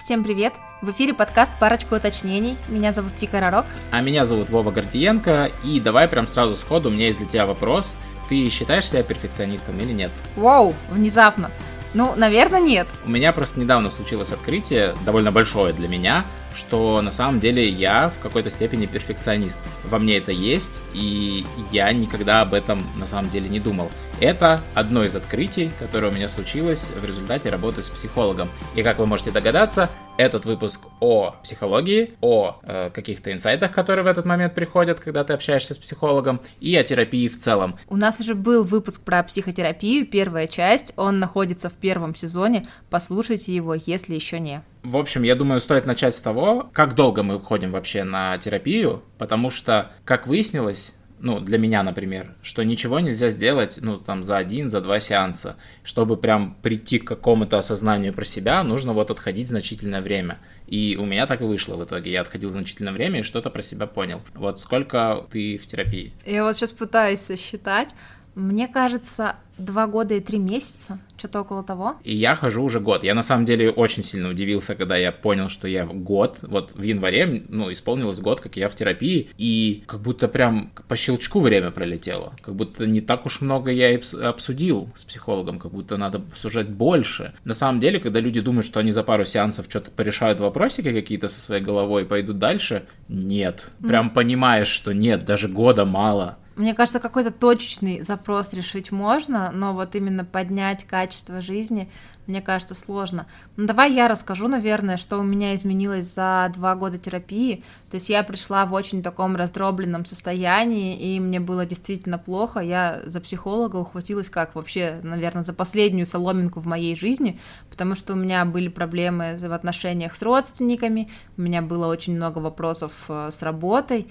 Всем 0.00 0.24
привет! 0.24 0.54
В 0.80 0.92
эфире 0.92 1.12
подкаст 1.12 1.52
«Парочка 1.60 1.92
уточнений». 1.92 2.56
Меня 2.68 2.94
зовут 2.94 3.12
Вика 3.20 3.38
Ророк. 3.38 3.66
А 3.90 4.00
меня 4.00 4.24
зовут 4.24 4.48
Вова 4.48 4.70
Гордиенко. 4.70 5.52
И 5.62 5.78
давай 5.78 6.08
прям 6.08 6.26
сразу 6.26 6.56
сходу, 6.56 6.88
у 6.88 6.92
меня 6.92 7.04
есть 7.04 7.18
для 7.18 7.28
тебя 7.28 7.44
вопрос. 7.44 7.98
Ты 8.30 8.48
считаешь 8.48 8.88
себя 8.88 9.02
перфекционистом 9.02 9.78
или 9.78 9.92
нет? 9.92 10.10
Вау, 10.36 10.74
внезапно. 10.90 11.50
Ну, 11.92 12.14
наверное, 12.16 12.60
нет. 12.60 12.88
У 13.04 13.10
меня 13.10 13.34
просто 13.34 13.60
недавно 13.60 13.90
случилось 13.90 14.32
открытие, 14.32 14.94
довольно 15.04 15.32
большое 15.32 15.74
для 15.74 15.86
меня, 15.86 16.24
что 16.54 17.02
на 17.02 17.12
самом 17.12 17.38
деле 17.38 17.68
я 17.68 18.08
в 18.08 18.20
какой-то 18.20 18.48
степени 18.48 18.86
перфекционист. 18.86 19.60
Во 19.84 19.98
мне 19.98 20.16
это 20.16 20.32
есть, 20.32 20.80
и 20.94 21.44
я 21.70 21.92
никогда 21.92 22.40
об 22.40 22.54
этом 22.54 22.86
на 22.96 23.06
самом 23.06 23.28
деле 23.28 23.50
не 23.50 23.60
думал. 23.60 23.90
Это 24.20 24.60
одно 24.74 25.02
из 25.02 25.16
открытий, 25.16 25.72
которое 25.78 26.08
у 26.08 26.14
меня 26.14 26.28
случилось 26.28 26.90
в 26.90 27.02
результате 27.06 27.48
работы 27.48 27.82
с 27.82 27.88
психологом. 27.88 28.50
И 28.74 28.82
как 28.82 28.98
вы 28.98 29.06
можете 29.06 29.30
догадаться, 29.30 29.88
этот 30.18 30.44
выпуск 30.44 30.82
о 31.00 31.36
психологии, 31.42 32.12
о 32.20 32.60
э, 32.62 32.90
каких-то 32.90 33.32
инсайтах, 33.32 33.72
которые 33.72 34.04
в 34.04 34.06
этот 34.06 34.26
момент 34.26 34.54
приходят, 34.54 35.00
когда 35.00 35.24
ты 35.24 35.32
общаешься 35.32 35.72
с 35.72 35.78
психологом, 35.78 36.42
и 36.60 36.76
о 36.76 36.84
терапии 36.84 37.28
в 37.28 37.38
целом. 37.38 37.78
У 37.88 37.96
нас 37.96 38.20
уже 38.20 38.34
был 38.34 38.62
выпуск 38.62 39.02
про 39.02 39.22
психотерапию, 39.22 40.06
первая 40.06 40.46
часть, 40.46 40.92
он 40.96 41.18
находится 41.18 41.70
в 41.70 41.74
первом 41.74 42.14
сезоне, 42.14 42.68
послушайте 42.90 43.54
его, 43.54 43.74
если 43.74 44.14
еще 44.14 44.38
не. 44.38 44.62
В 44.82 44.98
общем, 44.98 45.22
я 45.22 45.34
думаю, 45.34 45.62
стоит 45.62 45.86
начать 45.86 46.14
с 46.14 46.20
того, 46.20 46.68
как 46.74 46.94
долго 46.94 47.22
мы 47.22 47.40
ходим 47.40 47.72
вообще 47.72 48.04
на 48.04 48.36
терапию, 48.36 49.02
потому 49.16 49.48
что, 49.48 49.92
как 50.04 50.26
выяснилось, 50.26 50.94
ну, 51.20 51.40
для 51.40 51.58
меня, 51.58 51.82
например, 51.82 52.34
что 52.42 52.62
ничего 52.62 52.98
нельзя 53.00 53.30
сделать, 53.30 53.78
ну, 53.80 53.98
там, 53.98 54.24
за 54.24 54.38
один, 54.38 54.70
за 54.70 54.80
два 54.80 55.00
сеанса. 55.00 55.56
Чтобы 55.82 56.16
прям 56.16 56.56
прийти 56.62 56.98
к 56.98 57.06
какому-то 57.06 57.58
осознанию 57.58 58.12
про 58.12 58.24
себя, 58.24 58.62
нужно 58.62 58.92
вот 58.92 59.10
отходить 59.10 59.48
значительное 59.48 60.00
время. 60.00 60.38
И 60.66 60.96
у 60.98 61.04
меня 61.04 61.26
так 61.26 61.42
и 61.42 61.44
вышло 61.44 61.76
в 61.76 61.84
итоге. 61.84 62.10
Я 62.10 62.22
отходил 62.22 62.50
значительное 62.50 62.92
время 62.92 63.20
и 63.20 63.22
что-то 63.22 63.50
про 63.50 63.62
себя 63.62 63.86
понял. 63.86 64.20
Вот 64.34 64.60
сколько 64.60 65.26
ты 65.30 65.58
в 65.58 65.66
терапии? 65.66 66.12
Я 66.24 66.44
вот 66.44 66.56
сейчас 66.56 66.72
пытаюсь 66.72 67.20
сосчитать. 67.20 67.94
Мне 68.34 68.68
кажется, 68.68 69.36
два 69.58 69.86
года 69.86 70.14
и 70.14 70.20
три 70.20 70.38
месяца, 70.38 70.98
что-то 71.20 71.40
около 71.40 71.62
того. 71.62 71.96
И 72.02 72.14
я 72.14 72.34
хожу 72.34 72.62
уже 72.62 72.80
год. 72.80 73.04
Я 73.04 73.14
на 73.14 73.22
самом 73.22 73.44
деле 73.44 73.70
очень 73.70 74.02
сильно 74.02 74.30
удивился, 74.30 74.74
когда 74.74 74.96
я 74.96 75.12
понял, 75.12 75.48
что 75.48 75.68
я 75.68 75.84
год, 75.86 76.38
вот 76.42 76.72
в 76.74 76.82
январе, 76.82 77.44
ну, 77.48 77.72
исполнилось 77.72 78.18
год, 78.18 78.40
как 78.40 78.56
я 78.56 78.68
в 78.68 78.74
терапии, 78.74 79.30
и 79.36 79.84
как 79.86 80.00
будто 80.00 80.28
прям 80.28 80.72
по 80.88 80.96
щелчку 80.96 81.40
время 81.40 81.70
пролетело. 81.70 82.32
Как 82.40 82.54
будто 82.54 82.86
не 82.86 83.00
так 83.00 83.26
уж 83.26 83.40
много 83.40 83.70
я 83.70 83.98
обсудил 84.22 84.90
с 84.94 85.04
психологом, 85.04 85.58
как 85.58 85.72
будто 85.72 85.96
надо 85.96 86.18
обсуждать 86.18 86.68
больше. 86.70 87.34
На 87.44 87.54
самом 87.54 87.80
деле, 87.80 88.00
когда 88.00 88.20
люди 88.20 88.40
думают, 88.40 88.66
что 88.66 88.80
они 88.80 88.90
за 88.90 89.02
пару 89.02 89.24
сеансов 89.24 89.66
что-то 89.68 89.90
порешают 89.90 90.40
вопросики 90.40 90.92
какие-то 90.92 91.28
со 91.28 91.38
своей 91.40 91.62
головой 91.62 92.02
и 92.02 92.06
пойдут 92.06 92.38
дальше, 92.38 92.86
нет. 93.08 93.70
Прям 93.86 94.08
mm. 94.08 94.14
понимаешь, 94.14 94.68
что 94.68 94.92
нет, 94.92 95.24
даже 95.24 95.48
года 95.48 95.84
мало. 95.84 96.38
Мне 96.60 96.74
кажется, 96.74 97.00
какой-то 97.00 97.30
точечный 97.30 98.02
запрос 98.02 98.52
решить 98.52 98.92
можно, 98.92 99.50
но 99.50 99.72
вот 99.72 99.94
именно 99.94 100.26
поднять 100.26 100.84
качество 100.84 101.40
жизни, 101.40 101.90
мне 102.26 102.42
кажется, 102.42 102.74
сложно. 102.74 103.26
Ну, 103.56 103.66
давай 103.66 103.94
я 103.94 104.08
расскажу, 104.08 104.46
наверное, 104.46 104.98
что 104.98 105.16
у 105.16 105.22
меня 105.22 105.54
изменилось 105.54 106.04
за 106.04 106.52
два 106.54 106.74
года 106.74 106.98
терапии. 106.98 107.64
То 107.90 107.94
есть 107.94 108.10
я 108.10 108.22
пришла 108.22 108.66
в 108.66 108.74
очень 108.74 109.02
таком 109.02 109.36
раздробленном 109.36 110.04
состоянии, 110.04 110.98
и 110.98 111.18
мне 111.18 111.40
было 111.40 111.64
действительно 111.64 112.18
плохо. 112.18 112.60
Я 112.60 113.00
за 113.06 113.22
психолога 113.22 113.76
ухватилась 113.76 114.28
как 114.28 114.54
вообще, 114.54 115.00
наверное, 115.02 115.44
за 115.44 115.54
последнюю 115.54 116.04
соломинку 116.04 116.60
в 116.60 116.66
моей 116.66 116.94
жизни, 116.94 117.40
потому 117.70 117.94
что 117.94 118.12
у 118.12 118.16
меня 118.16 118.44
были 118.44 118.68
проблемы 118.68 119.38
в 119.40 119.52
отношениях 119.54 120.12
с 120.12 120.20
родственниками, 120.20 121.08
у 121.38 121.40
меня 121.40 121.62
было 121.62 121.86
очень 121.86 122.16
много 122.16 122.38
вопросов 122.38 122.92
э, 123.08 123.30
с 123.32 123.40
работой, 123.40 124.08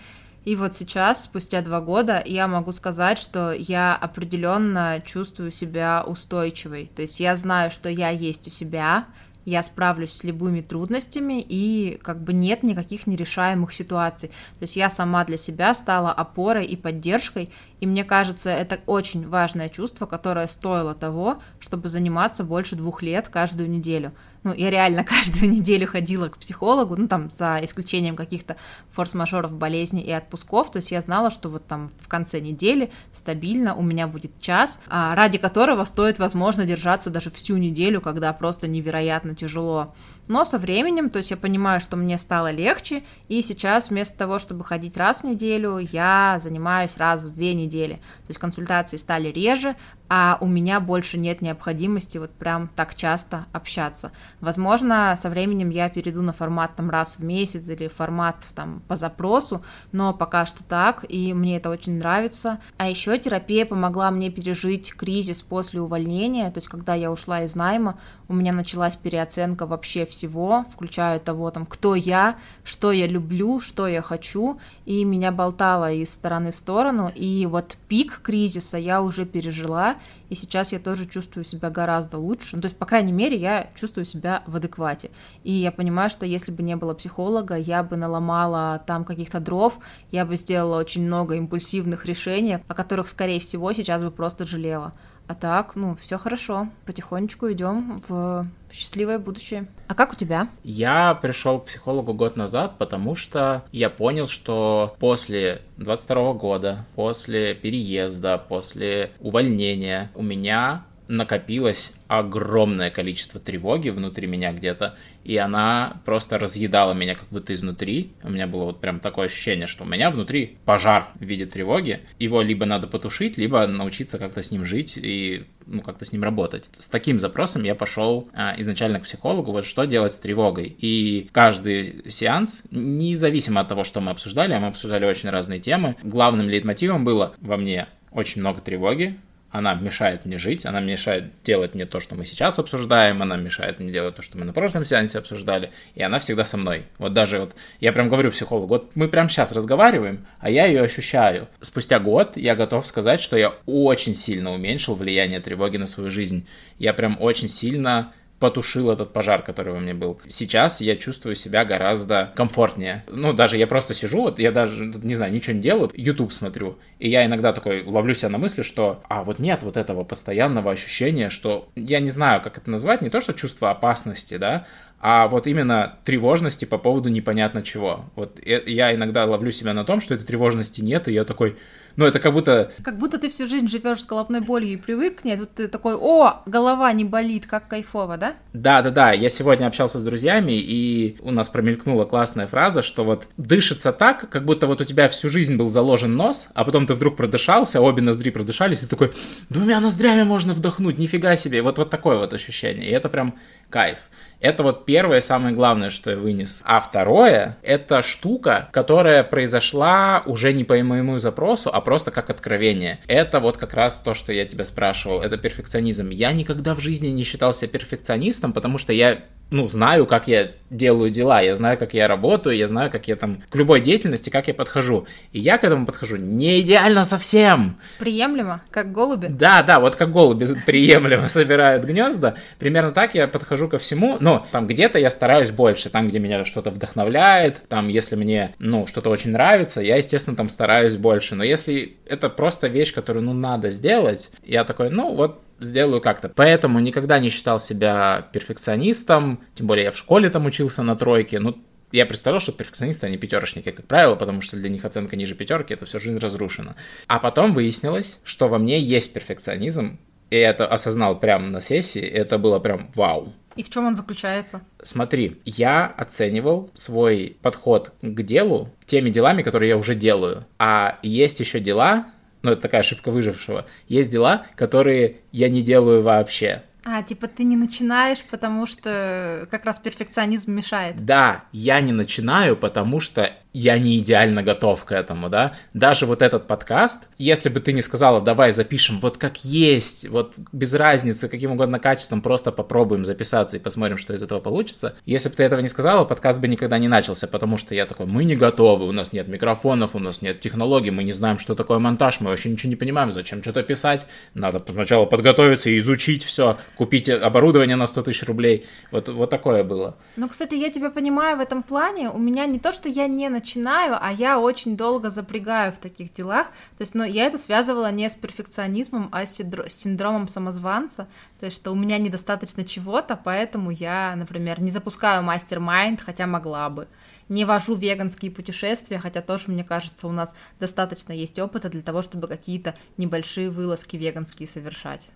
и 0.50 0.56
вот 0.56 0.74
сейчас, 0.74 1.26
спустя 1.26 1.62
два 1.62 1.80
года, 1.80 2.24
я 2.26 2.48
могу 2.48 2.72
сказать, 2.72 3.20
что 3.20 3.52
я 3.52 3.96
определенно 3.96 5.00
чувствую 5.06 5.52
себя 5.52 6.04
устойчивой. 6.04 6.90
То 6.96 7.04
есть 7.04 7.20
я 7.20 7.36
знаю, 7.36 7.70
что 7.70 7.88
я 7.88 8.10
есть 8.10 8.48
у 8.48 8.50
себя, 8.50 9.06
я 9.46 9.62
справлюсь 9.62 10.12
с 10.12 10.24
любыми 10.24 10.62
трудностями, 10.62 11.40
и 11.48 12.00
как 12.02 12.24
бы 12.24 12.34
нет 12.34 12.64
никаких 12.64 13.06
нерешаемых 13.06 13.72
ситуаций. 13.72 14.30
То 14.30 14.64
есть 14.64 14.76
я 14.76 14.90
сама 14.90 15.24
для 15.24 15.38
себя 15.38 15.72
стала 15.76 16.12
опорой 16.12 16.66
и 16.66 16.76
поддержкой, 16.76 17.52
и 17.80 17.88
мне 17.88 18.04
кажется, 18.04 18.50
это 18.50 18.80
очень 18.86 19.28
важное 19.28 19.70
чувство, 19.70 20.06
которое 20.06 20.48
стоило 20.48 20.94
того, 20.94 21.42
чтобы 21.60 21.90
заниматься 21.90 22.44
больше 22.44 22.76
двух 22.76 23.02
лет 23.02 23.30
каждую 23.30 23.70
неделю 23.70 24.14
ну, 24.44 24.54
я 24.54 24.70
реально 24.70 25.04
каждую 25.06 25.50
неделю 25.52 25.88
ходила 25.88 26.30
к 26.30 26.38
психологу, 26.38 26.96
ну, 26.96 27.08
там, 27.08 27.30
за 27.30 27.60
исключением 27.64 28.16
каких-то 28.16 28.56
форс-мажоров, 28.92 29.54
болезней 29.54 30.02
и 30.02 30.12
отпусков, 30.12 30.72
то 30.72 30.78
есть 30.78 30.92
я 30.92 31.02
знала, 31.02 31.30
что 31.30 31.50
вот 31.50 31.66
там 31.68 31.92
в 32.00 32.08
конце 32.08 32.40
недели 32.40 32.92
стабильно 33.14 33.76
у 33.76 33.82
меня 33.82 34.08
будет 34.08 34.40
час, 34.40 34.80
а, 34.88 35.16
ради 35.16 35.38
которого 35.38 35.84
стоит, 35.86 36.20
возможно, 36.20 36.66
держаться 36.66 37.10
даже 37.10 37.32
всю 37.32 37.58
неделю, 37.58 38.02
когда 38.02 38.32
просто 38.34 38.68
невероятно 38.68 39.36
тяжело. 39.36 39.94
Но 40.28 40.46
со 40.46 40.58
временем, 40.58 41.10
то 41.10 41.18
есть 41.18 41.32
я 41.32 41.38
понимаю, 41.38 41.82
что 41.82 41.98
мне 41.98 42.18
стало 42.18 42.52
легче, 42.52 43.04
и 43.28 43.42
сейчас 43.42 43.90
вместо 43.90 44.18
того, 44.18 44.40
чтобы 44.40 44.64
ходить 44.64 44.96
раз 44.96 45.22
в 45.22 45.24
неделю, 45.24 45.78
я 45.78 46.38
занимаюсь 46.40 46.98
раз 46.98 47.24
в 47.24 47.34
две 47.34 47.54
недели. 47.54 47.69
То 47.98 48.30
есть 48.30 48.40
консультации 48.40 48.98
стали 48.98 49.30
реже, 49.30 49.76
а 50.10 50.38
у 50.42 50.48
меня 50.48 50.80
больше 50.80 51.20
нет 51.20 51.42
необходимости 51.42 52.18
вот 52.18 52.32
прям 52.32 52.68
так 52.76 52.96
часто 52.96 53.46
общаться. 53.54 54.12
Возможно, 54.42 55.16
со 55.16 55.30
временем 55.30 55.70
я 55.70 55.88
перейду 55.90 56.24
на 56.24 56.34
формат 56.34 56.76
там 56.76 56.90
раз 56.90 57.18
в 57.20 57.24
месяц 57.24 57.70
или 57.70 57.88
формат 57.88 58.38
там 58.56 58.82
по 58.88 58.96
запросу, 58.96 59.64
но 59.92 60.14
пока 60.14 60.48
что 60.48 60.64
так, 60.64 61.06
и 61.08 61.34
мне 61.34 61.58
это 61.58 61.70
очень 61.70 62.00
нравится. 62.00 62.60
А 62.78 62.90
еще 62.90 63.18
терапия 63.20 63.66
помогла 63.66 64.10
мне 64.10 64.32
пережить 64.32 64.94
кризис 64.94 65.44
после 65.44 65.80
увольнения, 65.80 66.50
то 66.50 66.58
есть 66.58 66.68
когда 66.68 66.96
я 66.96 67.12
ушла 67.12 67.44
из 67.44 67.56
найма, 67.56 68.00
у 68.28 68.34
меня 68.34 68.54
началась 68.54 68.96
переоценка 68.96 69.66
вообще 69.66 70.06
всего, 70.06 70.66
включая 70.72 71.20
того, 71.20 71.50
там, 71.52 71.66
кто 71.66 71.96
я, 71.96 72.38
что 72.64 72.92
я 72.92 73.08
люблю, 73.08 73.60
что 73.60 73.88
я 73.88 74.02
хочу, 74.02 74.60
и 74.86 75.04
меня 75.04 75.32
болтало 75.32 75.92
из 75.92 76.14
стороны 76.14 76.52
в 76.52 76.58
сторону, 76.58 77.12
и 77.14 77.48
вот 77.48 77.78
пик 77.88 78.22
кризиса 78.22 78.78
я 78.78 79.02
уже 79.02 79.26
пережила, 79.26 79.96
и 80.30 80.36
сейчас 80.36 80.72
я 80.72 80.80
тоже 80.80 81.08
чувствую 81.08 81.44
себя 81.44 81.70
гораздо 81.70 82.18
лучше, 82.18 82.56
ну, 82.56 82.62
то 82.62 82.68
есть, 82.68 82.78
по 82.78 82.86
крайней 82.86 83.12
мере, 83.12 83.38
я 83.38 83.70
чувствую 83.76 84.06
себя 84.06 84.44
в 84.48 84.56
адеквате, 84.56 85.12
и 85.44 85.52
я 85.52 85.72
понимаю, 85.72 86.10
что 86.10 86.26
если 86.26 86.52
бы 86.52 86.64
не 86.64 86.76
было 86.76 86.94
психолога, 86.94 87.56
я 87.56 87.84
бы 87.84 87.96
наломала 87.96 88.84
там 88.86 89.06
каких-то 89.06 89.40
дров, 89.40 89.80
я 90.12 90.26
бы 90.26 90.36
сделала 90.36 90.80
очень 90.80 91.06
много 91.06 91.36
импульсивных 91.36 92.06
решений, 92.06 92.60
о 92.68 92.74
которых, 92.74 93.08
скорее 93.08 93.40
всего, 93.40 93.74
сейчас 93.74 94.02
бы 94.02 94.12
просто 94.12 94.46
жалела. 94.46 94.94
А 95.30 95.36
так, 95.36 95.76
ну, 95.76 95.96
все 95.96 96.18
хорошо. 96.18 96.70
Потихонечку 96.88 97.52
идем 97.52 98.02
в 98.08 98.48
счастливое 98.72 99.20
будущее. 99.20 99.68
А 99.88 99.94
как 99.94 100.14
у 100.14 100.16
тебя? 100.16 100.50
Я 100.64 101.14
пришел 101.14 101.60
к 101.60 101.66
психологу 101.66 102.16
год 102.16 102.36
назад, 102.36 102.80
потому 102.80 103.14
что 103.14 103.64
я 103.72 103.92
понял, 103.92 104.28
что 104.28 104.96
после 104.98 105.62
22 105.78 106.34
года, 106.34 106.88
после 106.96 107.54
переезда, 107.54 108.40
после 108.40 109.12
увольнения 109.20 110.10
у 110.16 110.24
меня 110.24 110.86
накопилось 111.08 111.94
огромное 112.10 112.90
количество 112.90 113.40
тревоги 113.40 113.90
внутри 113.90 114.26
меня 114.26 114.52
где-то, 114.52 114.98
и 115.24 115.38
она 115.38 116.02
просто 116.06 116.40
разъедала 116.40 116.94
меня 116.94 117.14
как 117.14 117.28
будто 117.30 117.54
изнутри. 117.54 118.14
У 118.24 118.32
меня 118.32 118.48
было 118.48 118.66
вот 118.66 118.82
прям 118.82 119.00
такое 119.00 119.28
ощущение, 119.28 119.68
что 119.68 119.84
у 119.84 119.88
меня 119.88 120.10
внутри 120.10 120.58
пожар 120.66 121.10
в 121.20 121.24
виде 121.24 121.46
тревоги. 121.46 122.00
Его 122.18 122.42
либо 122.42 122.66
надо 122.66 122.88
потушить, 122.88 123.38
либо 123.38 123.66
научиться 123.68 124.18
как-то 124.18 124.42
с 124.42 124.50
ним 124.50 124.66
жить 124.66 124.98
и 124.98 125.46
ну, 125.68 125.82
как-то 125.82 126.04
с 126.04 126.12
ним 126.12 126.24
работать. 126.24 126.66
С 126.80 126.88
таким 126.88 127.20
запросом 127.20 127.62
я 127.62 127.76
пошел 127.76 128.28
а, 128.34 128.56
изначально 128.58 129.00
к 129.00 129.04
психологу, 129.04 129.52
вот 129.52 129.68
что 129.68 129.86
делать 129.86 130.14
с 130.14 130.18
тревогой. 130.18 130.76
И 130.80 131.30
каждый 131.32 132.10
сеанс, 132.10 132.60
независимо 132.72 133.62
от 133.62 133.68
того, 133.68 133.84
что 133.84 134.02
мы 134.02 134.10
обсуждали, 134.10 134.54
а 134.54 134.60
мы 134.60 134.68
обсуждали 134.70 135.06
очень 135.06 135.30
разные 135.30 135.60
темы, 135.60 135.96
главным 136.02 136.50
лейтмотивом 136.50 137.04
было 137.04 137.36
во 137.40 137.56
мне 137.56 137.88
очень 138.12 138.42
много 138.42 138.62
тревоги, 138.62 139.20
она 139.52 139.74
мешает 139.74 140.26
мне 140.26 140.38
жить, 140.38 140.66
она 140.66 140.80
мешает 140.80 141.32
делать 141.44 141.74
мне 141.76 141.86
то, 141.86 142.00
что 142.00 142.16
мы 142.16 142.26
сейчас 142.26 142.60
обсуждаем, 142.60 143.22
она 143.22 143.36
мешает 143.38 143.80
мне 143.80 143.92
делать 143.92 144.16
то, 144.16 144.22
что 144.22 144.38
мы 144.38 144.46
на 144.46 144.54
прошлом 144.54 144.86
сеансе 144.86 145.18
обсуждали, 145.18 145.72
и 145.96 146.04
она 146.04 146.20
всегда 146.20 146.46
со 146.46 146.58
мной. 146.58 146.86
Вот 146.98 147.14
даже 147.14 147.40
вот, 147.40 147.56
я 147.80 147.92
прям 147.92 148.10
говорю 148.10 148.32
психологу, 148.32 148.68
вот 148.68 148.96
мы 148.96 149.08
прям 149.08 149.30
сейчас 149.30 149.52
разговариваем, 149.52 150.26
а 150.40 150.50
я 150.50 150.66
ее 150.66 150.82
ощущаю. 150.82 151.48
Спустя 151.62 152.00
год 152.00 152.38
я 152.38 152.56
готов 152.56 152.86
сказать, 152.86 153.20
что 153.20 153.38
я 153.38 153.54
очень 153.66 154.16
сильно 154.16 154.52
уменьшил 154.54 154.96
влияние 154.96 155.40
тревоги 155.40 155.78
на 155.78 155.86
свою 155.86 156.10
жизнь. 156.10 156.48
Я 156.78 156.94
прям 156.94 157.18
очень 157.20 157.48
сильно 157.48 158.14
потушил 158.40 158.90
этот 158.90 159.14
пожар, 159.14 159.42
который 159.42 159.74
во 159.74 159.80
мне 159.80 159.94
был. 159.94 160.20
Сейчас 160.28 160.82
я 160.82 160.96
чувствую 160.96 161.36
себя 161.36 161.66
гораздо 161.66 162.32
комфортнее. 162.36 163.04
Ну, 163.10 163.34
даже 163.34 163.58
я 163.58 163.68
просто 163.68 163.94
сижу, 163.94 164.22
вот 164.22 164.40
я 164.40 164.52
даже, 164.52 164.86
не 164.86 165.16
знаю, 165.16 165.34
ничего 165.34 165.56
не 165.56 165.62
делаю, 165.62 165.92
YouTube 165.94 166.32
смотрю, 166.32 166.78
и 167.00 167.10
я 167.10 167.26
иногда 167.26 167.54
такой 167.54 167.84
ловлю 167.84 168.14
себя 168.14 168.30
на 168.30 168.38
мысли, 168.38 168.62
что, 168.62 169.04
а 169.10 169.24
вот 169.24 169.40
нет 169.40 169.64
вот 169.64 169.78
этого 169.78 170.04
постоянного 170.04 170.72
ощущения, 170.72 171.30
что 171.30 171.70
я 171.76 172.00
не 172.00 172.10
знаю, 172.10 172.42
как 172.42 172.58
это 172.58 172.72
назвать, 172.72 173.02
не 173.02 173.10
то, 173.10 173.22
что 173.22 173.34
чувство 173.34 173.72
опасности, 173.72 174.38
да, 174.38 174.66
а 175.02 175.28
вот 175.28 175.48
именно 175.48 175.98
тревожности 176.04 176.66
по 176.66 176.78
поводу 176.78 177.10
непонятно 177.10 177.64
чего. 177.64 178.06
Вот 178.16 178.40
я 178.46 178.94
иногда 178.94 179.26
ловлю 179.26 179.52
себя 179.52 179.74
на 179.74 179.86
том, 179.86 180.02
что 180.02 180.14
этой 180.14 180.26
тревожности 180.26 180.82
нет, 180.82 181.08
и 181.08 181.14
я 181.14 181.24
такой, 181.24 181.58
ну, 182.00 182.06
это 182.06 182.20
как 182.20 182.32
будто... 182.32 182.72
Как 182.82 182.98
будто 182.98 183.18
ты 183.18 183.30
всю 183.30 183.46
жизнь 183.46 183.68
живешь 183.68 184.00
с 184.00 184.06
головной 184.06 184.40
болью 184.40 184.72
и 184.72 184.78
привык 184.78 185.22
к 185.22 185.24
ней, 185.26 185.36
тут 185.36 185.54
ты 185.56 185.68
такой, 185.68 185.96
о, 185.96 186.44
голова 186.46 186.94
не 186.94 187.04
болит, 187.04 187.46
как 187.46 187.68
кайфово, 187.68 188.16
да? 188.16 188.36
Да, 188.54 188.82
да, 188.82 188.90
да. 188.90 189.12
Я 189.12 189.28
сегодня 189.28 189.68
общался 189.68 190.00
с 190.00 190.04
друзьями, 190.04 190.54
и 190.54 191.18
у 191.20 191.32
нас 191.32 191.50
промелькнула 191.50 192.06
классная 192.06 192.48
фраза, 192.48 192.84
что 192.84 193.04
вот 193.04 193.28
дышится 193.36 193.92
так, 193.92 194.30
как 194.30 194.46
будто 194.46 194.66
вот 194.66 194.80
у 194.80 194.86
тебя 194.86 195.10
всю 195.10 195.28
жизнь 195.28 195.58
был 195.58 195.68
заложен 195.70 196.16
нос, 196.16 196.48
а 196.54 196.64
потом 196.64 196.88
ты 196.88 196.94
вдруг 196.94 197.18
продышался, 197.18 197.82
обе 197.82 198.02
ноздри 198.02 198.30
продышались, 198.30 198.82
и 198.82 198.88
такой, 198.88 199.12
двумя 199.50 199.82
ноздрями 199.82 200.24
можно 200.24 200.54
вдохнуть, 200.54 201.00
нифига 201.00 201.36
себе. 201.36 201.62
Вот, 201.62 201.80
вот 201.80 201.90
такое 201.90 202.18
вот 202.18 202.34
ощущение. 202.34 202.88
И 202.88 202.94
это 202.94 203.10
прям 203.10 203.36
кайф. 203.70 203.98
Это 204.40 204.64
вот 204.64 204.86
первое, 204.86 205.20
самое 205.20 205.54
главное, 205.54 205.90
что 205.90 206.12
я 206.12 206.18
вынес. 206.18 206.62
А 206.64 206.80
второе, 206.80 207.58
это 207.62 208.02
штука, 208.02 208.70
которая 208.72 209.24
произошла 209.24 210.24
уже 210.26 210.54
не 210.54 210.64
по 210.64 210.76
моему 210.82 211.20
запросу, 211.20 211.70
а 211.74 211.82
просто 211.82 212.12
как 212.12 212.30
откровение. 212.30 213.00
Это 213.08 213.40
вот 213.40 213.58
как 213.58 213.74
раз 213.74 213.98
то, 213.98 214.14
что 214.14 214.32
я 214.32 214.46
тебя 214.46 214.64
спрашивал. 214.64 215.22
Это 215.22 215.38
перфекционизм. 215.38 216.10
Я 216.10 216.32
никогда 216.32 216.74
в 216.74 216.80
жизни 216.80 217.08
не 217.08 217.24
считался 217.24 217.68
перфекционистом, 217.68 218.54
потому 218.54 218.78
что 218.78 218.94
я 218.94 219.20
ну, 219.52 219.68
знаю, 219.68 220.06
как 220.06 220.28
я 220.28 220.52
делаю 220.70 221.10
дела, 221.10 221.42
я 221.42 221.56
знаю, 221.56 221.78
как 221.78 221.94
я 221.94 222.08
работаю, 222.08 222.56
я 222.56 222.68
знаю, 222.68 222.92
как 222.92 223.08
я 223.08 223.16
там 223.16 223.42
к 223.50 223.56
любой 223.56 223.82
деятельности, 223.82 224.30
как 224.30 224.48
я 224.48 224.54
подхожу. 224.54 225.08
И 225.32 225.40
я 225.40 225.58
к 225.58 225.64
этому 225.64 225.86
подхожу 225.86 226.18
не 226.18 226.62
идеально 226.62 227.04
совсем. 227.04 227.78
Приемлемо, 227.98 228.62
как 228.70 228.92
голуби? 228.92 229.28
Да, 229.28 229.64
да, 229.64 229.80
вот 229.80 229.96
как 229.96 230.12
голуби 230.12 230.46
приемлемо 230.66 231.28
собирают 231.30 231.86
гнезда. 231.86 232.36
Примерно 232.60 232.92
так 232.92 233.16
я 233.16 233.28
подхожу 233.28 233.68
ко 233.68 233.78
всему. 233.78 234.18
Но 234.20 234.46
там 234.52 234.68
где-то 234.68 235.00
я 235.00 235.10
стараюсь 235.10 235.52
больше, 235.52 235.90
там, 235.90 236.10
где 236.10 236.20
меня 236.20 236.46
что-то 236.46 236.70
вдохновляет, 236.70 237.64
там, 237.68 237.88
если 237.88 238.16
мне, 238.16 238.54
ну, 238.60 238.86
что-то 238.86 239.10
очень 239.10 239.32
нравится, 239.32 239.82
я, 239.82 239.98
естественно, 239.98 240.36
там 240.38 240.50
стараюсь 240.50 240.98
больше. 240.98 241.36
Но 241.36 241.44
если 241.44 241.98
это 242.06 242.30
просто 242.30 242.68
вещь, 242.68 242.94
которую, 242.94 243.26
ну, 243.26 243.34
надо 243.34 243.70
сделать, 243.72 244.30
я 244.44 244.64
такой, 244.64 244.90
ну, 244.90 245.16
вот 245.16 245.42
сделаю 245.60 246.02
как-то. 246.02 246.30
Поэтому 246.30 246.80
никогда 246.80 247.20
не 247.20 247.30
считал 247.30 247.60
себя 247.60 248.28
перфекционистом, 248.32 249.42
тем 249.56 249.68
более 249.68 249.86
я 249.86 249.92
в 249.92 249.98
школе 249.98 250.30
там 250.30 250.46
учился 250.46 250.84
на 250.84 250.96
тройке, 250.96 251.40
ну, 251.40 251.58
я 251.92 252.06
представлял, 252.06 252.40
что 252.40 252.52
перфекционисты, 252.52 253.08
они 253.08 253.18
пятерочники, 253.18 253.72
как 253.72 253.86
правило, 253.86 254.16
потому 254.16 254.42
что 254.42 254.58
для 254.58 254.70
них 254.70 254.86
оценка 254.86 255.16
ниже 255.16 255.36
пятерки, 255.36 255.74
это 255.74 255.86
всю 255.86 256.00
жизнь 256.00 256.20
разрушено. 256.20 256.76
А 257.08 257.20
потом 257.20 257.54
выяснилось, 257.54 258.20
что 258.24 258.48
во 258.48 258.60
мне 258.60 258.80
есть 258.80 259.12
перфекционизм, 259.14 260.00
и 260.30 260.38
я 260.38 260.50
это 260.50 260.68
осознал 260.68 261.20
прямо 261.20 261.48
на 261.48 261.62
сессии, 261.62 262.02
это 262.02 262.38
было 262.38 262.60
прям 262.60 262.92
вау. 262.94 263.34
И 263.56 263.64
в 263.64 263.70
чем 263.70 263.88
он 263.88 263.96
заключается? 263.96 264.62
Смотри, 264.82 265.42
я 265.44 265.88
оценивал 265.98 266.70
свой 266.76 267.38
подход 267.42 267.92
к 268.02 268.22
делу 268.22 268.70
теми 268.86 269.10
делами, 269.10 269.42
которые 269.42 269.70
я 269.70 269.78
уже 269.78 269.96
делаю. 269.96 270.46
А 270.60 271.00
есть 271.02 271.40
еще 271.40 271.60
дела, 271.60 272.06
ну, 272.42 272.52
это 272.52 272.62
такая 272.62 272.82
ошибка 272.82 273.12
выжившего. 273.12 273.66
Есть 273.88 274.12
дела, 274.12 274.46
которые 274.56 275.18
я 275.32 275.50
не 275.50 275.62
делаю 275.62 276.02
вообще. 276.02 276.64
А, 276.86 277.04
типа 277.04 277.28
ты 277.28 277.44
не 277.44 277.58
начинаешь, 277.58 278.24
потому 278.30 278.66
что 278.66 279.48
как 279.52 279.66
раз 279.66 279.80
перфекционизм 279.80 280.54
мешает. 280.54 281.04
Да, 281.06 281.44
я 281.52 281.82
не 281.82 281.92
начинаю, 281.92 282.56
потому 282.56 283.00
что 283.00 283.34
я 283.54 283.80
не 283.80 283.98
идеально 283.98 284.44
готов 284.44 284.86
к 284.86 284.92
этому, 284.92 285.30
да. 285.30 285.54
Даже 285.74 286.06
вот 286.06 286.22
этот 286.22 286.46
подкаст, 286.48 287.08
если 287.18 287.50
бы 287.50 287.60
ты 287.60 287.74
не 287.74 287.82
сказала, 287.82 288.22
давай 288.22 288.52
запишем 288.52 289.00
вот 289.00 289.18
как 289.18 289.44
есть, 289.44 290.08
вот 290.08 290.34
без 290.52 290.74
разницы, 290.74 291.28
каким 291.28 291.54
угодно 291.54 291.80
качеством, 291.80 292.22
просто 292.22 292.52
попробуем 292.52 293.06
записаться 293.06 293.56
и 293.56 293.60
посмотрим, 293.60 293.98
что 293.98 294.14
из 294.14 294.22
этого 294.22 294.40
получится. 294.40 294.96
Если 295.06 295.30
бы 295.30 295.36
ты 295.36 295.44
этого 295.44 295.62
не 295.62 295.68
сказала, 295.68 296.06
подкаст 296.06 296.40
бы 296.40 296.48
никогда 296.48 296.78
не 296.78 296.88
начался, 296.88 297.28
потому 297.28 297.58
что 297.58 297.74
я 297.74 297.86
такой, 297.88 298.06
мы 298.06 298.24
не 298.24 298.36
готовы, 298.36 298.88
у 298.88 298.92
нас 298.92 299.14
нет 299.14 299.28
микрофонов, 299.28 299.96
у 299.96 300.00
нас 300.00 300.22
нет 300.22 300.42
технологий, 300.42 300.92
мы 300.92 301.04
не 301.04 301.14
знаем, 301.14 301.40
что 301.40 301.56
такое 301.56 301.80
монтаж, 301.80 302.20
мы 302.20 302.30
вообще 302.30 302.50
ничего 302.50 302.70
не 302.70 302.76
понимаем, 302.76 303.12
зачем 303.12 303.42
что-то 303.42 303.64
писать, 303.64 304.06
надо 304.36 304.64
сначала 304.72 305.06
подготовиться 305.06 305.70
и 305.70 305.80
изучить 305.80 306.24
все, 306.24 306.58
купить 306.76 307.10
оборудование 307.10 307.76
на 307.76 307.88
100 307.88 308.04
тысяч 308.04 308.24
рублей, 308.24 308.68
вот, 308.92 309.10
вот 309.10 309.30
такое 309.30 309.64
было. 309.64 309.96
Ну, 310.18 310.30
кстати, 310.30 310.54
я 310.54 310.70
тебя 310.70 310.92
понимаю 310.92 311.38
в 311.38 311.40
этом 311.40 311.64
плане, 311.64 312.10
у 312.10 312.20
меня 312.20 312.46
не 312.46 312.60
то, 312.60 312.72
что 312.72 312.88
я 312.88 313.08
не 313.08 313.39
начинаю, 313.40 313.98
а 314.00 314.12
я 314.12 314.38
очень 314.38 314.76
долго 314.76 315.10
запрягаю 315.10 315.72
в 315.72 315.78
таких 315.78 316.14
делах. 316.14 316.48
То 316.78 316.82
есть, 316.82 316.94
ну, 316.94 317.06
я 317.06 317.26
это 317.26 317.38
связывала 317.38 317.90
не 317.92 318.10
с 318.10 318.16
перфекционизмом, 318.16 319.08
а 319.12 319.26
с 319.26 319.42
синдромом 319.70 320.28
самозванца. 320.28 321.08
То 321.40 321.46
есть, 321.46 321.56
что 321.56 321.72
у 321.72 321.76
меня 321.76 321.98
недостаточно 321.98 322.66
чего-то, 322.66 323.16
поэтому 323.16 323.72
я, 323.72 324.14
например, 324.18 324.62
не 324.62 324.72
запускаю 324.72 325.24
мастер-майнд, 325.24 326.02
хотя 326.02 326.28
могла 326.28 326.70
бы. 326.70 326.88
Не 327.30 327.46
вожу 327.46 327.76
веганские 327.76 328.32
путешествия, 328.32 329.00
хотя 329.00 329.22
тоже, 329.22 329.46
мне 329.48 329.64
кажется, 329.64 330.08
у 330.08 330.12
нас 330.12 330.36
достаточно 330.60 331.14
есть 331.14 331.40
опыта 331.40 331.70
для 331.70 331.82
того, 331.82 332.02
чтобы 332.02 332.28
какие-то 332.28 332.76
небольшие 332.98 333.50
вылазки 333.50 333.96
веганские 333.96 334.48
совершать. 334.50 335.10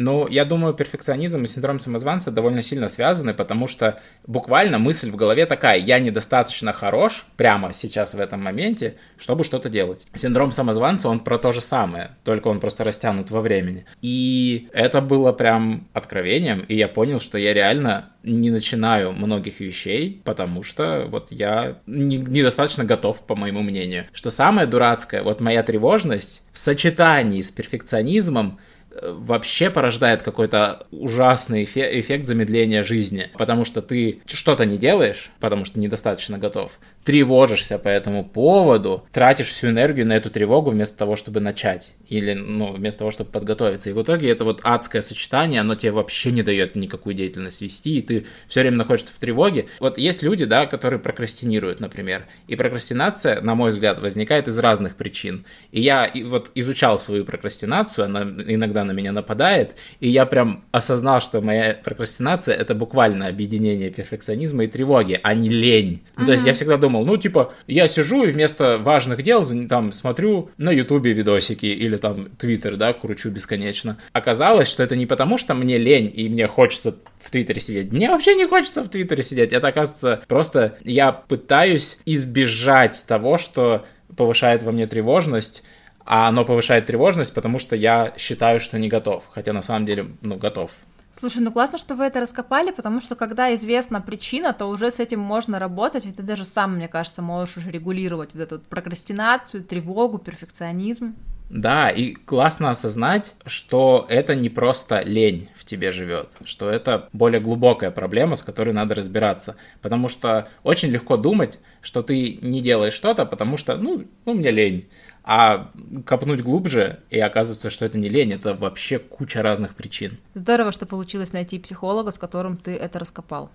Ну, 0.00 0.26
я 0.26 0.46
думаю, 0.46 0.72
перфекционизм 0.72 1.44
и 1.44 1.46
синдром 1.46 1.78
самозванца 1.78 2.30
довольно 2.30 2.62
сильно 2.62 2.88
связаны, 2.88 3.34
потому 3.34 3.66
что 3.66 4.00
буквально 4.26 4.78
мысль 4.78 5.10
в 5.10 5.16
голове 5.16 5.44
такая, 5.44 5.78
я 5.78 5.98
недостаточно 5.98 6.72
хорош 6.72 7.26
прямо 7.36 7.74
сейчас 7.74 8.14
в 8.14 8.18
этом 8.18 8.42
моменте, 8.42 8.94
чтобы 9.18 9.44
что-то 9.44 9.68
делать. 9.68 10.06
Синдром 10.14 10.52
самозванца, 10.52 11.10
он 11.10 11.20
про 11.20 11.36
то 11.36 11.52
же 11.52 11.60
самое, 11.60 12.12
только 12.24 12.48
он 12.48 12.60
просто 12.60 12.82
растянут 12.82 13.30
во 13.30 13.42
времени. 13.42 13.84
И 14.00 14.70
это 14.72 15.02
было 15.02 15.32
прям 15.32 15.86
откровением, 15.92 16.60
и 16.60 16.76
я 16.76 16.88
понял, 16.88 17.20
что 17.20 17.36
я 17.36 17.52
реально 17.52 18.08
не 18.22 18.50
начинаю 18.50 19.12
многих 19.12 19.60
вещей, 19.60 20.22
потому 20.24 20.62
что 20.62 21.06
вот 21.08 21.30
я 21.30 21.78
не, 21.86 22.16
недостаточно 22.16 22.84
готов, 22.84 23.20
по 23.20 23.36
моему 23.36 23.60
мнению. 23.60 24.06
Что 24.12 24.30
самое 24.30 24.66
дурацкое, 24.66 25.22
вот 25.22 25.40
моя 25.40 25.62
тревожность 25.62 26.42
в 26.52 26.58
сочетании 26.58 27.40
с 27.42 27.50
перфекционизмом 27.50 28.58
вообще 29.02 29.70
порождает 29.70 30.22
какой-то 30.22 30.86
ужасный 30.90 31.64
эффект 31.64 32.26
замедления 32.26 32.82
жизни, 32.82 33.30
потому 33.38 33.64
что 33.64 33.82
ты 33.82 34.20
что-то 34.26 34.64
не 34.64 34.78
делаешь, 34.78 35.30
потому 35.40 35.64
что 35.64 35.78
недостаточно 35.78 36.38
готов, 36.38 36.78
тревожишься 37.04 37.78
по 37.78 37.88
этому 37.88 38.24
поводу, 38.24 39.04
тратишь 39.12 39.48
всю 39.48 39.68
энергию 39.68 40.06
на 40.06 40.14
эту 40.14 40.30
тревогу 40.30 40.70
вместо 40.70 40.98
того, 40.98 41.16
чтобы 41.16 41.40
начать, 41.40 41.94
или, 42.08 42.34
ну, 42.34 42.72
вместо 42.72 43.00
того, 43.00 43.10
чтобы 43.10 43.30
подготовиться. 43.30 43.90
И 43.90 43.92
в 43.92 44.02
итоге 44.02 44.30
это 44.30 44.44
вот 44.44 44.60
адское 44.62 45.02
сочетание, 45.02 45.60
оно 45.60 45.74
тебе 45.74 45.92
вообще 45.92 46.30
не 46.30 46.42
дает 46.42 46.76
никакую 46.76 47.14
деятельность 47.14 47.60
вести, 47.62 47.98
и 47.98 48.02
ты 48.02 48.26
все 48.46 48.60
время 48.60 48.76
находишься 48.76 49.12
в 49.12 49.18
тревоге. 49.18 49.66
Вот 49.80 49.98
есть 49.98 50.22
люди, 50.22 50.44
да, 50.44 50.66
которые 50.66 51.00
прокрастинируют, 51.00 51.80
например, 51.80 52.26
и 52.48 52.56
прокрастинация, 52.56 53.40
на 53.40 53.54
мой 53.54 53.70
взгляд, 53.70 53.98
возникает 53.98 54.48
из 54.48 54.58
разных 54.58 54.96
причин. 54.96 55.46
И 55.72 55.80
я 55.80 56.10
вот 56.26 56.50
изучал 56.54 56.98
свою 56.98 57.24
прокрастинацию, 57.24 58.04
она 58.04 58.22
иногда 58.22 58.84
на 58.84 58.92
меня 58.92 59.12
нападает, 59.12 59.74
и 60.00 60.08
я 60.08 60.26
прям 60.26 60.64
осознал, 60.70 61.20
что 61.20 61.40
моя 61.40 61.78
прокрастинация— 61.82 62.54
это 62.56 62.74
буквально 62.74 63.26
объединение 63.26 63.90
перфекционизма 63.90 64.64
и 64.64 64.66
тревоги, 64.66 65.18
а 65.22 65.34
не 65.34 65.48
лень. 65.48 66.02
Ну, 66.16 66.26
то 66.26 66.32
есть 66.32 66.44
я 66.44 66.52
всегда 66.52 66.76
думал, 66.76 66.89
думал, 66.90 67.06
ну, 67.06 67.16
типа, 67.16 67.52
я 67.66 67.88
сижу 67.88 68.24
и 68.24 68.32
вместо 68.32 68.78
важных 68.78 69.22
дел 69.22 69.44
там 69.68 69.92
смотрю 69.92 70.50
на 70.58 70.70
Ютубе 70.70 71.12
видосики 71.12 71.66
или 71.66 71.96
там 71.96 72.30
Твиттер, 72.36 72.76
да, 72.76 72.92
кручу 72.92 73.30
бесконечно. 73.30 73.98
Оказалось, 74.12 74.68
что 74.68 74.82
это 74.82 74.96
не 74.96 75.06
потому, 75.06 75.38
что 75.38 75.54
мне 75.54 75.78
лень 75.78 76.12
и 76.12 76.28
мне 76.28 76.48
хочется 76.48 76.96
в 77.20 77.30
Твиттере 77.30 77.60
сидеть. 77.60 77.92
Мне 77.92 78.10
вообще 78.10 78.34
не 78.34 78.46
хочется 78.46 78.82
в 78.82 78.88
Твиттере 78.88 79.22
сидеть. 79.22 79.52
Это, 79.52 79.68
оказывается, 79.68 80.22
просто 80.26 80.76
я 80.82 81.12
пытаюсь 81.12 81.98
избежать 82.04 83.04
того, 83.06 83.38
что 83.38 83.84
повышает 84.16 84.62
во 84.62 84.72
мне 84.72 84.86
тревожность, 84.86 85.62
а 86.04 86.28
оно 86.28 86.44
повышает 86.44 86.86
тревожность, 86.86 87.32
потому 87.32 87.60
что 87.60 87.76
я 87.76 88.12
считаю, 88.18 88.58
что 88.58 88.78
не 88.78 88.88
готов. 88.88 89.24
Хотя 89.32 89.52
на 89.52 89.62
самом 89.62 89.86
деле, 89.86 90.06
ну, 90.22 90.36
готов. 90.36 90.72
Слушай, 91.12 91.42
ну 91.42 91.50
классно, 91.50 91.76
что 91.76 91.94
вы 91.94 92.04
это 92.04 92.20
раскопали, 92.20 92.70
потому 92.70 93.00
что 93.00 93.16
когда 93.16 93.52
известна 93.54 94.00
причина, 94.00 94.52
то 94.52 94.66
уже 94.66 94.90
с 94.90 95.00
этим 95.00 95.20
можно 95.20 95.58
работать, 95.58 96.06
и 96.06 96.12
ты 96.12 96.22
даже 96.22 96.44
сам, 96.44 96.76
мне 96.76 96.88
кажется, 96.88 97.20
можешь 97.20 97.56
уже 97.56 97.70
регулировать 97.70 98.30
вот 98.32 98.42
эту 98.42 98.60
прокрастинацию, 98.60 99.64
тревогу, 99.64 100.18
перфекционизм. 100.18 101.14
Да, 101.50 101.90
и 101.90 102.12
классно 102.12 102.70
осознать, 102.70 103.34
что 103.44 104.06
это 104.08 104.36
не 104.36 104.48
просто 104.48 105.00
лень 105.00 105.48
в 105.56 105.64
тебе 105.64 105.90
живет, 105.90 106.30
что 106.44 106.70
это 106.70 107.08
более 107.12 107.40
глубокая 107.40 107.90
проблема, 107.90 108.36
с 108.36 108.42
которой 108.42 108.72
надо 108.72 108.94
разбираться. 108.94 109.56
Потому 109.82 110.08
что 110.08 110.48
очень 110.62 110.90
легко 110.90 111.16
думать, 111.16 111.58
что 111.82 112.02
ты 112.02 112.38
не 112.40 112.60
делаешь 112.60 112.92
что-то, 112.92 113.26
потому 113.26 113.56
что, 113.56 113.76
ну, 113.76 114.04
ну 114.26 114.34
мне 114.34 114.52
лень. 114.52 114.88
А 115.32 115.70
копнуть 116.06 116.42
глубже, 116.42 116.98
и 117.08 117.20
оказывается, 117.20 117.70
что 117.70 117.84
это 117.84 117.96
не 117.96 118.08
лень, 118.08 118.32
это 118.32 118.52
вообще 118.52 118.98
куча 118.98 119.42
разных 119.42 119.76
причин. 119.76 120.18
Здорово, 120.34 120.72
что 120.72 120.86
получилось 120.86 121.32
найти 121.32 121.60
психолога, 121.60 122.10
с 122.10 122.18
которым 122.18 122.56
ты 122.56 122.74
это 122.74 122.98
раскопал. 122.98 123.52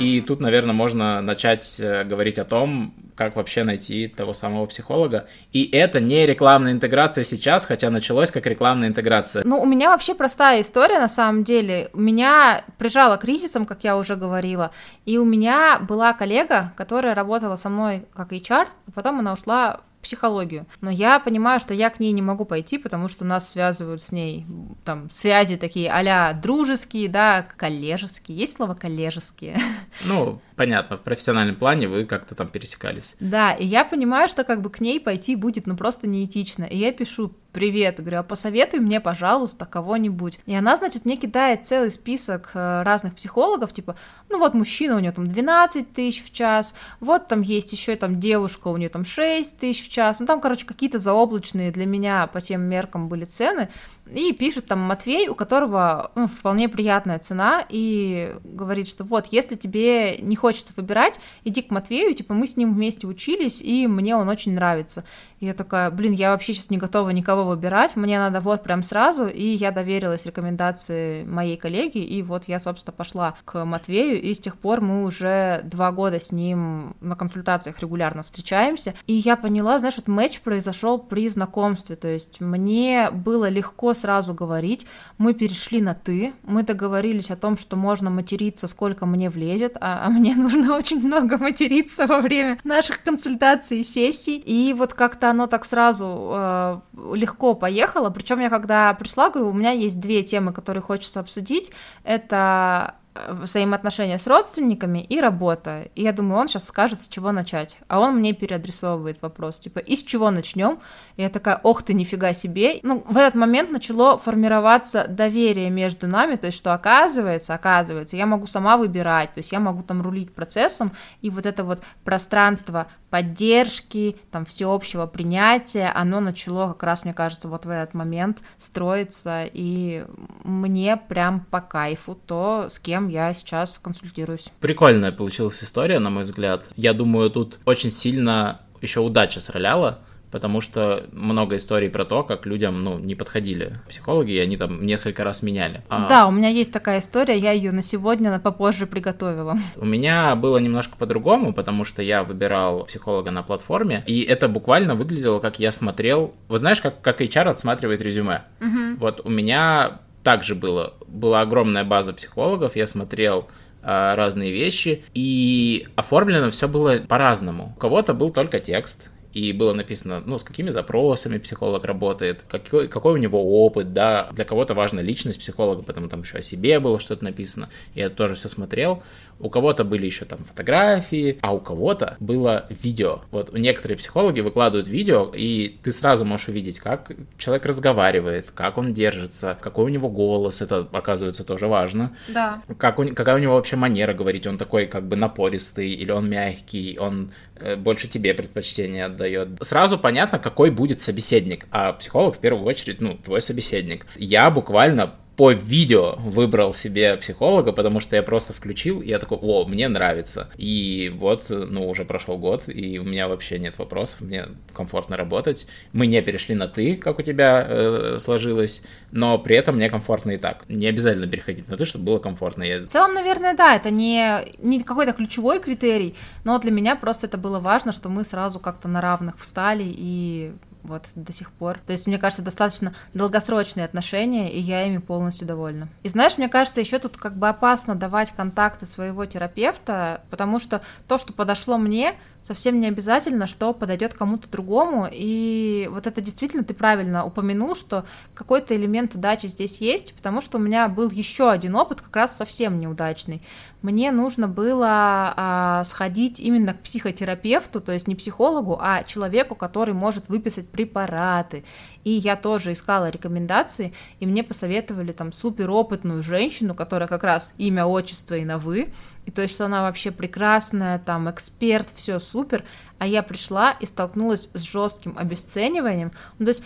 И 0.00 0.20
тут, 0.22 0.40
наверное, 0.40 0.72
можно 0.72 1.20
начать 1.20 1.78
э, 1.78 2.02
говорить 2.02 2.40
о 2.40 2.44
том, 2.44 2.94
как 3.20 3.36
вообще 3.36 3.64
найти 3.64 4.08
того 4.08 4.32
самого 4.32 4.64
психолога. 4.64 5.26
И 5.52 5.68
это 5.72 6.00
не 6.00 6.24
рекламная 6.24 6.72
интеграция 6.72 7.22
сейчас, 7.22 7.66
хотя 7.66 7.90
началось 7.90 8.30
как 8.30 8.46
рекламная 8.46 8.88
интеграция. 8.88 9.42
Ну, 9.44 9.60
у 9.60 9.66
меня 9.66 9.90
вообще 9.90 10.14
простая 10.14 10.62
история, 10.62 10.98
на 10.98 11.06
самом 11.06 11.44
деле. 11.44 11.90
Меня 11.92 12.64
прижало 12.78 13.18
кризисом, 13.18 13.66
как 13.66 13.84
я 13.84 13.98
уже 13.98 14.16
говорила, 14.16 14.70
и 15.04 15.18
у 15.18 15.26
меня 15.26 15.80
была 15.80 16.14
коллега, 16.14 16.72
которая 16.78 17.14
работала 17.14 17.56
со 17.56 17.68
мной 17.68 18.06
как 18.14 18.32
HR, 18.32 18.68
а 18.86 18.90
потом 18.94 19.18
она 19.18 19.34
ушла 19.34 19.80
психологию. 20.02 20.66
Но 20.80 20.90
я 20.90 21.20
понимаю, 21.20 21.60
что 21.60 21.74
я 21.74 21.90
к 21.90 22.00
ней 22.00 22.12
не 22.12 22.22
могу 22.22 22.44
пойти, 22.44 22.78
потому 22.78 23.08
что 23.08 23.24
нас 23.24 23.50
связывают 23.50 24.02
с 24.02 24.12
ней 24.12 24.46
там 24.84 25.10
связи 25.10 25.56
такие 25.56 25.90
а 25.90 26.32
дружеские, 26.32 27.08
да, 27.08 27.46
коллежеские. 27.56 28.38
Есть 28.38 28.54
слово 28.54 28.74
коллежеские? 28.74 29.58
Ну, 30.04 30.40
понятно, 30.56 30.96
в 30.96 31.02
профессиональном 31.02 31.56
плане 31.56 31.88
вы 31.88 32.04
как-то 32.04 32.34
там 32.34 32.48
пересекались. 32.48 33.14
Да, 33.20 33.52
и 33.52 33.66
я 33.66 33.84
понимаю, 33.84 34.28
что 34.28 34.44
как 34.44 34.62
бы 34.62 34.70
к 34.70 34.80
ней 34.80 34.98
пойти 35.00 35.36
будет, 35.36 35.66
ну, 35.66 35.76
просто 35.76 36.06
неэтично. 36.06 36.64
И 36.64 36.78
я 36.78 36.92
пишу, 36.92 37.34
привет, 37.52 38.00
говорю, 38.00 38.20
а 38.20 38.22
посоветуй 38.22 38.80
мне, 38.80 39.00
пожалуйста, 39.00 39.66
кого-нибудь. 39.66 40.38
И 40.46 40.54
она, 40.54 40.76
значит, 40.76 41.04
мне 41.04 41.16
кидает 41.16 41.66
целый 41.66 41.90
список 41.90 42.50
э, 42.54 42.82
разных 42.82 43.14
психологов, 43.14 43.72
типа, 43.72 43.96
ну 44.28 44.38
вот 44.38 44.54
мужчина, 44.54 44.96
у 44.96 45.00
него 45.00 45.12
там 45.12 45.28
12 45.28 45.92
тысяч 45.92 46.24
в 46.24 46.32
час, 46.32 46.74
вот 47.00 47.28
там 47.28 47.42
есть 47.42 47.72
еще 47.72 47.96
там 47.96 48.20
девушка, 48.20 48.68
у 48.68 48.76
нее 48.76 48.88
там 48.88 49.04
6 49.04 49.58
тысяч 49.58 49.86
в 49.86 49.90
час, 49.90 50.20
ну 50.20 50.26
там, 50.26 50.40
короче, 50.40 50.66
какие-то 50.66 50.98
заоблачные 50.98 51.70
для 51.70 51.86
меня 51.86 52.26
по 52.26 52.40
тем 52.40 52.62
меркам 52.62 53.08
были 53.08 53.24
цены, 53.24 53.68
и 54.12 54.32
пишет 54.32 54.66
там 54.66 54.80
Матвей, 54.80 55.28
у 55.28 55.34
которого 55.34 56.10
ну, 56.14 56.26
вполне 56.26 56.68
приятная 56.68 57.18
цена, 57.18 57.64
и 57.68 58.34
говорит, 58.44 58.88
что 58.88 59.04
вот, 59.04 59.28
если 59.30 59.56
тебе 59.56 60.18
не 60.18 60.36
хочется 60.36 60.72
выбирать, 60.76 61.20
иди 61.44 61.62
к 61.62 61.70
Матвею, 61.70 62.14
типа 62.14 62.34
мы 62.34 62.46
с 62.46 62.56
ним 62.56 62.74
вместе 62.74 63.06
учились, 63.06 63.62
и 63.62 63.86
мне 63.86 64.16
он 64.16 64.28
очень 64.28 64.54
нравится. 64.54 65.04
И 65.38 65.46
я 65.46 65.54
такая, 65.54 65.90
блин, 65.90 66.12
я 66.12 66.30
вообще 66.32 66.52
сейчас 66.52 66.70
не 66.70 66.76
готова 66.76 67.10
никого 67.10 67.44
выбирать, 67.44 67.96
мне 67.96 68.18
надо 68.18 68.40
вот 68.40 68.62
прям 68.62 68.82
сразу, 68.82 69.26
и 69.26 69.44
я 69.44 69.70
доверилась 69.70 70.26
рекомендации 70.26 71.24
моей 71.24 71.56
коллеги, 71.56 71.98
и 71.98 72.22
вот 72.22 72.44
я, 72.46 72.58
собственно, 72.58 72.92
пошла 72.92 73.34
к 73.44 73.64
Матвею, 73.64 74.20
и 74.20 74.34
с 74.34 74.38
тех 74.38 74.56
пор 74.56 74.80
мы 74.80 75.04
уже 75.04 75.62
два 75.64 75.92
года 75.92 76.20
с 76.20 76.32
ним 76.32 76.96
на 77.00 77.16
консультациях 77.16 77.80
регулярно 77.80 78.22
встречаемся, 78.22 78.94
и 79.06 79.14
я 79.14 79.36
поняла, 79.36 79.78
знаешь, 79.78 79.96
вот 79.96 80.08
матч 80.08 80.40
произошел 80.40 80.98
при 80.98 81.28
знакомстве, 81.28 81.96
то 81.96 82.08
есть 82.08 82.40
мне 82.40 83.10
было 83.10 83.48
легко 83.48 83.94
сразу 84.00 84.34
говорить. 84.34 84.86
Мы 85.18 85.34
перешли 85.34 85.80
на 85.80 85.94
«ты», 85.94 86.32
мы 86.42 86.62
договорились 86.62 87.30
о 87.30 87.36
том, 87.36 87.56
что 87.56 87.76
можно 87.76 88.10
материться, 88.10 88.66
сколько 88.66 89.06
мне 89.06 89.30
влезет, 89.30 89.76
а, 89.80 90.06
а 90.06 90.10
мне 90.10 90.34
нужно 90.36 90.76
очень 90.76 91.00
много 91.00 91.38
материться 91.38 92.06
во 92.06 92.20
время 92.20 92.58
наших 92.64 93.02
консультаций 93.02 93.80
и 93.80 93.84
сессий. 93.84 94.38
И 94.38 94.72
вот 94.72 94.94
как-то 94.94 95.30
оно 95.30 95.46
так 95.46 95.64
сразу 95.64 96.32
э, 96.34 96.80
легко 97.14 97.54
поехало. 97.54 98.10
Причем 98.10 98.40
я 98.40 98.50
когда 98.50 98.94
пришла, 98.94 99.30
говорю, 99.30 99.50
у 99.50 99.54
меня 99.54 99.72
есть 99.72 100.00
две 100.00 100.22
темы, 100.22 100.52
которые 100.52 100.82
хочется 100.82 101.20
обсудить. 101.20 101.72
Это 102.04 102.94
взаимоотношения 103.14 104.18
с 104.18 104.26
родственниками 104.26 105.00
и 105.00 105.20
работа. 105.20 105.88
И 105.94 106.02
я 106.02 106.12
думаю, 106.12 106.40
он 106.40 106.48
сейчас 106.48 106.66
скажет, 106.66 107.02
с 107.02 107.08
чего 107.08 107.32
начать. 107.32 107.76
А 107.88 107.98
он 107.98 108.16
мне 108.16 108.32
переадресовывает 108.32 109.20
вопрос, 109.20 109.58
типа, 109.58 109.80
и 109.80 109.96
с 109.96 110.04
чего 110.04 110.30
начнем? 110.30 110.78
И 111.16 111.22
я 111.22 111.28
такая, 111.28 111.60
ох 111.62 111.82
ты, 111.82 111.92
нифига 111.92 112.32
себе. 112.32 112.78
Ну, 112.82 113.02
в 113.06 113.16
этот 113.16 113.34
момент 113.34 113.70
начало 113.70 114.16
формироваться 114.18 115.06
доверие 115.08 115.70
между 115.70 116.06
нами, 116.06 116.36
то 116.36 116.46
есть, 116.46 116.58
что 116.58 116.72
оказывается, 116.72 117.54
оказывается, 117.54 118.16
я 118.16 118.26
могу 118.26 118.46
сама 118.46 118.76
выбирать, 118.76 119.34
то 119.34 119.38
есть 119.38 119.52
я 119.52 119.60
могу 119.60 119.82
там 119.82 120.02
рулить 120.02 120.32
процессом, 120.32 120.92
и 121.20 121.30
вот 121.30 121.46
это 121.46 121.64
вот 121.64 121.82
пространство 122.04 122.86
поддержки, 123.10 124.16
там, 124.30 124.44
всеобщего 124.44 125.06
принятия, 125.06 125.90
оно 125.94 126.20
начало 126.20 126.68
как 126.68 126.84
раз, 126.84 127.04
мне 127.04 127.12
кажется, 127.12 127.48
вот 127.48 127.66
в 127.66 127.70
этот 127.70 127.92
момент 127.92 128.38
строиться, 128.58 129.44
и 129.52 130.04
мне 130.44 130.96
прям 130.96 131.40
по 131.40 131.60
кайфу 131.60 132.14
то, 132.14 132.68
с 132.70 132.78
кем 132.78 132.99
я 133.08 133.32
сейчас 133.34 133.78
консультируюсь. 133.78 134.48
Прикольная 134.60 135.12
получилась 135.12 135.62
история, 135.62 135.98
на 135.98 136.10
мой 136.10 136.24
взгляд. 136.24 136.66
Я 136.76 136.92
думаю, 136.92 137.30
тут 137.30 137.58
очень 137.64 137.90
сильно 137.90 138.60
еще 138.80 139.00
удача 139.00 139.40
сроляла, 139.40 139.98
потому 140.30 140.60
что 140.60 141.04
много 141.12 141.56
историй 141.56 141.90
про 141.90 142.04
то, 142.04 142.22
как 142.22 142.46
людям, 142.46 142.82
ну, 142.82 142.98
не 142.98 143.14
подходили 143.14 143.74
психологи, 143.88 144.32
и 144.32 144.38
они 144.38 144.56
там 144.56 144.84
несколько 144.84 145.24
раз 145.24 145.42
меняли. 145.42 145.82
А... 145.88 146.08
Да, 146.08 146.26
у 146.26 146.30
меня 146.30 146.48
есть 146.48 146.72
такая 146.72 147.00
история, 147.00 147.36
я 147.36 147.52
ее 147.52 147.72
на 147.72 147.82
сегодня, 147.82 148.30
на 148.30 148.38
попозже 148.38 148.86
приготовила. 148.86 149.56
У 149.76 149.84
меня 149.84 150.34
было 150.36 150.58
немножко 150.58 150.96
по-другому, 150.96 151.52
потому 151.52 151.84
что 151.84 152.02
я 152.02 152.22
выбирал 152.22 152.84
психолога 152.84 153.30
на 153.30 153.42
платформе, 153.42 154.04
и 154.06 154.22
это 154.22 154.48
буквально 154.48 154.94
выглядело, 154.94 155.40
как 155.40 155.58
я 155.58 155.72
смотрел, 155.72 156.34
вот 156.48 156.60
знаешь, 156.60 156.80
как, 156.80 157.00
как 157.00 157.20
HR 157.20 157.48
отсматривает 157.48 158.00
резюме. 158.00 158.44
Угу. 158.60 158.96
Вот 158.98 159.20
у 159.24 159.28
меня 159.28 160.00
также 160.22 160.54
было, 160.54 160.94
была 161.06 161.40
огромная 161.40 161.84
база 161.84 162.12
психологов, 162.12 162.76
я 162.76 162.86
смотрел 162.86 163.48
а, 163.82 164.14
разные 164.16 164.52
вещи, 164.52 165.04
и 165.14 165.86
оформлено 165.96 166.50
все 166.50 166.68
было 166.68 166.98
по-разному. 166.98 167.72
У 167.76 167.80
кого-то 167.80 168.12
был 168.12 168.30
только 168.30 168.60
текст, 168.60 169.10
и 169.32 169.52
было 169.52 169.72
написано, 169.72 170.22
ну, 170.24 170.38
с 170.38 170.44
какими 170.44 170.70
запросами 170.70 171.38
психолог 171.38 171.84
работает, 171.84 172.44
какой, 172.48 172.88
какой 172.88 173.14
у 173.14 173.16
него 173.16 173.64
опыт, 173.64 173.92
да, 173.92 174.28
для 174.32 174.44
кого-то 174.44 174.74
важна 174.74 175.00
личность 175.00 175.40
психолога, 175.40 175.82
потому 175.82 176.08
там 176.08 176.22
еще 176.22 176.38
о 176.38 176.42
себе 176.42 176.80
было 176.80 176.98
что-то 176.98 177.24
написано, 177.24 177.70
я 177.94 178.10
тоже 178.10 178.34
все 178.34 178.48
смотрел, 178.48 179.02
у 179.40 179.50
кого-то 179.50 179.84
были 179.84 180.06
еще 180.06 180.24
там 180.24 180.44
фотографии, 180.44 181.38
а 181.40 181.54
у 181.54 181.60
кого-то 181.60 182.16
было 182.20 182.66
видео. 182.68 183.20
Вот 183.30 183.52
некоторые 183.52 183.96
психологи 183.98 184.40
выкладывают 184.40 184.88
видео, 184.88 185.32
и 185.34 185.78
ты 185.82 185.92
сразу 185.92 186.24
можешь 186.24 186.48
увидеть, 186.48 186.78
как 186.78 187.12
человек 187.38 187.66
разговаривает, 187.66 188.50
как 188.50 188.78
он 188.78 188.92
держится, 188.92 189.58
какой 189.60 189.86
у 189.86 189.88
него 189.88 190.08
голос, 190.08 190.62
это 190.62 190.86
оказывается 190.92 191.44
тоже 191.44 191.66
важно. 191.66 192.14
Да. 192.28 192.62
Как 192.78 192.98
у, 192.98 193.06
какая 193.08 193.36
у 193.36 193.38
него 193.38 193.54
вообще 193.54 193.76
манера 193.76 194.12
говорить, 194.12 194.46
он 194.46 194.58
такой 194.58 194.86
как 194.86 195.06
бы 195.06 195.16
напористый, 195.16 195.90
или 195.90 196.10
он 196.10 196.28
мягкий, 196.28 196.98
он 196.98 197.32
э, 197.56 197.76
больше 197.76 198.08
тебе 198.08 198.34
предпочтение 198.34 199.06
отдает. 199.06 199.48
Сразу 199.60 199.98
понятно, 199.98 200.38
какой 200.38 200.70
будет 200.70 201.00
собеседник, 201.00 201.66
а 201.70 201.92
психолог 201.92 202.36
в 202.36 202.38
первую 202.38 202.66
очередь, 202.66 203.00
ну, 203.00 203.16
твой 203.16 203.40
собеседник. 203.40 204.06
Я 204.16 204.50
буквально 204.50 205.14
по 205.40 205.52
видео 205.52 206.16
выбрал 206.18 206.74
себе 206.74 207.16
психолога, 207.16 207.72
потому 207.72 208.00
что 208.00 208.14
я 208.14 208.22
просто 208.22 208.52
включил, 208.52 209.00
и 209.00 209.08
я 209.08 209.18
такой, 209.18 209.38
о, 209.40 209.64
мне 209.64 209.88
нравится. 209.88 210.50
И 210.58 211.10
вот, 211.16 211.46
ну, 211.48 211.88
уже 211.88 212.04
прошел 212.04 212.36
год, 212.36 212.64
и 212.66 212.98
у 212.98 213.04
меня 213.04 213.26
вообще 213.26 213.58
нет 213.58 213.78
вопросов, 213.78 214.20
мне 214.20 214.48
комфортно 214.74 215.16
работать. 215.16 215.66
Мы 215.94 216.08
не 216.08 216.20
перешли 216.20 216.54
на 216.54 216.68
«ты», 216.68 216.94
как 216.94 217.20
у 217.20 217.22
тебя 217.22 217.66
э, 217.66 218.18
сложилось, 218.20 218.82
но 219.12 219.38
при 219.38 219.56
этом 219.56 219.76
мне 219.76 219.88
комфортно 219.88 220.32
и 220.32 220.36
так. 220.36 220.68
Не 220.68 220.88
обязательно 220.88 221.26
переходить 221.26 221.66
на 221.68 221.78
«ты», 221.78 221.86
чтобы 221.86 222.04
было 222.04 222.18
комфортно. 222.18 222.62
Я... 222.62 222.80
В 222.80 222.88
целом, 222.88 223.14
наверное, 223.14 223.56
да, 223.56 223.76
это 223.76 223.88
не, 223.88 224.44
не 224.58 224.82
какой-то 224.82 225.14
ключевой 225.14 225.58
критерий, 225.58 226.16
но 226.44 226.58
для 226.58 226.70
меня 226.70 226.96
просто 226.96 227.28
это 227.28 227.38
было 227.38 227.60
важно, 227.60 227.92
что 227.92 228.10
мы 228.10 228.24
сразу 228.24 228.60
как-то 228.60 228.88
на 228.88 229.00
равных 229.00 229.38
встали 229.38 229.84
и 229.86 230.52
вот 230.82 231.08
до 231.14 231.32
сих 231.32 231.50
пор. 231.52 231.78
То 231.86 231.92
есть, 231.92 232.06
мне 232.06 232.18
кажется, 232.18 232.42
достаточно 232.42 232.94
долгосрочные 233.14 233.84
отношения, 233.84 234.52
и 234.52 234.60
я 234.60 234.86
ими 234.86 234.98
полностью 234.98 235.46
довольна. 235.46 235.88
И 236.02 236.08
знаешь, 236.08 236.38
мне 236.38 236.48
кажется, 236.48 236.80
еще 236.80 236.98
тут 236.98 237.16
как 237.16 237.36
бы 237.36 237.48
опасно 237.48 237.94
давать 237.94 238.32
контакты 238.32 238.86
своего 238.86 239.24
терапевта, 239.26 240.22
потому 240.30 240.58
что 240.58 240.82
то, 241.08 241.18
что 241.18 241.32
подошло 241.32 241.78
мне, 241.78 242.14
совсем 242.42 242.80
не 242.80 242.88
обязательно, 242.88 243.46
что 243.46 243.72
подойдет 243.72 244.14
кому-то 244.14 244.48
другому. 244.48 245.08
И 245.10 245.88
вот 245.90 246.06
это 246.06 246.20
действительно 246.20 246.64
ты 246.64 246.74
правильно 246.74 247.24
упомянул, 247.24 247.74
что 247.74 248.04
какой-то 248.34 248.74
элемент 248.76 249.14
удачи 249.14 249.46
здесь 249.46 249.78
есть, 249.78 250.14
потому 250.14 250.40
что 250.40 250.58
у 250.58 250.60
меня 250.60 250.88
был 250.88 251.10
еще 251.10 251.50
один 251.50 251.76
опыт, 251.76 252.00
как 252.00 252.14
раз 252.14 252.36
совсем 252.36 252.78
неудачный. 252.78 253.42
Мне 253.82 254.12
нужно 254.12 254.46
было 254.46 255.32
а, 255.36 255.84
сходить 255.84 256.38
именно 256.38 256.74
к 256.74 256.80
психотерапевту, 256.80 257.80
то 257.80 257.92
есть 257.92 258.06
не 258.08 258.14
психологу, 258.14 258.78
а 258.80 259.04
человеку, 259.04 259.54
который 259.54 259.94
может 259.94 260.28
выписать 260.28 260.68
препараты. 260.68 261.64
И 262.04 262.10
я 262.10 262.36
тоже 262.36 262.72
искала 262.72 263.10
рекомендации, 263.10 263.92
и 264.20 264.26
мне 264.26 264.42
посоветовали 264.42 265.12
там 265.12 265.32
суперопытную 265.32 266.22
женщину, 266.22 266.74
которая 266.74 267.08
как 267.08 267.24
раз 267.24 267.52
имя, 267.58 267.84
отчество 267.84 268.34
и 268.34 268.44
на 268.44 268.58
вы, 268.58 268.92
и 269.26 269.30
то 269.30 269.46
что 269.46 269.66
она 269.66 269.82
вообще 269.82 270.10
прекрасная, 270.10 270.98
там, 270.98 271.30
эксперт, 271.30 271.88
все 271.94 272.18
супер, 272.18 272.64
а 272.98 273.06
я 273.06 273.22
пришла 273.22 273.72
и 273.72 273.86
столкнулась 273.86 274.48
с 274.54 274.62
жестким 274.62 275.14
обесцениванием, 275.18 276.12
ну, 276.38 276.46
то 276.46 276.50
есть 276.50 276.62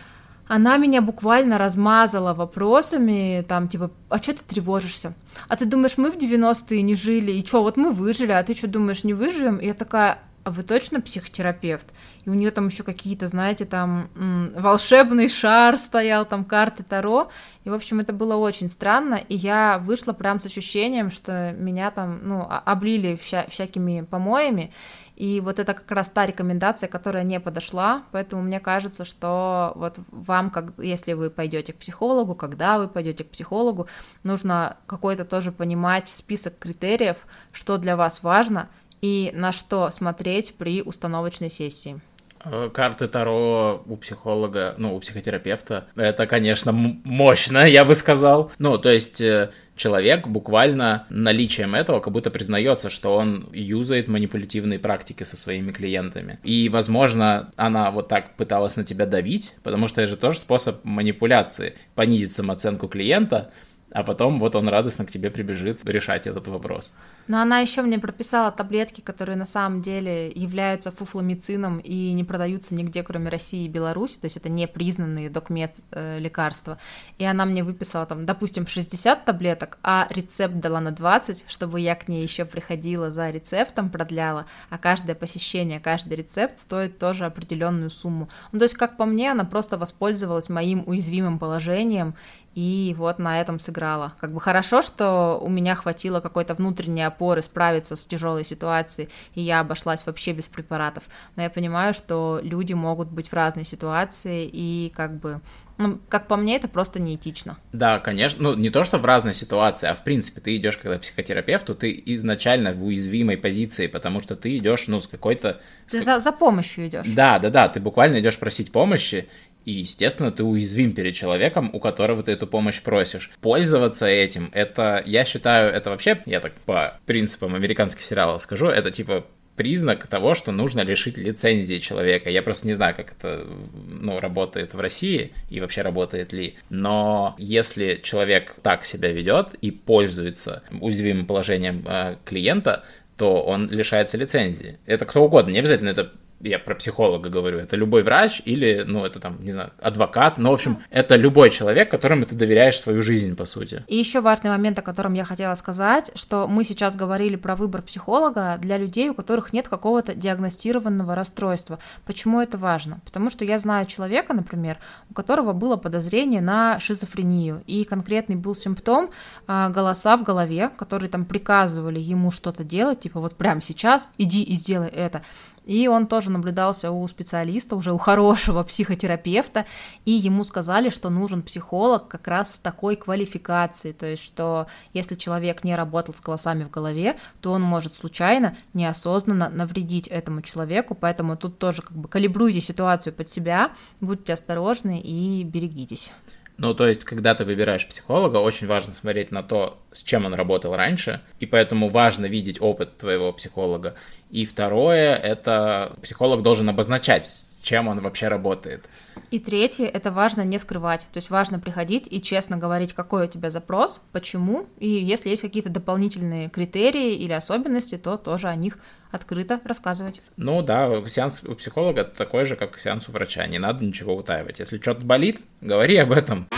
она 0.46 0.76
меня 0.76 1.00
буквально 1.00 1.58
размазала 1.58 2.34
вопросами, 2.34 3.44
там, 3.48 3.68
типа, 3.68 3.90
а 4.10 4.18
что 4.18 4.34
ты 4.34 4.40
тревожишься? 4.46 5.14
А 5.48 5.56
ты 5.56 5.64
думаешь, 5.64 5.96
мы 5.96 6.10
в 6.10 6.16
90-е 6.16 6.82
не 6.82 6.94
жили, 6.94 7.32
и 7.32 7.44
что, 7.44 7.62
вот 7.62 7.76
мы 7.76 7.92
выжили, 7.92 8.32
а 8.32 8.42
ты 8.42 8.54
что 8.54 8.68
думаешь, 8.68 9.04
не 9.04 9.14
выживем? 9.14 9.56
И 9.56 9.66
я 9.66 9.74
такая, 9.74 10.18
а 10.44 10.50
вы 10.50 10.62
точно 10.62 11.00
психотерапевт? 11.00 11.86
И 12.24 12.30
у 12.30 12.34
нее 12.34 12.50
там 12.50 12.68
еще 12.68 12.82
какие-то, 12.82 13.26
знаете, 13.26 13.64
там 13.64 14.10
волшебный 14.54 15.28
шар 15.28 15.76
стоял, 15.78 16.26
там 16.26 16.44
карты 16.44 16.82
Таро. 16.82 17.30
И, 17.64 17.70
в 17.70 17.74
общем, 17.74 18.00
это 18.00 18.12
было 18.12 18.36
очень 18.36 18.68
странно. 18.68 19.14
И 19.14 19.34
я 19.34 19.78
вышла 19.78 20.12
прям 20.12 20.40
с 20.40 20.46
ощущением, 20.46 21.10
что 21.10 21.52
меня 21.52 21.90
там, 21.90 22.20
ну, 22.22 22.46
облили 22.48 23.16
вся, 23.16 23.46
всякими 23.48 24.02
помоями. 24.02 24.70
И 25.16 25.40
вот 25.40 25.60
это 25.60 25.74
как 25.74 25.90
раз 25.92 26.10
та 26.10 26.26
рекомендация, 26.26 26.88
которая 26.88 27.22
не 27.22 27.38
подошла, 27.38 28.02
поэтому 28.10 28.42
мне 28.42 28.58
кажется, 28.58 29.04
что 29.04 29.72
вот 29.76 29.96
вам, 30.10 30.50
как, 30.50 30.72
если 30.78 31.12
вы 31.12 31.30
пойдете 31.30 31.72
к 31.72 31.78
психологу, 31.78 32.34
когда 32.34 32.78
вы 32.78 32.88
пойдете 32.88 33.22
к 33.22 33.30
психологу, 33.30 33.86
нужно 34.24 34.76
какой-то 34.86 35.24
тоже 35.24 35.52
понимать 35.52 36.08
список 36.08 36.58
критериев, 36.58 37.16
что 37.52 37.78
для 37.78 37.96
вас 37.96 38.24
важно 38.24 38.68
и 39.04 39.30
на 39.34 39.52
что 39.52 39.90
смотреть 39.90 40.54
при 40.54 40.80
установочной 40.80 41.50
сессии. 41.50 42.00
Э, 42.42 42.70
карты 42.73 43.06
Таро 43.06 43.82
у 43.87 43.96
психолога, 43.99 44.75
ну, 44.78 44.96
у 44.96 45.00
психотерапевта, 45.00 45.84
это, 45.94 46.26
конечно, 46.26 46.73
мощно, 46.73 47.68
я 47.68 47.84
бы 47.84 47.94
сказал. 47.94 48.50
Ну, 48.58 48.78
то 48.78 48.88
есть 48.88 49.20
э, 49.20 49.50
человек 49.76 50.26
буквально 50.26 51.04
наличием 51.11 51.75
этого 51.75 52.00
как 52.00 52.14
будто 52.14 52.30
признается, 52.30 52.88
что 52.88 53.14
он 53.14 53.50
юзает 53.52 54.08
манипулятивные 54.08 54.78
практики 54.78 55.23
со 55.23 55.37
своими 55.37 55.70
клиентами. 55.70 56.38
И, 56.42 56.70
возможно, 56.70 57.50
она 57.56 57.90
вот 57.90 58.08
так 58.08 58.37
пыталась 58.37 58.76
на 58.76 58.84
тебя 58.84 59.04
давить, 59.04 59.52
потому 59.62 59.87
что 59.87 60.00
это 60.00 60.12
же 60.12 60.16
тоже 60.16 60.38
способ 60.38 60.82
манипуляции, 60.82 61.75
понизить 61.94 62.32
самооценку 62.32 62.88
клиента, 62.88 63.52
а 63.94 64.02
потом 64.02 64.40
вот 64.40 64.56
он 64.56 64.68
радостно 64.68 65.06
к 65.06 65.10
тебе 65.10 65.30
прибежит 65.30 65.84
решать 65.84 66.26
этот 66.26 66.48
вопрос. 66.48 66.92
Но 67.28 67.40
она 67.40 67.60
еще 67.60 67.80
мне 67.80 67.98
прописала 68.00 68.50
таблетки, 68.50 69.00
которые 69.00 69.36
на 69.36 69.46
самом 69.46 69.82
деле 69.82 70.30
являются 70.32 70.90
фуфломицином 70.90 71.78
и 71.78 72.12
не 72.12 72.24
продаются 72.24 72.74
нигде, 72.74 73.04
кроме 73.04 73.30
России 73.30 73.64
и 73.64 73.68
Беларуси, 73.68 74.18
то 74.18 74.24
есть 74.24 74.36
это 74.36 74.48
не 74.48 74.66
признанные 74.66 75.30
докмет 75.30 75.76
э, 75.92 76.18
лекарства. 76.18 76.78
И 77.18 77.24
она 77.24 77.44
мне 77.44 77.62
выписала 77.62 78.04
там, 78.04 78.26
допустим, 78.26 78.66
60 78.66 79.24
таблеток, 79.24 79.78
а 79.84 80.08
рецепт 80.10 80.56
дала 80.56 80.80
на 80.80 80.90
20, 80.90 81.44
чтобы 81.46 81.80
я 81.80 81.94
к 81.94 82.08
ней 82.08 82.24
еще 82.24 82.44
приходила 82.44 83.12
за 83.12 83.30
рецептом, 83.30 83.90
продляла, 83.90 84.46
а 84.70 84.78
каждое 84.78 85.14
посещение, 85.14 85.78
каждый 85.78 86.16
рецепт 86.16 86.58
стоит 86.58 86.98
тоже 86.98 87.26
определенную 87.26 87.90
сумму. 87.90 88.28
Ну, 88.50 88.58
то 88.58 88.64
есть, 88.64 88.74
как 88.74 88.96
по 88.96 89.04
мне, 89.04 89.30
она 89.30 89.44
просто 89.44 89.78
воспользовалась 89.78 90.48
моим 90.48 90.82
уязвимым 90.84 91.38
положением 91.38 92.14
и 92.54 92.94
вот 92.96 93.18
на 93.18 93.40
этом 93.40 93.58
сыграла. 93.58 94.14
Как 94.20 94.32
бы 94.32 94.40
хорошо, 94.40 94.82
что 94.82 95.38
у 95.42 95.49
меня 95.49 95.75
хватило 95.75 96.20
какой-то 96.20 96.54
внутренней 96.54 97.02
опоры 97.02 97.42
справиться 97.42 97.96
с 97.96 98.06
тяжелой 98.06 98.44
ситуацией, 98.44 99.08
и 99.34 99.40
я 99.40 99.61
обошлась 99.61 100.06
вообще 100.06 100.32
без 100.32 100.44
препаратов. 100.44 101.04
Но 101.37 101.42
я 101.42 101.50
понимаю, 101.50 101.94
что 101.94 102.40
люди 102.42 102.73
могут 102.73 103.08
быть 103.08 103.28
в 103.28 103.32
разной 103.32 103.64
ситуации, 103.64 104.49
и 104.50 104.92
как 104.94 105.18
бы 105.18 105.40
ну, 105.76 105.99
как 106.08 106.28
по 106.28 106.37
мне, 106.37 106.54
это 106.54 106.68
просто 106.68 107.00
неэтично. 107.00 107.58
Да, 107.73 107.99
конечно. 107.99 108.50
Ну, 108.50 108.54
не 108.54 108.70
то, 108.70 108.84
что 108.84 108.99
в 108.99 109.04
разной 109.04 109.34
ситуации, 109.34 109.88
а 109.88 109.94
в 109.94 110.04
принципе, 110.04 110.40
ты 110.40 110.56
идешь 110.56 110.76
когда 110.76 110.99
психотерапевту, 110.99 111.75
ты 111.75 112.00
изначально 112.06 112.73
в 112.73 112.84
уязвимой 112.84 113.37
позиции, 113.37 113.88
потому 113.88 114.20
что 114.20 114.37
ты 114.37 114.56
идешь, 114.56 114.87
ну, 114.87 115.00
с 115.00 115.08
какой-то... 115.08 115.61
Ты 115.90 116.02
за, 116.04 116.20
за 116.20 116.30
помощью 116.30 116.87
идешь. 116.87 117.08
Да, 117.08 117.40
да, 117.40 117.50
да, 117.50 117.68
ты 117.68 117.80
буквально 117.80 118.20
идешь 118.20 118.38
просить 118.38 118.70
помощи, 118.70 119.28
и, 119.64 119.73
естественно, 119.73 120.30
ты 120.30 120.44
уязвим 120.44 120.92
перед 120.92 121.14
человеком, 121.14 121.71
у 121.73 121.80
которого 121.80 122.23
ты 122.23 122.33
эту 122.33 122.47
помощь 122.47 122.80
просишь. 122.80 123.30
Пользоваться 123.40 124.06
этим, 124.06 124.50
это, 124.52 125.02
я 125.06 125.25
считаю, 125.25 125.73
это 125.73 125.90
вообще, 125.90 126.23
я 126.26 126.40
так 126.40 126.54
по 126.66 126.99
принципам 127.06 127.54
американских 127.54 128.02
сериалов 128.02 128.42
скажу, 128.42 128.66
это 128.66 128.90
типа 128.90 129.25
признак 129.56 130.06
того, 130.06 130.35
что 130.35 130.52
нужно 130.52 130.80
лишить 130.80 131.16
лицензии 131.16 131.78
человека. 131.78 132.28
Я 132.30 132.42
просто 132.42 132.66
не 132.66 132.75
знаю, 132.75 132.94
как 132.94 133.12
это 133.12 133.47
ну, 133.88 134.18
работает 134.21 134.75
в 134.75 134.80
России 134.80 135.33
и 135.49 135.61
вообще 135.61 135.83
работает 135.83 136.33
ли. 136.33 136.56
Но 136.71 137.35
если 137.38 138.00
человек 138.02 138.56
так 138.62 138.85
себя 138.85 139.12
ведет 139.12 139.54
и 139.61 139.71
пользуется 139.71 140.62
уязвимым 140.80 141.26
положением 141.26 141.85
э, 141.87 142.16
клиента, 142.25 142.85
то 143.16 143.42
он 143.42 143.68
лишается 143.71 144.16
лицензии. 144.16 144.78
Это 144.87 145.04
кто 145.04 145.25
угодно, 145.25 145.50
не 145.50 145.59
обязательно 145.59 145.90
это 145.90 146.12
я 146.44 146.58
про 146.58 146.74
психолога 146.74 147.30
говорю, 147.30 147.58
это 147.58 147.76
любой 147.76 148.02
врач 148.02 148.42
или, 148.44 148.84
ну, 148.86 149.04
это 149.04 149.20
там, 149.20 149.42
не 149.42 149.52
знаю, 149.52 149.72
адвокат, 149.80 150.38
ну, 150.38 150.50
в 150.50 150.54
общем, 150.54 150.78
это 150.90 151.16
любой 151.16 151.50
человек, 151.50 151.90
которому 151.90 152.24
ты 152.24 152.34
доверяешь 152.34 152.78
свою 152.78 153.02
жизнь, 153.02 153.34
по 153.34 153.46
сути. 153.46 153.84
И 153.88 153.96
еще 153.96 154.20
важный 154.20 154.50
момент, 154.50 154.78
о 154.78 154.82
котором 154.82 155.14
я 155.14 155.24
хотела 155.24 155.54
сказать, 155.54 156.10
что 156.14 156.46
мы 156.46 156.64
сейчас 156.64 156.96
говорили 156.96 157.36
про 157.36 157.56
выбор 157.56 157.82
психолога 157.82 158.56
для 158.60 158.78
людей, 158.78 159.08
у 159.08 159.14
которых 159.14 159.52
нет 159.52 159.68
какого-то 159.68 160.14
диагностированного 160.14 161.14
расстройства. 161.14 161.78
Почему 162.04 162.40
это 162.40 162.58
важно? 162.58 163.00
Потому 163.04 163.30
что 163.30 163.45
я 163.45 163.58
знаю 163.58 163.86
человека, 163.86 164.34
например, 164.34 164.78
у 165.10 165.14
которого 165.14 165.52
было 165.52 165.76
подозрение 165.76 166.40
на 166.40 166.78
шизофрению, 166.80 167.62
и 167.66 167.84
конкретный 167.84 168.36
был 168.36 168.54
симптом 168.54 169.10
а, 169.47 169.71
голоса 169.71 170.16
в 170.16 170.23
голове, 170.23 170.71
которые 170.76 171.08
там 171.08 171.25
приказывали 171.25 171.99
ему 171.99 172.30
что-то 172.30 172.64
делать, 172.64 173.00
типа 173.00 173.21
вот 173.21 173.36
прямо 173.36 173.60
сейчас 173.60 174.10
иди 174.19 174.42
и 174.42 174.54
сделай 174.54 174.88
это. 174.88 175.23
И 175.66 175.88
он 175.88 176.06
тоже 176.06 176.30
наблюдался 176.30 176.90
у 176.90 177.06
специалиста, 177.08 177.76
уже 177.76 177.92
у 177.92 177.98
хорошего 177.98 178.62
психотерапевта, 178.62 179.64
и 180.04 180.10
ему 180.10 180.44
сказали, 180.44 180.88
что 180.90 181.10
нужен 181.10 181.42
психолог 181.42 182.08
как 182.08 182.28
раз 182.28 182.54
с 182.54 182.58
такой 182.58 182.96
квалификацией, 182.96 183.94
то 183.94 184.06
есть 184.06 184.22
что 184.22 184.66
если 184.92 185.14
человек 185.14 185.64
не 185.64 185.74
работал 185.74 186.14
с 186.14 186.20
голосами 186.20 186.64
в 186.64 186.70
голове, 186.70 187.16
то 187.40 187.52
он 187.52 187.62
может 187.62 187.94
случайно, 187.94 188.56
неосознанно 188.74 189.48
навредить 189.48 190.08
этому 190.08 190.42
человеку, 190.42 190.94
поэтому 190.94 191.36
тут 191.36 191.58
тоже 191.58 191.82
как 191.82 191.96
бы 191.96 192.08
калибруйте 192.08 192.60
ситуацию 192.60 193.14
под 193.14 193.28
себя, 193.28 193.72
будьте 194.00 194.32
осторожны 194.32 195.00
и 195.00 195.44
берегитесь. 195.44 196.10
Ну, 196.56 196.73
то 196.73 196.86
есть, 196.86 197.04
когда 197.04 197.34
ты 197.34 197.45
выбираешь 197.45 197.86
психолога, 197.86 198.36
очень 198.36 198.69
важно 198.69 198.93
смотреть 198.93 199.32
на 199.32 199.43
то, 199.43 199.82
с 199.93 200.04
чем 200.04 200.25
он 200.25 200.34
работал 200.34 200.76
раньше, 200.76 201.21
и 201.40 201.47
поэтому 201.47 201.88
важно 201.88 202.26
видеть 202.26 202.60
опыт 202.60 202.97
твоего 202.97 203.32
психолога. 203.32 203.97
И 204.30 204.47
второе, 204.47 205.17
это 205.17 205.97
психолог 206.00 206.43
должен 206.43 206.69
обозначать, 206.69 207.26
с 207.26 207.60
чем 207.60 207.88
он 207.88 208.00
вообще 208.00 208.28
работает. 208.28 208.88
И 209.32 209.40
третье, 209.40 209.86
это 209.86 210.12
важно 210.12 210.43
не 210.43 210.58
скрывать. 210.58 211.08
То 211.12 211.17
есть 211.17 211.28
важно 211.28 211.58
приходить 211.58 212.06
и 212.08 212.23
честно 212.23 212.56
говорить, 212.56 212.93
какой 212.93 213.25
у 213.25 213.28
тебя 213.28 213.50
запрос, 213.50 214.00
почему, 214.12 214.67
и 214.78 214.88
если 214.88 215.30
есть 215.30 215.43
какие-то 215.43 215.71
дополнительные 215.71 216.50
критерии 216.50 217.14
или 217.14 217.32
особенности, 217.32 217.99
то 217.99 218.17
тоже 218.17 218.47
о 218.49 218.54
них 218.54 218.78
открыто 219.14 219.60
рассказывать. 219.64 220.20
Ну 220.36 220.62
да, 220.62 220.90
сеанс 221.06 221.42
у 221.44 221.54
психолога 221.54 222.04
такой 222.04 222.44
же, 222.44 222.56
как 222.56 222.78
сеанс 222.78 223.08
у 223.08 223.12
врача. 223.12 223.46
Не 223.46 223.58
надо 223.58 223.84
ничего 223.84 224.14
утаивать. 224.14 224.58
Если 224.58 224.78
что-то 224.78 225.04
болит, 225.04 225.40
говори 225.60 225.96
об 225.96 226.12
этом. 226.12 226.48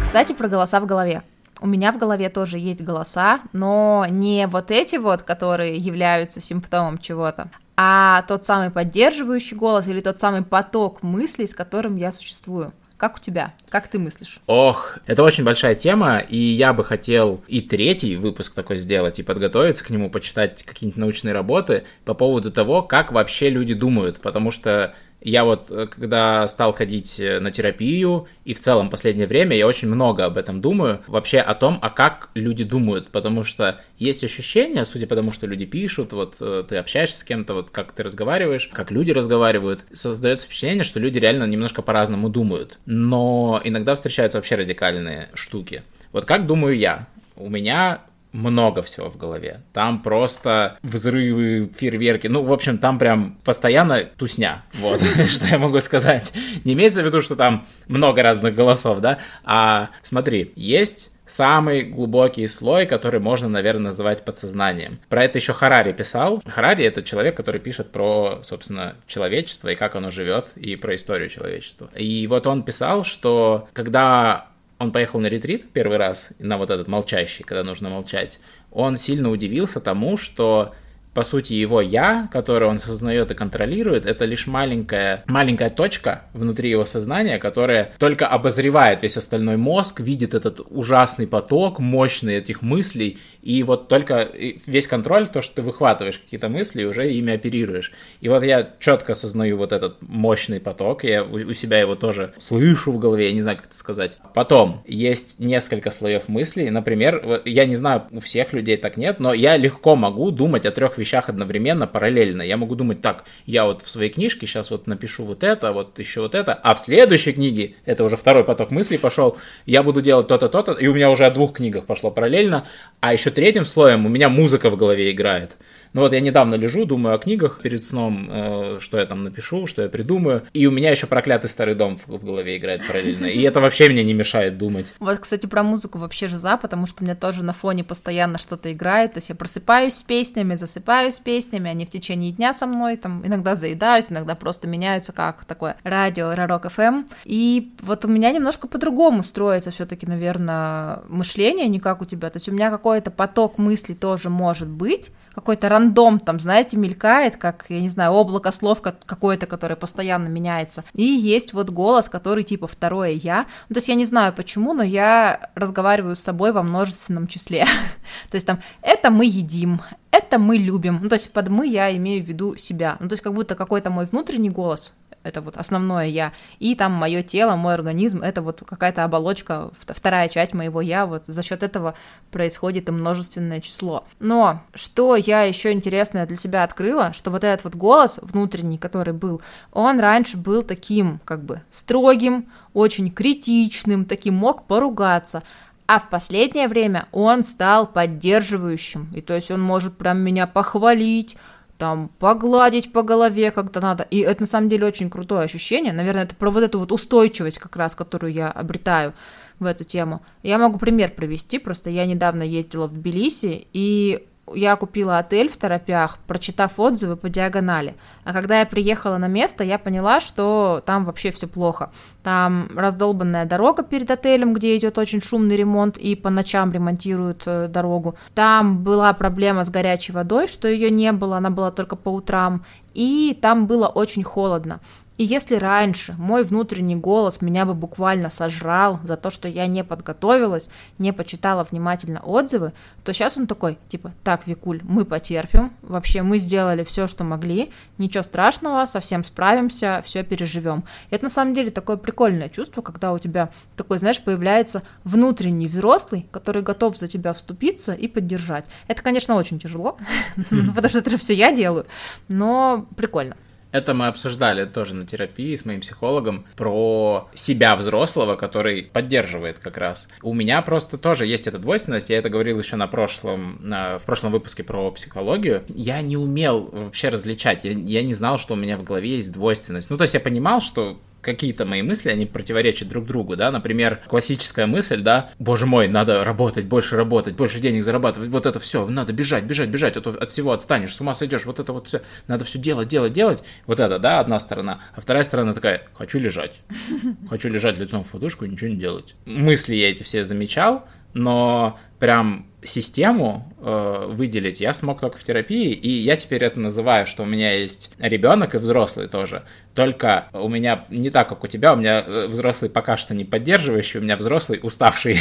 Кстати, 0.00 0.32
про 0.32 0.48
голоса 0.48 0.80
в 0.80 0.86
голове. 0.86 1.22
У 1.60 1.66
меня 1.66 1.90
в 1.90 1.98
голове 1.98 2.28
тоже 2.28 2.58
есть 2.58 2.82
голоса, 2.82 3.40
но 3.52 4.06
не 4.08 4.46
вот 4.46 4.70
эти 4.70 4.96
вот, 4.96 5.22
которые 5.22 5.76
являются 5.76 6.40
симптомом 6.40 6.98
чего-то, 6.98 7.50
а 7.76 8.22
тот 8.28 8.44
самый 8.44 8.70
поддерживающий 8.70 9.56
голос 9.56 9.88
или 9.88 10.00
тот 10.00 10.18
самый 10.18 10.42
поток 10.42 11.02
мыслей, 11.02 11.46
с 11.46 11.54
которым 11.54 11.96
я 11.96 12.12
существую. 12.12 12.72
Как 12.96 13.16
у 13.16 13.20
тебя? 13.20 13.52
Как 13.68 13.88
ты 13.88 13.98
мыслишь? 13.98 14.40
Ох, 14.46 14.98
это 15.06 15.22
очень 15.22 15.44
большая 15.44 15.74
тема, 15.74 16.18
и 16.18 16.38
я 16.38 16.72
бы 16.72 16.82
хотел 16.82 17.44
и 17.46 17.60
третий 17.60 18.16
выпуск 18.16 18.54
такой 18.54 18.78
сделать, 18.78 19.18
и 19.18 19.22
подготовиться 19.22 19.84
к 19.84 19.90
нему, 19.90 20.08
почитать 20.08 20.62
какие-нибудь 20.62 20.98
научные 20.98 21.34
работы 21.34 21.84
по 22.06 22.14
поводу 22.14 22.50
того, 22.50 22.82
как 22.82 23.12
вообще 23.12 23.50
люди 23.50 23.74
думают, 23.74 24.20
потому 24.20 24.50
что 24.50 24.94
я 25.26 25.44
вот, 25.44 25.70
э, 25.70 25.88
когда 25.88 26.46
стал 26.46 26.72
ходить 26.72 27.18
э, 27.18 27.40
на 27.40 27.50
терапию, 27.50 28.28
и 28.44 28.54
в 28.54 28.60
целом 28.60 28.88
последнее 28.88 29.26
время 29.26 29.56
я 29.56 29.66
очень 29.66 29.88
много 29.88 30.24
об 30.24 30.38
этом 30.38 30.60
думаю, 30.60 31.00
вообще 31.08 31.40
о 31.40 31.56
том, 31.56 31.80
а 31.82 31.90
как 31.90 32.30
люди 32.34 32.62
думают, 32.62 33.08
потому 33.08 33.42
что 33.42 33.80
есть 33.98 34.22
ощущение, 34.22 34.84
судя 34.84 35.08
по 35.08 35.16
тому, 35.16 35.32
что 35.32 35.48
люди 35.48 35.66
пишут, 35.66 36.12
вот 36.12 36.36
э, 36.40 36.62
ты 36.68 36.76
общаешься 36.76 37.18
с 37.18 37.24
кем-то, 37.24 37.54
вот 37.54 37.70
как 37.70 37.90
ты 37.90 38.04
разговариваешь, 38.04 38.70
как 38.72 38.92
люди 38.92 39.10
разговаривают, 39.10 39.84
создается 39.92 40.46
впечатление, 40.46 40.84
что 40.84 41.00
люди 41.00 41.18
реально 41.18 41.42
немножко 41.44 41.82
по-разному 41.82 42.28
думают, 42.28 42.78
но 42.86 43.60
иногда 43.64 43.96
встречаются 43.96 44.38
вообще 44.38 44.54
радикальные 44.54 45.30
штуки. 45.34 45.82
Вот 46.12 46.24
как 46.24 46.46
думаю 46.46 46.78
я? 46.78 47.08
У 47.34 47.50
меня 47.50 48.02
много 48.36 48.82
всего 48.82 49.10
в 49.10 49.16
голове. 49.16 49.62
Там 49.72 50.00
просто 50.00 50.78
взрывы, 50.82 51.70
фейерверки. 51.76 52.26
Ну, 52.26 52.42
в 52.42 52.52
общем, 52.52 52.78
там 52.78 52.98
прям 52.98 53.38
постоянно 53.44 54.04
тусня. 54.16 54.64
Вот, 54.74 55.00
что 55.28 55.46
я 55.46 55.58
могу 55.58 55.80
сказать. 55.80 56.32
Не 56.64 56.74
имеется 56.74 57.02
в 57.02 57.06
виду, 57.06 57.20
что 57.20 57.36
там 57.36 57.66
много 57.88 58.22
разных 58.22 58.54
голосов, 58.54 59.00
да? 59.00 59.18
А 59.44 59.90
смотри, 60.02 60.52
есть 60.56 61.12
самый 61.26 61.82
глубокий 61.82 62.46
слой, 62.46 62.86
который 62.86 63.20
можно, 63.20 63.48
наверное, 63.48 63.86
называть 63.86 64.24
подсознанием. 64.24 65.00
Про 65.08 65.24
это 65.24 65.38
еще 65.38 65.52
Харари 65.52 65.92
писал. 65.92 66.42
Харари 66.46 66.84
это 66.84 67.02
человек, 67.02 67.36
который 67.36 67.60
пишет 67.60 67.92
про, 67.92 68.40
собственно, 68.44 68.96
человечество 69.06 69.68
и 69.68 69.74
как 69.74 69.96
оно 69.96 70.10
живет, 70.10 70.52
и 70.56 70.76
про 70.76 70.94
историю 70.94 71.28
человечества. 71.28 71.90
И 71.96 72.26
вот 72.26 72.46
он 72.46 72.62
писал, 72.62 73.04
что 73.04 73.68
когда 73.72 74.46
он 74.78 74.92
поехал 74.92 75.20
на 75.20 75.26
ретрит 75.26 75.70
первый 75.72 75.96
раз, 75.96 76.30
на 76.38 76.58
вот 76.58 76.70
этот 76.70 76.88
молчащий, 76.88 77.44
когда 77.44 77.64
нужно 77.64 77.88
молчать, 77.88 78.38
он 78.70 78.96
сильно 78.96 79.30
удивился 79.30 79.80
тому, 79.80 80.16
что 80.16 80.74
по 81.16 81.22
сути, 81.22 81.54
его 81.54 81.80
я, 81.80 82.28
который 82.30 82.68
он 82.68 82.78
сознает 82.78 83.30
и 83.30 83.34
контролирует, 83.34 84.04
это 84.04 84.26
лишь 84.26 84.46
маленькая, 84.46 85.24
маленькая 85.26 85.70
точка 85.70 86.24
внутри 86.34 86.68
его 86.68 86.84
сознания, 86.84 87.38
которая 87.38 87.92
только 87.98 88.26
обозревает 88.28 89.02
весь 89.02 89.16
остальной 89.16 89.56
мозг, 89.56 90.00
видит 90.00 90.34
этот 90.34 90.60
ужасный 90.68 91.26
поток, 91.26 91.78
мощный 91.78 92.36
этих 92.36 92.60
мыслей, 92.60 93.16
и 93.40 93.62
вот 93.62 93.88
только 93.88 94.28
весь 94.66 94.88
контроль, 94.88 95.26
то, 95.28 95.40
что 95.40 95.54
ты 95.54 95.62
выхватываешь 95.62 96.18
какие-то 96.18 96.50
мысли, 96.50 96.84
уже 96.84 97.10
ими 97.10 97.32
оперируешь. 97.32 97.92
И 98.20 98.28
вот 98.28 98.42
я 98.42 98.74
четко 98.78 99.12
осознаю 99.12 99.56
вот 99.56 99.72
этот 99.72 100.02
мощный 100.02 100.60
поток, 100.60 101.02
я 101.02 101.24
у 101.24 101.54
себя 101.54 101.80
его 101.80 101.94
тоже 101.94 102.34
слышу 102.36 102.92
в 102.92 102.98
голове, 102.98 103.28
я 103.28 103.32
не 103.32 103.40
знаю, 103.40 103.56
как 103.56 103.68
это 103.68 103.76
сказать. 103.76 104.18
Потом 104.34 104.82
есть 104.86 105.40
несколько 105.40 105.90
слоев 105.90 106.28
мыслей, 106.28 106.68
например, 106.68 107.40
я 107.46 107.64
не 107.64 107.74
знаю, 107.74 108.02
у 108.10 108.20
всех 108.20 108.52
людей 108.52 108.76
так 108.76 108.98
нет, 108.98 109.18
но 109.18 109.32
я 109.32 109.56
легко 109.56 109.96
могу 109.96 110.30
думать 110.30 110.66
о 110.66 110.72
трех 110.72 110.98
вещах 110.98 111.05
одновременно, 111.14 111.86
параллельно. 111.86 112.42
Я 112.42 112.56
могу 112.56 112.74
думать 112.74 113.00
так, 113.00 113.24
я 113.46 113.64
вот 113.64 113.82
в 113.82 113.88
своей 113.88 114.10
книжке 114.10 114.46
сейчас 114.46 114.70
вот 114.70 114.86
напишу 114.86 115.24
вот 115.24 115.42
это, 115.42 115.72
вот 115.72 115.98
еще 115.98 116.20
вот 116.20 116.34
это, 116.34 116.52
а 116.52 116.74
в 116.74 116.80
следующей 116.80 117.32
книге, 117.32 117.74
это 117.84 118.04
уже 118.04 118.16
второй 118.16 118.44
поток 118.44 118.70
мыслей 118.70 118.98
пошел, 118.98 119.36
я 119.64 119.82
буду 119.82 120.00
делать 120.00 120.28
то-то, 120.28 120.48
то-то, 120.48 120.72
и 120.72 120.86
у 120.86 120.94
меня 120.94 121.10
уже 121.10 121.26
о 121.26 121.30
двух 121.30 121.54
книгах 121.54 121.86
пошло 121.86 122.10
параллельно, 122.10 122.66
а 123.00 123.12
еще 123.12 123.30
третьим 123.30 123.64
слоем 123.64 124.06
у 124.06 124.08
меня 124.08 124.28
музыка 124.28 124.70
в 124.70 124.76
голове 124.76 125.10
играет. 125.10 125.56
Ну 125.96 126.02
вот 126.02 126.12
я 126.12 126.20
недавно 126.20 126.56
лежу, 126.56 126.84
думаю 126.84 127.14
о 127.14 127.18
книгах 127.18 127.60
перед 127.62 127.82
сном, 127.82 128.28
э, 128.30 128.78
что 128.80 128.98
я 128.98 129.06
там 129.06 129.24
напишу, 129.24 129.66
что 129.66 129.80
я 129.80 129.88
придумаю. 129.88 130.42
И 130.52 130.66
у 130.66 130.70
меня 130.70 130.90
еще 130.90 131.06
проклятый 131.06 131.48
старый 131.48 131.74
дом 131.74 131.96
в, 131.96 132.18
в 132.18 132.22
голове 132.22 132.58
играет 132.58 132.86
параллельно. 132.86 133.24
И 133.24 133.40
это 133.40 133.62
вообще 133.62 133.88
мне 133.88 134.04
не 134.04 134.12
мешает 134.12 134.58
думать. 134.58 134.92
Вот, 134.98 135.20
кстати, 135.20 135.46
про 135.46 135.62
музыку 135.62 135.96
вообще 135.96 136.28
же 136.28 136.36
за, 136.36 136.58
потому 136.58 136.86
что 136.86 137.02
у 137.02 137.06
меня 137.06 137.16
тоже 137.16 137.42
на 137.42 137.54
фоне 137.54 137.82
постоянно 137.82 138.36
что-то 138.36 138.70
играет. 138.74 139.14
То 139.14 139.18
есть 139.18 139.30
я 139.30 139.34
просыпаюсь 139.34 139.94
с 139.94 140.02
песнями, 140.02 140.56
засыпаю 140.56 141.10
с 141.10 141.18
песнями, 141.18 141.70
они 141.70 141.86
в 141.86 141.90
течение 141.90 142.30
дня 142.30 142.52
со 142.52 142.66
мной 142.66 142.98
там 142.98 143.26
иногда 143.26 143.54
заедают, 143.54 144.10
иногда 144.10 144.34
просто 144.34 144.68
меняются, 144.68 145.14
как 145.14 145.46
такое 145.46 145.76
радио 145.82 146.34
Ророк 146.34 146.66
FM. 146.66 147.06
И 147.24 147.72
вот 147.80 148.04
у 148.04 148.08
меня 148.08 148.32
немножко 148.32 148.68
по-другому 148.68 149.22
строится 149.22 149.70
все-таки, 149.70 150.06
наверное, 150.06 151.04
мышление, 151.08 151.68
не 151.68 151.80
как 151.80 152.02
у 152.02 152.04
тебя. 152.04 152.28
То 152.28 152.36
есть 152.36 152.50
у 152.50 152.52
меня 152.52 152.68
какой-то 152.68 153.10
поток 153.10 153.56
мыслей 153.56 153.94
тоже 153.94 154.28
может 154.28 154.68
быть, 154.68 155.10
какой-то 155.36 155.68
рандом 155.68 156.18
там, 156.18 156.40
знаете, 156.40 156.78
мелькает, 156.78 157.36
как, 157.36 157.66
я 157.68 157.82
не 157.82 157.90
знаю, 157.90 158.12
облако 158.12 158.50
слов 158.50 158.80
какое-то, 158.80 159.44
которое 159.44 159.76
постоянно 159.76 160.28
меняется. 160.28 160.82
И 160.94 161.02
есть 161.02 161.52
вот 161.52 161.68
голос, 161.68 162.08
который 162.08 162.42
типа 162.42 162.66
второе 162.66 163.10
я. 163.10 163.44
Ну, 163.68 163.74
то 163.74 163.78
есть 163.78 163.88
я 163.88 163.96
не 163.96 164.06
знаю 164.06 164.32
почему, 164.32 164.72
но 164.72 164.82
я 164.82 165.50
разговариваю 165.54 166.16
с 166.16 166.20
собой 166.20 166.52
во 166.52 166.62
множественном 166.62 167.26
числе. 167.26 167.66
то 168.30 168.34
есть 168.34 168.46
там 168.46 168.60
это 168.80 169.10
мы 169.10 169.26
едим, 169.26 169.82
это 170.10 170.38
мы 170.38 170.56
любим. 170.56 171.00
Ну, 171.02 171.10
то 171.10 171.16
есть 171.16 171.30
под 171.30 171.48
мы 171.48 171.68
я 171.68 171.94
имею 171.94 172.24
в 172.24 172.26
виду 172.26 172.56
себя. 172.56 172.96
Ну, 172.98 173.08
то 173.08 173.12
есть 173.12 173.22
как 173.22 173.34
будто 173.34 173.54
какой-то 173.54 173.90
мой 173.90 174.06
внутренний 174.06 174.50
голос 174.50 174.94
это 175.26 175.40
вот 175.40 175.56
основное 175.56 176.06
я, 176.06 176.32
и 176.58 176.74
там 176.74 176.92
мое 176.92 177.22
тело, 177.22 177.56
мой 177.56 177.74
организм, 177.74 178.22
это 178.22 178.42
вот 178.42 178.62
какая-то 178.66 179.04
оболочка, 179.04 179.70
вторая 179.86 180.28
часть 180.28 180.54
моего 180.54 180.80
я, 180.80 181.06
вот 181.06 181.26
за 181.26 181.42
счет 181.42 181.62
этого 181.62 181.94
происходит 182.30 182.88
и 182.88 182.92
множественное 182.92 183.60
число. 183.60 184.04
Но 184.20 184.62
что 184.74 185.16
я 185.16 185.42
еще 185.42 185.72
интересное 185.72 186.26
для 186.26 186.36
себя 186.36 186.64
открыла, 186.64 187.12
что 187.12 187.30
вот 187.30 187.44
этот 187.44 187.64
вот 187.64 187.74
голос 187.74 188.18
внутренний, 188.22 188.78
который 188.78 189.12
был, 189.12 189.42
он 189.72 190.00
раньше 190.00 190.36
был 190.36 190.62
таким, 190.62 191.20
как 191.24 191.44
бы, 191.44 191.62
строгим, 191.70 192.46
очень 192.72 193.10
критичным, 193.10 194.04
таким 194.04 194.34
мог 194.34 194.64
поругаться, 194.66 195.42
а 195.86 196.00
в 196.00 196.10
последнее 196.10 196.68
время 196.68 197.06
он 197.12 197.44
стал 197.44 197.86
поддерживающим, 197.86 199.12
и 199.14 199.20
то 199.20 199.34
есть 199.34 199.50
он 199.50 199.62
может 199.62 199.96
прям 199.96 200.18
меня 200.18 200.46
похвалить, 200.46 201.36
там 201.78 202.10
погладить 202.18 202.92
по 202.92 203.02
голове, 203.02 203.50
когда 203.50 203.80
надо. 203.80 204.06
И 204.10 204.18
это 204.20 204.42
на 204.42 204.46
самом 204.46 204.68
деле 204.68 204.86
очень 204.86 205.10
крутое 205.10 205.42
ощущение. 205.42 205.92
Наверное, 205.92 206.24
это 206.24 206.34
про 206.34 206.50
вот 206.50 206.62
эту 206.62 206.78
вот 206.78 206.92
устойчивость 206.92 207.58
как 207.58 207.76
раз, 207.76 207.94
которую 207.94 208.32
я 208.32 208.50
обретаю 208.50 209.14
в 209.58 209.64
эту 209.64 209.84
тему. 209.84 210.22
Я 210.42 210.58
могу 210.58 210.78
пример 210.78 211.12
привести, 211.12 211.58
просто 211.58 211.90
я 211.90 212.06
недавно 212.06 212.42
ездила 212.42 212.86
в 212.86 212.92
Тбилиси, 212.92 213.66
и 213.72 214.26
я 214.54 214.76
купила 214.76 215.18
отель 215.18 215.48
в 215.50 215.56
Торопях, 215.56 216.18
прочитав 216.26 216.78
отзывы 216.78 217.16
по 217.16 217.28
диагонали. 217.28 217.94
А 218.24 218.32
когда 218.32 218.60
я 218.60 218.66
приехала 218.66 219.18
на 219.18 219.28
место, 219.28 219.64
я 219.64 219.78
поняла, 219.78 220.20
что 220.20 220.82
там 220.86 221.04
вообще 221.04 221.30
все 221.30 221.46
плохо. 221.46 221.90
Там 222.22 222.68
раздолбанная 222.76 223.44
дорога 223.44 223.82
перед 223.82 224.10
отелем, 224.10 224.52
где 224.52 224.76
идет 224.76 224.98
очень 224.98 225.20
шумный 225.20 225.56
ремонт, 225.56 225.96
и 225.96 226.14
по 226.14 226.30
ночам 226.30 226.72
ремонтируют 226.72 227.42
э, 227.46 227.68
дорогу. 227.68 228.16
Там 228.34 228.82
была 228.82 229.12
проблема 229.12 229.64
с 229.64 229.70
горячей 229.70 230.12
водой, 230.12 230.48
что 230.48 230.68
ее 230.68 230.90
не 230.90 231.12
было, 231.12 231.38
она 231.38 231.50
была 231.50 231.70
только 231.70 231.96
по 231.96 232.10
утрам. 232.10 232.64
И 232.94 233.36
там 233.42 233.66
было 233.66 233.88
очень 233.88 234.24
холодно. 234.24 234.80
И 235.18 235.24
если 235.24 235.56
раньше 235.56 236.14
мой 236.18 236.42
внутренний 236.44 236.96
голос 236.96 237.40
меня 237.40 237.64
бы 237.64 237.72
буквально 237.72 238.28
сожрал 238.28 239.00
за 239.02 239.16
то, 239.16 239.30
что 239.30 239.48
я 239.48 239.66
не 239.66 239.82
подготовилась, 239.82 240.68
не 240.98 241.12
почитала 241.12 241.64
внимательно 241.64 242.20
отзывы, 242.20 242.72
то 243.02 243.14
сейчас 243.14 243.38
он 243.38 243.46
такой, 243.46 243.78
типа, 243.88 244.12
так, 244.22 244.46
Викуль, 244.46 244.82
мы 244.82 245.06
потерпим, 245.06 245.72
вообще 245.80 246.20
мы 246.22 246.38
сделали 246.38 246.84
все, 246.84 247.06
что 247.06 247.24
могли, 247.24 247.72
ничего 247.96 248.22
страшного, 248.22 248.84
совсем 248.84 249.24
справимся, 249.24 250.02
все 250.04 250.22
переживем. 250.22 250.84
Это 251.10 251.24
на 251.24 251.30
самом 251.30 251.54
деле 251.54 251.70
такое 251.70 251.96
прикольное 251.96 252.50
чувство, 252.50 252.82
когда 252.82 253.12
у 253.12 253.18
тебя 253.18 253.48
такой, 253.74 253.96
знаешь, 253.96 254.20
появляется 254.20 254.82
внутренний 255.04 255.66
взрослый, 255.66 256.26
который 256.30 256.60
готов 256.60 256.98
за 256.98 257.08
тебя 257.08 257.32
вступиться 257.32 257.94
и 257.94 258.06
поддержать. 258.06 258.66
Это, 258.86 259.02
конечно, 259.02 259.36
очень 259.36 259.58
тяжело, 259.58 259.96
потому 260.50 260.88
что 260.90 260.98
это 260.98 261.16
все 261.16 261.32
я 261.32 261.52
делаю, 261.52 261.86
но 262.28 262.86
прикольно. 262.96 263.36
Это 263.76 263.92
мы 263.92 264.06
обсуждали 264.06 264.64
тоже 264.64 264.94
на 264.94 265.06
терапии 265.06 265.54
с 265.54 265.66
моим 265.66 265.82
психологом 265.82 266.46
про 266.56 267.28
себя 267.34 267.76
взрослого, 267.76 268.36
который 268.36 268.84
поддерживает 268.84 269.58
как 269.58 269.76
раз. 269.76 270.08
У 270.22 270.32
меня 270.32 270.62
просто 270.62 270.96
тоже 270.96 271.26
есть 271.26 271.46
эта 271.46 271.58
двойственность, 271.58 272.08
я 272.08 272.16
это 272.16 272.30
говорил 272.30 272.58
еще 272.58 272.76
на 272.76 272.86
прошлом, 272.86 273.58
на, 273.60 273.98
в 273.98 274.04
прошлом 274.04 274.32
выпуске 274.32 274.64
про 274.64 274.90
психологию. 274.92 275.62
Я 275.68 276.00
не 276.00 276.16
умел 276.16 276.70
вообще 276.72 277.10
различать, 277.10 277.64
я, 277.64 277.72
я 277.72 278.02
не 278.02 278.14
знал, 278.14 278.38
что 278.38 278.54
у 278.54 278.56
меня 278.56 278.78
в 278.78 278.82
голове 278.82 279.16
есть 279.16 279.30
двойственность. 279.30 279.90
Ну, 279.90 279.98
то 279.98 280.04
есть 280.04 280.14
я 280.14 280.20
понимал, 280.20 280.62
что 280.62 280.98
какие-то 281.26 281.66
мои 281.66 281.82
мысли, 281.82 282.08
они 282.08 282.24
противоречат 282.24 282.88
друг 282.88 283.04
другу, 283.04 283.36
да, 283.36 283.50
например, 283.50 284.00
классическая 284.06 284.66
мысль, 284.66 285.02
да, 285.02 285.30
боже 285.38 285.66
мой, 285.66 285.88
надо 285.88 286.24
работать, 286.24 286.64
больше 286.66 286.96
работать, 286.96 287.34
больше 287.34 287.58
денег 287.58 287.82
зарабатывать, 287.84 288.30
вот 288.30 288.46
это 288.46 288.60
все, 288.60 288.86
надо 288.86 289.12
бежать, 289.12 289.44
бежать, 289.44 289.68
бежать, 289.68 289.96
а 289.96 290.00
то 290.00 290.10
от 290.10 290.30
всего 290.30 290.52
отстанешь, 290.52 290.94
с 290.94 291.00
ума 291.00 291.12
сойдешь, 291.14 291.44
вот 291.44 291.58
это 291.58 291.72
вот 291.72 291.88
все, 291.88 292.00
надо 292.28 292.44
все 292.44 292.58
делать, 292.58 292.88
делать, 292.88 293.12
делать, 293.12 293.42
вот 293.66 293.80
это, 293.80 293.98
да, 293.98 294.20
одна 294.20 294.38
сторона, 294.38 294.80
а 294.94 295.00
вторая 295.00 295.24
сторона 295.24 295.52
такая, 295.52 295.82
хочу 295.94 296.18
лежать, 296.18 296.52
хочу 297.28 297.48
лежать 297.48 297.76
лицом 297.76 298.04
в 298.04 298.08
подушку 298.08 298.46
ничего 298.46 298.70
не 298.70 298.76
делать. 298.76 299.16
Мысли 299.26 299.74
я 299.74 299.90
эти 299.90 300.04
все 300.04 300.22
замечал, 300.22 300.86
но 301.16 301.78
прям 301.98 302.46
систему 302.62 303.50
э, 303.58 304.06
выделить 304.10 304.60
я 304.60 304.74
смог 304.74 305.00
только 305.00 305.16
в 305.16 305.24
терапии, 305.24 305.72
и 305.72 305.88
я 305.88 306.16
теперь 306.16 306.44
это 306.44 306.60
называю, 306.60 307.06
что 307.06 307.22
у 307.22 307.26
меня 307.26 307.54
есть 307.54 307.90
ребенок 307.98 308.54
и 308.54 308.58
взрослый 308.58 309.08
тоже. 309.08 309.44
Только 309.74 310.26
у 310.34 310.48
меня 310.48 310.84
не 310.90 311.08
так, 311.08 311.28
как 311.28 311.42
у 311.44 311.46
тебя, 311.46 311.72
у 311.72 311.76
меня 311.76 312.04
э, 312.06 312.26
взрослый 312.26 312.68
пока 312.68 312.98
что 312.98 313.14
не 313.14 313.24
поддерживающий, 313.24 314.00
у 314.00 314.02
меня 314.02 314.16
взрослый 314.16 314.60
уставший. 314.62 315.18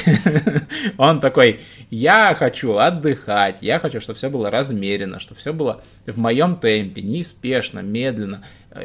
Он 0.97 1.21
такой, 1.21 1.61
я 1.89 2.35
хочу 2.35 2.75
отдыхать, 2.75 3.59
я 3.61 3.79
хочу, 3.79 4.01
чтобы 4.01 4.17
все 4.17 4.29
было 4.29 4.51
размеренно, 4.51 5.19
чтобы 5.19 5.39
все 5.39 5.53
было 5.53 5.81
в 6.05 6.17
моем 6.17 6.57
темпе, 6.57 7.03
неспешно, 7.03 7.79
медленно, 7.79 8.43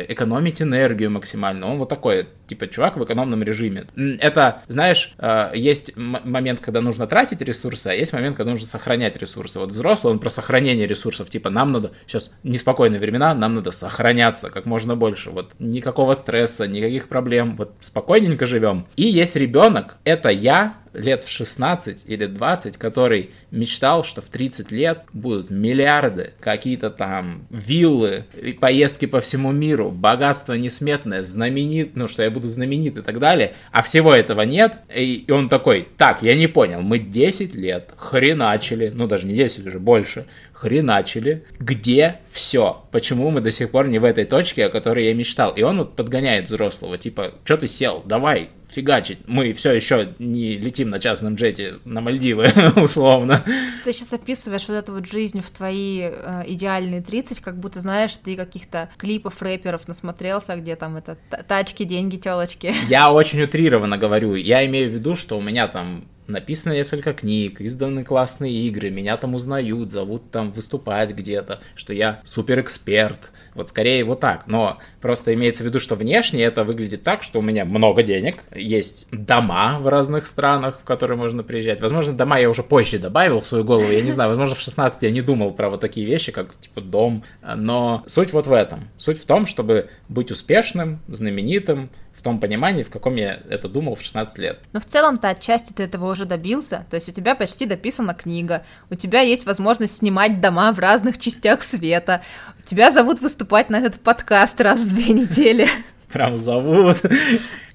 экономить 0.09 0.63
энергию 0.63 1.11
максимально. 1.11 1.67
Он 1.67 1.79
вот 1.79 1.89
такой, 1.89 2.29
типа, 2.47 2.67
чувак 2.67 2.97
в 2.97 3.05
экономном 3.05 3.43
режиме. 3.43 3.87
Это, 4.21 4.63
знаешь, 4.69 5.15
э, 5.19 5.53
есть 5.55 5.97
момент, 5.97 6.61
когда 6.61 6.81
нужно 6.81 7.07
тратить 7.07 7.41
ресурсы, 7.43 7.89
а 7.89 7.93
есть 7.93 8.13
момент, 8.13 8.37
когда 8.37 8.53
нужно 8.53 8.67
сохранять 8.67 9.17
ресурсы. 9.17 9.59
Вот 9.59 9.73
взрослый, 9.73 10.13
он 10.13 10.19
про 10.19 10.31
сохранение 10.31 10.87
ресурсов, 10.87 11.31
типа 11.31 11.51
нам 11.51 11.73
надо, 11.73 11.93
сейчас 12.07 12.33
неспокойные 12.43 13.01
времена, 13.01 13.35
нам 13.35 13.55
надо 13.55 13.71
сохраняться 13.71 14.51
как 14.51 14.67
можно 14.67 14.97
больше, 14.97 15.31
вот 15.31 15.53
никакого 15.59 16.15
стресса, 16.15 16.67
никаких 16.67 17.09
проблем, 17.09 17.57
вот 17.57 17.75
спокойненько 17.81 18.47
живем. 18.47 18.87
И 18.97 19.03
есть 19.03 19.37
ребенок, 19.37 19.97
это 20.05 20.29
я, 20.29 20.75
лет 20.93 21.25
в 21.25 21.31
16 21.31 22.05
или 22.07 22.27
20, 22.27 22.77
который 22.77 23.31
мечтал, 23.51 24.05
что 24.05 24.21
в 24.21 24.27
30 24.27 24.71
лет 24.71 25.05
будут 25.13 25.51
миллиарды, 25.51 26.33
какие-то 26.41 26.91
там 26.91 27.47
виллы, 27.51 28.25
поездки 28.61 29.07
по 29.07 29.21
всему 29.21 29.53
миру, 29.53 29.91
богатство 29.91 30.55
несметное, 30.55 31.23
знаменит, 31.23 31.97
ну, 31.97 32.09
что 32.09 32.23
я 32.23 32.31
буду 32.31 32.49
знаменит 32.49 32.99
и 32.99 33.03
так 33.03 33.19
далее, 33.19 33.55
а 33.73 33.83
всего 33.83 34.15
этого 34.15 34.43
нет, 34.43 34.79
и, 34.95 35.25
и 35.27 35.31
он 35.31 35.49
такой, 35.49 35.89
так, 35.97 36.23
я 36.23 36.35
не 36.35 36.47
понял, 36.47 36.81
мы 36.81 36.99
10 36.99 37.55
лет 37.55 37.91
хреначили, 37.97 38.91
ну, 38.95 39.07
даже 39.07 39.27
не 39.27 39.35
10, 39.35 39.67
уже 39.67 39.79
больше, 39.79 40.27
хреначили, 40.61 41.45
где 41.59 42.21
все, 42.31 42.85
почему 42.93 43.31
мы 43.31 43.41
до 43.41 43.51
сих 43.51 43.71
пор 43.71 43.89
не 43.89 43.99
в 43.99 44.05
этой 44.05 44.25
точке, 44.25 44.67
о 44.67 44.71
которой 44.71 45.07
я 45.07 45.15
мечтал, 45.15 45.53
и 45.53 45.63
он 45.63 45.79
вот 45.79 45.97
подгоняет 45.97 46.47
взрослого, 46.47 46.99
типа, 46.99 47.35
что 47.45 47.57
ты 47.57 47.67
сел, 47.67 48.03
давай, 48.05 48.51
фигачить. 48.71 49.19
Мы 49.27 49.53
все 49.53 49.73
еще 49.73 50.15
не 50.19 50.57
летим 50.57 50.91
на 50.91 50.99
частном 50.99 51.35
джете 51.35 51.79
на 51.85 52.01
Мальдивы, 52.01 52.49
условно. 52.77 53.45
Ты 53.85 53.93
сейчас 53.93 54.13
описываешь 54.13 54.69
вот 54.69 54.75
эту 54.75 54.93
вот 54.93 55.07
жизнь 55.07 55.41
в 55.41 55.51
твои 55.51 56.03
э, 56.03 56.43
идеальные 56.47 57.03
30, 57.03 57.41
как 57.41 57.59
будто, 57.59 57.81
знаешь, 57.81 58.17
ты 58.17 58.37
каких-то 58.37 58.91
клипов 58.97 59.41
рэперов 59.43 59.89
насмотрелся, 59.89 60.57
где 60.57 60.77
там 60.77 60.97
это 60.97 61.19
тачки, 61.47 61.85
деньги, 61.85 62.17
телочки. 62.17 62.75
Я 62.89 63.13
очень 63.13 63.43
утрированно 63.43 63.99
говорю. 63.99 64.35
Я 64.35 64.67
имею 64.67 64.91
в 64.91 64.95
виду, 64.95 65.15
что 65.15 65.39
у 65.39 65.41
меня 65.41 65.69
там 65.69 66.05
написано 66.31 66.73
несколько 66.73 67.13
книг, 67.13 67.61
изданы 67.61 68.05
классные 68.05 68.53
игры, 68.53 68.91
меня 68.91 69.17
там 69.17 69.35
узнают, 69.35 69.91
зовут 69.91 70.31
там 70.31 70.53
выступать 70.53 71.13
где-то, 71.13 71.61
что 71.75 71.93
я 71.93 72.21
супер 72.25 72.61
эксперт. 72.61 73.31
Вот 73.55 73.69
скорее 73.69 74.05
вот 74.05 74.21
так. 74.21 74.47
Но 74.47 74.79
просто 75.01 75.35
имеется 75.35 75.65
в 75.65 75.67
виду, 75.67 75.81
что 75.81 75.97
внешне 75.97 76.45
это 76.45 76.65
выглядит 76.65 77.03
так, 77.03 77.23
что 77.23 77.41
у 77.41 77.43
меня 77.43 77.65
много 77.65 78.03
денег, 78.03 78.45
есть 78.55 79.07
дома 79.11 79.79
в 79.81 79.89
разных 79.89 80.27
странах, 80.27 80.81
в 80.81 80.85
которые 80.85 81.17
можно 81.17 81.43
приезжать. 81.43 81.81
Возможно, 81.81 82.13
дома 82.13 82.39
я 82.39 82.49
уже 82.49 82.63
позже 82.63 82.99
добавил 82.99 83.41
в 83.41 83.47
свою 83.47 83.65
голову, 83.65 83.91
я 83.91 84.03
не 84.03 84.11
знаю, 84.11 84.31
возможно, 84.31 84.55
в 84.55 84.61
16 84.61 85.03
я 85.03 85.11
не 85.11 85.21
думал 85.21 85.51
про 85.53 85.71
вот 85.71 85.81
такие 85.81 86.07
вещи, 86.07 86.33
как 86.33 86.55
типа 86.61 86.81
дом. 86.81 87.25
Но 87.57 88.05
суть 88.07 88.33
вот 88.33 88.47
в 88.47 88.53
этом. 88.53 88.89
Суть 88.99 89.21
в 89.21 89.25
том, 89.25 89.47
чтобы 89.47 89.89
быть 90.09 90.31
успешным, 90.31 91.01
знаменитым, 91.09 91.91
в 92.21 92.23
том 92.23 92.39
понимании, 92.39 92.83
в 92.83 92.91
каком 92.91 93.17
я 93.17 93.41
это 93.49 93.69
думал 93.69 93.95
в 93.95 94.03
16 94.03 94.39
лет. 94.39 94.61
Но 94.73 94.81
в 94.81 94.85
целом-то 94.85 95.31
отчасти 95.31 95.73
ты 95.73 95.85
этого 95.85 96.13
уже 96.13 96.27
добился, 96.27 96.87
то 96.91 96.97
есть 96.97 97.09
у 97.09 97.13
тебя 97.13 97.35
почти 97.35 97.65
дописана 97.65 98.15
книга, 98.15 98.63
у 98.91 98.95
тебя 98.95 99.23
есть 99.23 99.47
возможность 99.47 99.97
снимать 99.97 100.41
дома 100.41 100.73
в 100.73 100.79
разных 100.79 101.19
частях 101.19 101.63
света, 101.63 102.23
тебя 102.67 102.91
зовут 102.91 103.21
выступать 103.21 103.71
на 103.71 103.77
этот 103.77 104.01
подкаст 104.01 104.61
раз 104.61 104.81
в 104.81 104.95
две 104.95 105.15
недели. 105.15 105.67
Прям 106.13 106.37
зовут. 106.37 106.99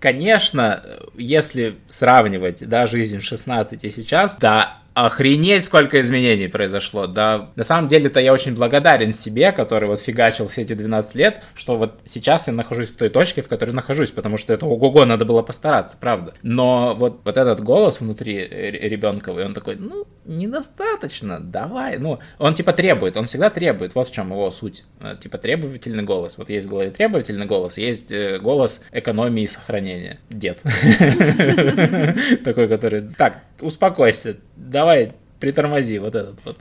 Конечно, 0.05 0.83
если 1.15 1.79
сравнивать, 1.87 2.69
да, 2.69 2.85
жизнь 2.85 3.17
в 3.17 3.23
16 3.23 3.85
и 3.85 3.89
сейчас, 3.89 4.37
да, 4.37 4.83
Охренеть, 4.95 5.65
сколько 5.65 5.99
изменений 5.99 6.47
произошло. 6.47 7.05
Да, 7.05 7.49
на 7.57 7.65
самом 7.65 7.89
деле-то 7.89 8.21
я 8.21 8.31
очень 8.31 8.55
благодарен 8.55 9.11
себе, 9.11 9.51
который 9.51 9.89
вот 9.89 9.99
фигачил 9.99 10.47
все 10.47 10.61
эти 10.61 10.71
12 10.71 11.15
лет, 11.15 11.43
что 11.53 11.75
вот 11.75 11.99
сейчас 12.05 12.47
я 12.47 12.53
нахожусь 12.53 12.87
в 12.87 12.95
той 12.95 13.09
точке, 13.09 13.41
в 13.41 13.49
которой 13.49 13.71
нахожусь, 13.71 14.11
потому 14.11 14.37
что 14.37 14.53
это 14.53 14.65
ого-го 14.65 15.03
надо 15.03 15.25
было 15.25 15.41
постараться, 15.41 15.97
правда. 15.99 16.33
Но 16.43 16.95
вот, 16.95 17.19
вот 17.25 17.37
этот 17.37 17.61
голос 17.61 17.99
внутри 17.99 18.37
ребенковый, 18.37 19.43
он 19.43 19.53
такой, 19.53 19.75
ну, 19.75 20.07
недостаточно, 20.23 21.41
давай. 21.41 21.97
Ну, 21.97 22.19
он 22.39 22.53
типа 22.53 22.71
требует, 22.71 23.17
он 23.17 23.25
всегда 23.25 23.49
требует, 23.49 23.95
вот 23.95 24.07
в 24.07 24.13
чем 24.13 24.31
его 24.31 24.49
суть. 24.49 24.85
Э, 25.01 25.15
типа 25.19 25.37
требовательный 25.37 26.03
голос. 26.03 26.37
Вот 26.37 26.49
есть 26.49 26.67
в 26.67 26.69
голове 26.69 26.91
требовательный 26.91 27.45
голос, 27.45 27.77
есть 27.77 28.13
э, 28.13 28.39
голос 28.39 28.79
экономии 28.93 29.43
и 29.43 29.47
сохранения. 29.47 29.94
Дед. 30.29 30.61
Такой, 32.43 32.67
который, 32.67 33.09
так, 33.17 33.43
успокойся, 33.61 34.37
давай 34.55 35.13
притормози 35.39 35.99
вот 35.99 36.15
этот 36.15 36.39
вот. 36.45 36.57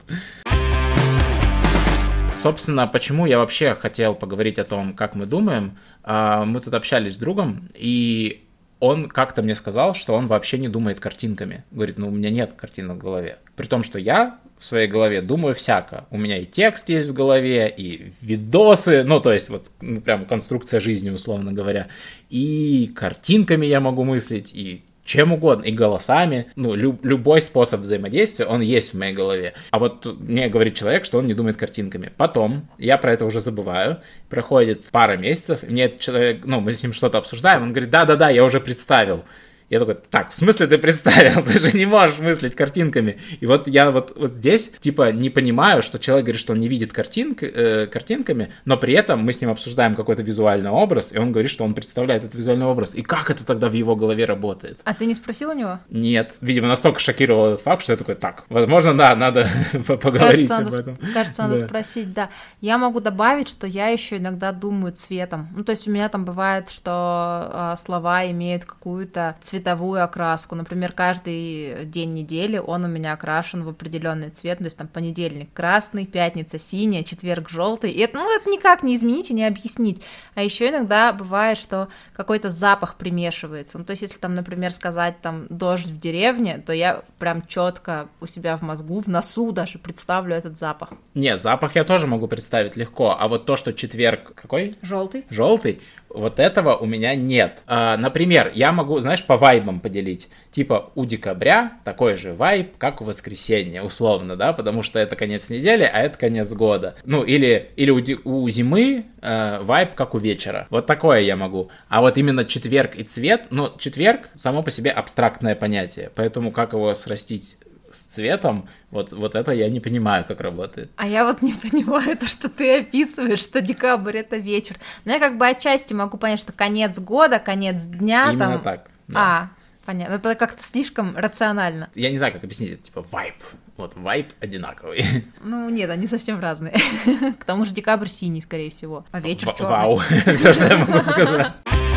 Собственно, 2.35 2.85
почему 2.85 3.25
я 3.25 3.39
вообще 3.39 3.73
хотел 3.73 4.13
поговорить 4.13 4.59
о 4.59 4.63
том, 4.63 4.93
как 4.93 5.15
мы 5.15 5.25
думаем. 5.25 5.77
А, 6.03 6.45
мы 6.45 6.59
тут 6.59 6.73
общались 6.73 7.15
с 7.15 7.17
другом, 7.17 7.69
и 7.73 8.44
он 8.79 9.07
как-то 9.07 9.41
мне 9.41 9.55
сказал, 9.55 9.93
что 9.93 10.13
он 10.13 10.27
вообще 10.27 10.57
не 10.57 10.67
думает 10.67 10.99
картинками. 10.99 11.63
Говорит, 11.71 11.97
ну 11.97 12.07
у 12.07 12.11
меня 12.11 12.29
нет 12.29 12.53
картинок 12.53 12.97
в 12.97 13.01
голове. 13.01 13.37
При 13.55 13.67
том, 13.67 13.83
что 13.83 13.97
я 13.99 14.37
в 14.57 14.63
своей 14.63 14.87
голове 14.87 15.21
думаю 15.21 15.55
всяко. 15.55 16.05
У 16.11 16.17
меня 16.17 16.37
и 16.37 16.45
текст 16.45 16.89
есть 16.89 17.09
в 17.09 17.13
голове, 17.13 17.73
и 17.75 18.11
видосы, 18.21 19.03
ну 19.03 19.19
то 19.19 19.31
есть 19.33 19.49
вот 19.49 19.69
ну, 19.81 20.01
прям 20.01 20.25
конструкция 20.25 20.79
жизни, 20.79 21.09
условно 21.09 21.53
говоря. 21.53 21.87
И 22.29 22.91
картинками 22.95 23.65
я 23.65 23.79
могу 23.79 24.03
мыслить, 24.03 24.51
и 24.53 24.83
чем 25.05 25.31
угодно, 25.31 25.63
и 25.63 25.71
голосами, 25.71 26.47
ну, 26.55 26.73
лю- 26.73 26.99
любой 27.03 27.39
способ 27.39 27.81
взаимодействия, 27.81 28.45
он 28.45 28.61
есть 28.61 28.93
в 28.93 28.97
моей 28.97 29.13
голове. 29.13 29.53
А 29.69 29.79
вот 29.79 30.05
мне 30.19 30.49
говорит 30.49 30.75
человек, 30.75 31.05
что 31.05 31.19
он 31.19 31.27
не 31.27 31.33
думает 31.35 31.57
картинками. 31.57 32.11
Потом, 32.17 32.67
я 32.79 32.97
про 32.97 33.13
это 33.13 33.25
уже 33.25 33.39
забываю, 33.39 33.99
проходит 34.29 34.83
пара 34.91 35.15
месяцев, 35.15 35.63
и 35.63 35.67
мне 35.67 35.83
этот 35.83 35.99
человек, 35.99 36.41
ну, 36.43 36.59
мы 36.59 36.73
с 36.73 36.81
ним 36.81 36.91
что-то 36.91 37.19
обсуждаем, 37.19 37.61
он 37.61 37.69
говорит, 37.69 37.91
да-да-да, 37.91 38.29
я 38.29 38.43
уже 38.43 38.59
представил. 38.59 39.23
Я 39.69 39.79
такой, 39.79 39.95
так, 39.95 40.31
в 40.31 40.35
смысле 40.35 40.67
ты 40.67 40.77
представил? 40.77 41.43
Ты 41.45 41.59
же 41.59 41.75
не 41.75 41.85
можешь 41.85 42.19
мыслить 42.19 42.55
картинками. 42.55 43.17
И 43.39 43.45
вот 43.47 43.67
я 43.67 43.89
вот, 43.89 44.13
вот 44.15 44.31
здесь, 44.31 44.71
типа, 44.79 45.11
не 45.11 45.29
понимаю, 45.29 45.81
что 45.81 45.97
человек 45.97 46.25
говорит, 46.25 46.39
что 46.39 46.53
он 46.53 46.59
не 46.59 46.67
видит 46.67 46.93
картинк, 46.93 47.41
э, 47.41 47.87
картинками, 47.87 48.51
но 48.65 48.77
при 48.77 48.93
этом 48.93 49.23
мы 49.23 49.33
с 49.33 49.41
ним 49.41 49.49
обсуждаем 49.49 49.95
какой-то 49.95 50.21
визуальный 50.21 50.69
образ, 50.69 51.11
и 51.11 51.17
он 51.17 51.31
говорит, 51.31 51.49
что 51.49 51.63
он 51.63 51.73
представляет 51.73 52.23
этот 52.23 52.35
визуальный 52.35 52.67
образ. 52.67 52.93
И 52.93 53.01
как 53.01 53.31
это 53.31 53.45
тогда 53.45 53.67
в 53.67 53.73
его 53.73 53.95
голове 53.95 54.25
работает? 54.25 54.79
А 54.83 54.93
ты 54.93 55.07
не 55.07 55.15
спросил 55.15 55.49
у 55.49 55.53
него? 55.53 55.79
Нет. 55.89 56.35
Видимо, 56.41 56.67
настолько 56.67 56.99
шокировал 56.99 57.47
этот 57.47 57.61
факт, 57.61 57.81
что 57.81 57.93
я 57.93 57.97
такой, 57.97 58.15
так, 58.15 58.45
возможно, 58.49 58.95
да, 58.95 59.15
надо 59.15 59.47
поговорить 59.87 60.47
кажется, 60.47 60.57
об 60.57 60.63
надо, 60.65 60.79
этом. 60.79 60.97
Кажется, 61.13 61.41
надо 61.41 61.57
да. 61.57 61.65
спросить, 61.65 62.13
да. 62.13 62.29
Я 62.61 62.77
могу 62.77 62.99
добавить, 62.99 63.49
что 63.49 63.65
я 63.65 63.87
еще 63.87 64.17
иногда 64.17 64.51
думаю 64.51 64.93
цветом. 64.93 65.47
Ну, 65.55 65.63
то 65.63 65.71
есть 65.71 65.87
у 65.87 65.91
меня 65.91 66.07
там 66.09 66.23
бывает, 66.23 66.69
что 66.69 67.73
э, 67.73 67.81
слова 67.81 68.29
имеют 68.29 68.65
какую-то 68.65 69.35
цветовую 69.65 70.03
окраску, 70.03 70.35
краску. 70.35 70.55
Например, 70.55 70.91
каждый 70.91 71.85
день 71.85 72.13
недели 72.13 72.57
он 72.57 72.85
у 72.85 72.87
меня 72.87 73.13
окрашен 73.13 73.63
в 73.63 73.69
определенный 73.69 74.29
цвет, 74.29 74.59
то 74.59 74.65
есть 74.65 74.77
там 74.77 74.87
понедельник 74.87 75.49
красный, 75.53 76.05
пятница 76.05 76.59
синяя, 76.59 77.03
четверг 77.03 77.49
желтый. 77.49 77.91
И 77.91 77.99
это, 77.99 78.17
ну, 78.17 78.35
это 78.35 78.49
никак 78.49 78.83
не 78.83 78.95
изменить 78.95 79.31
и 79.31 79.33
не 79.33 79.45
объяснить. 79.45 80.01
А 80.35 80.43
еще 80.43 80.69
иногда 80.69 81.13
бывает, 81.13 81.57
что 81.57 81.87
какой-то 82.13 82.49
запах 82.49 82.95
примешивается. 82.95 83.77
Ну, 83.77 83.85
то 83.85 83.91
есть, 83.91 84.03
если 84.03 84.17
там, 84.17 84.35
например, 84.35 84.71
сказать 84.71 85.21
там 85.21 85.47
дождь 85.49 85.87
в 85.87 85.99
деревне, 85.99 86.63
то 86.65 86.73
я 86.73 87.03
прям 87.19 87.45
четко 87.47 88.07
у 88.21 88.27
себя 88.27 88.57
в 88.57 88.61
мозгу, 88.61 88.99
в 88.99 89.07
носу 89.07 89.51
даже 89.51 89.79
представлю 89.79 90.35
этот 90.35 90.57
запах. 90.57 90.89
Не, 91.13 91.37
запах 91.37 91.75
я 91.75 91.83
тоже 91.83 92.07
могу 92.07 92.27
представить 92.27 92.75
легко. 92.75 93.15
А 93.19 93.27
вот 93.27 93.45
то, 93.45 93.55
что 93.55 93.73
четверг 93.73 94.33
какой? 94.35 94.75
Желтый. 94.81 95.25
Желтый. 95.29 95.81
Вот 96.15 96.39
этого 96.39 96.75
у 96.75 96.85
меня 96.85 97.15
нет. 97.15 97.61
А, 97.67 97.97
например, 97.97 98.51
я 98.55 98.71
могу, 98.71 98.99
знаешь, 98.99 99.23
по 99.23 99.37
вайбам 99.37 99.79
поделить. 99.79 100.29
Типа 100.51 100.91
у 100.95 101.05
декабря 101.05 101.73
такой 101.83 102.15
же 102.15 102.33
вайб, 102.33 102.77
как 102.77 103.01
у 103.01 103.05
воскресенья, 103.05 103.83
условно, 103.83 104.35
да, 104.35 104.53
потому 104.53 104.83
что 104.83 104.99
это 104.99 105.15
конец 105.15 105.49
недели, 105.49 105.83
а 105.83 106.01
это 106.01 106.17
конец 106.17 106.51
года. 106.53 106.95
Ну, 107.03 107.23
или, 107.23 107.71
или 107.75 107.91
у, 107.91 108.01
у 108.23 108.49
зимы 108.49 109.05
э, 109.21 109.59
вайб, 109.61 109.95
как 109.95 110.15
у 110.15 110.17
вечера. 110.17 110.67
Вот 110.69 110.85
такое 110.85 111.19
я 111.19 111.35
могу. 111.35 111.69
А 111.89 112.01
вот 112.01 112.17
именно 112.17 112.45
четверг 112.45 112.95
и 112.95 113.03
цвет, 113.03 113.47
ну, 113.49 113.71
четверг 113.77 114.29
само 114.35 114.63
по 114.63 114.71
себе 114.71 114.91
абстрактное 114.91 115.55
понятие, 115.55 116.11
поэтому 116.15 116.51
как 116.51 116.73
его 116.73 116.93
срастить 116.93 117.57
с 117.95 118.03
цветом, 118.03 118.67
вот, 118.91 119.11
вот 119.11 119.35
это 119.35 119.51
я 119.51 119.69
не 119.69 119.79
понимаю, 119.79 120.25
как 120.25 120.41
работает. 120.41 120.91
А 120.95 121.07
я 121.07 121.25
вот 121.25 121.41
не 121.41 121.53
понимаю 121.53 122.17
то, 122.17 122.27
что 122.27 122.49
ты 122.49 122.79
описываешь, 122.79 123.39
что 123.39 123.61
декабрь 123.61 124.17
это 124.17 124.37
вечер. 124.37 124.77
Но 125.05 125.13
я 125.13 125.19
как 125.19 125.37
бы 125.37 125.47
отчасти 125.47 125.93
могу 125.93 126.17
понять, 126.17 126.39
что 126.39 126.51
конец 126.51 126.99
года, 126.99 127.39
конец 127.39 127.81
дня. 127.83 128.31
Именно 128.31 128.49
там... 128.49 128.61
так. 128.61 128.87
Да. 129.07 129.19
А, 129.19 129.49
понятно. 129.85 130.13
Это 130.13 130.35
как-то 130.35 130.63
слишком 130.63 131.15
рационально. 131.15 131.89
Я 131.95 132.11
не 132.11 132.17
знаю, 132.17 132.33
как 132.33 132.43
объяснить 132.43 132.71
это, 132.73 132.83
типа 132.83 133.05
вайп. 133.11 133.35
Вот, 133.77 133.93
вайп 133.95 134.27
одинаковый. 134.39 135.05
Ну, 135.41 135.69
нет, 135.69 135.89
они 135.89 136.07
совсем 136.07 136.39
разные. 136.39 136.75
К 137.39 137.43
тому 137.43 137.65
же 137.65 137.73
декабрь 137.73 138.07
синий, 138.07 138.41
скорее 138.41 138.69
всего, 138.69 139.05
а 139.11 139.19
вечер 139.19 139.53
черный. 139.53 139.69
Вау, 139.69 139.97
все, 140.35 140.53
что 140.53 140.67
я 140.67 140.77
могу 140.77 141.03
сказать. 141.05 141.53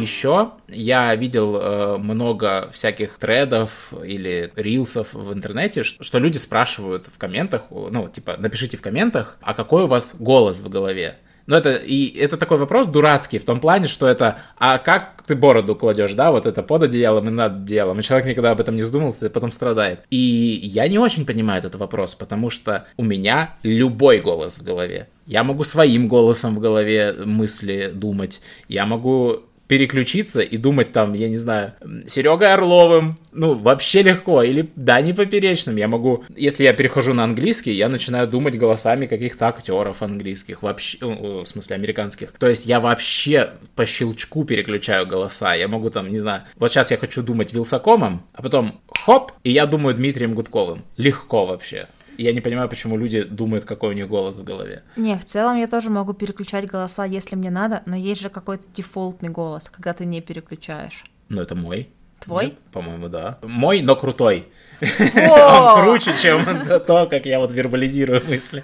Еще 0.00 0.52
я 0.68 1.14
видел 1.14 1.56
э, 1.56 1.98
много 1.98 2.70
всяких 2.72 3.18
тредов 3.18 3.92
или 4.04 4.50
рилсов 4.56 5.14
в 5.14 5.32
интернете, 5.32 5.82
что 5.82 6.18
люди 6.18 6.36
спрашивают 6.36 7.06
в 7.06 7.18
комментах, 7.18 7.62
ну, 7.70 8.08
типа, 8.08 8.36
напишите 8.38 8.76
в 8.76 8.82
комментах, 8.82 9.38
а 9.40 9.54
какой 9.54 9.84
у 9.84 9.86
вас 9.86 10.14
голос 10.18 10.60
в 10.60 10.68
голове? 10.68 11.18
Ну, 11.46 11.56
это, 11.56 11.74
и 11.74 12.16
это 12.16 12.36
такой 12.38 12.56
вопрос 12.56 12.86
дурацкий 12.86 13.38
в 13.38 13.44
том 13.44 13.60
плане, 13.60 13.86
что 13.86 14.06
это, 14.06 14.38
а 14.56 14.78
как 14.78 15.22
ты 15.26 15.34
бороду 15.34 15.76
кладешь, 15.76 16.14
да, 16.14 16.30
вот 16.30 16.46
это 16.46 16.62
под 16.62 16.84
одеялом 16.84 17.28
и 17.28 17.30
над 17.30 17.56
одеялом, 17.56 18.00
и 18.00 18.02
человек 18.02 18.26
никогда 18.26 18.52
об 18.52 18.60
этом 18.60 18.76
не 18.76 18.82
задумался, 18.82 19.26
и 19.26 19.28
потом 19.28 19.50
страдает. 19.50 20.00
И 20.10 20.16
я 20.16 20.88
не 20.88 20.98
очень 20.98 21.26
понимаю 21.26 21.58
этот 21.58 21.74
вопрос, 21.74 22.14
потому 22.14 22.48
что 22.48 22.86
у 22.96 23.04
меня 23.04 23.56
любой 23.62 24.20
голос 24.20 24.56
в 24.56 24.62
голове. 24.62 25.08
Я 25.26 25.44
могу 25.44 25.64
своим 25.64 26.08
голосом 26.08 26.54
в 26.54 26.60
голове 26.60 27.12
мысли 27.12 27.90
думать, 27.94 28.40
я 28.68 28.86
могу 28.86 29.42
переключиться 29.66 30.40
и 30.40 30.56
думать 30.56 30.92
там, 30.92 31.14
я 31.14 31.28
не 31.28 31.36
знаю, 31.36 31.74
Серегой 32.06 32.52
Орловым, 32.52 33.16
ну, 33.32 33.54
вообще 33.54 34.02
легко, 34.02 34.42
или 34.42 34.70
Дани 34.76 35.12
Поперечным, 35.12 35.76
я 35.76 35.88
могу, 35.88 36.24
если 36.36 36.64
я 36.64 36.72
перехожу 36.72 37.14
на 37.14 37.24
английский, 37.24 37.72
я 37.72 37.88
начинаю 37.88 38.28
думать 38.28 38.58
голосами 38.58 39.06
каких-то 39.06 39.48
актеров 39.48 40.02
английских, 40.02 40.62
вообще, 40.62 40.98
в 41.00 41.46
смысле, 41.46 41.76
американских, 41.76 42.32
то 42.32 42.48
есть 42.48 42.66
я 42.66 42.80
вообще 42.80 43.52
по 43.74 43.86
щелчку 43.86 44.44
переключаю 44.44 45.06
голоса, 45.06 45.54
я 45.54 45.68
могу 45.68 45.90
там, 45.90 46.10
не 46.10 46.18
знаю, 46.18 46.42
вот 46.56 46.70
сейчас 46.70 46.90
я 46.90 46.96
хочу 46.96 47.22
думать 47.22 47.52
Вилсакомом, 47.52 48.26
а 48.34 48.42
потом 48.42 48.80
хоп, 48.88 49.32
и 49.42 49.50
я 49.50 49.66
думаю 49.66 49.94
Дмитрием 49.94 50.34
Гудковым, 50.34 50.84
легко 50.96 51.46
вообще. 51.46 51.88
Я 52.18 52.32
не 52.32 52.40
понимаю, 52.40 52.68
почему 52.68 52.96
люди 52.96 53.22
думают, 53.22 53.64
какой 53.64 53.90
у 53.90 53.92
них 53.92 54.08
голос 54.08 54.36
в 54.36 54.44
голове. 54.44 54.82
Не, 54.96 55.18
в 55.18 55.24
целом 55.24 55.58
я 55.58 55.66
тоже 55.66 55.90
могу 55.90 56.12
переключать 56.12 56.66
голоса, 56.66 57.04
если 57.04 57.36
мне 57.36 57.50
надо, 57.50 57.82
но 57.86 57.96
есть 57.96 58.20
же 58.20 58.28
какой-то 58.28 58.64
дефолтный 58.74 59.30
голос, 59.30 59.68
когда 59.68 59.92
ты 59.92 60.04
не 60.04 60.20
переключаешь. 60.20 61.04
Ну, 61.28 61.40
это 61.40 61.54
мой. 61.54 61.88
Твой? 62.20 62.56
По-моему, 62.72 63.08
да. 63.08 63.38
Мой, 63.42 63.82
но 63.82 63.96
крутой. 63.96 64.48
Он 64.80 65.82
круче, 65.82 66.14
чем 66.20 66.66
то, 66.86 67.06
как 67.06 67.26
я 67.26 67.38
вот 67.38 67.52
вербализирую 67.52 68.24
мысли. 68.26 68.62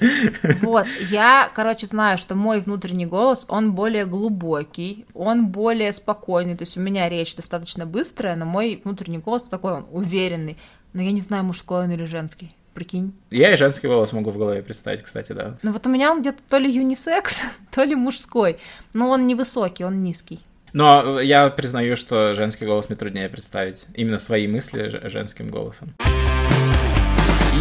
Вот, 0.63 0.87
я, 1.11 1.51
короче, 1.55 1.87
знаю, 1.87 2.17
что 2.19 2.35
мой 2.35 2.61
внутренний 2.61 3.07
голос, 3.07 3.45
он 3.49 3.73
более 3.73 4.07
глубокий, 4.07 5.05
он 5.15 5.49
более 5.49 5.93
спокойный, 5.93 6.57
то 6.57 6.63
есть 6.63 6.77
у 6.77 6.81
меня 6.81 7.09
речь 7.09 7.37
достаточно 7.37 7.87
быстрая, 7.87 8.35
но 8.37 8.45
мой 8.45 8.81
внутренний 8.83 9.19
голос 9.19 9.43
такой, 9.43 9.73
он 9.73 9.87
уверенный, 9.91 10.57
но 10.93 11.03
я 11.03 11.13
не 11.13 11.21
знаю, 11.21 11.45
мужской 11.45 11.85
он 11.85 11.91
или 11.91 12.05
женский. 12.05 12.55
Прикинь. 12.75 13.13
Я 13.31 13.53
и 13.53 13.57
женский 13.57 13.89
голос 13.89 14.13
могу 14.13 14.31
в 14.31 14.39
голове 14.39 14.63
представить, 14.63 15.03
кстати, 15.03 15.33
да. 15.33 15.59
Ну 15.63 15.73
вот 15.73 15.87
у 15.87 15.91
меня 15.91 16.13
он 16.13 16.21
где-то 16.21 16.39
то 16.49 16.59
ли 16.59 16.71
юнисекс, 16.71 17.45
то 17.71 17.83
ли 17.83 17.95
мужской. 17.95 18.59
Но 18.95 19.11
он 19.11 19.27
невысокий, 19.27 19.85
он 19.85 20.03
низкий. 20.03 20.41
Но 20.73 21.21
я 21.21 21.51
признаю, 21.51 21.97
что 21.97 22.33
женский 22.35 22.65
голос 22.65 22.89
мне 22.89 22.97
труднее 22.97 23.29
представить. 23.29 23.85
Именно 23.95 24.19
свои 24.19 24.47
мысли 24.47 25.01
женским 25.09 25.49
голосом. 25.49 25.95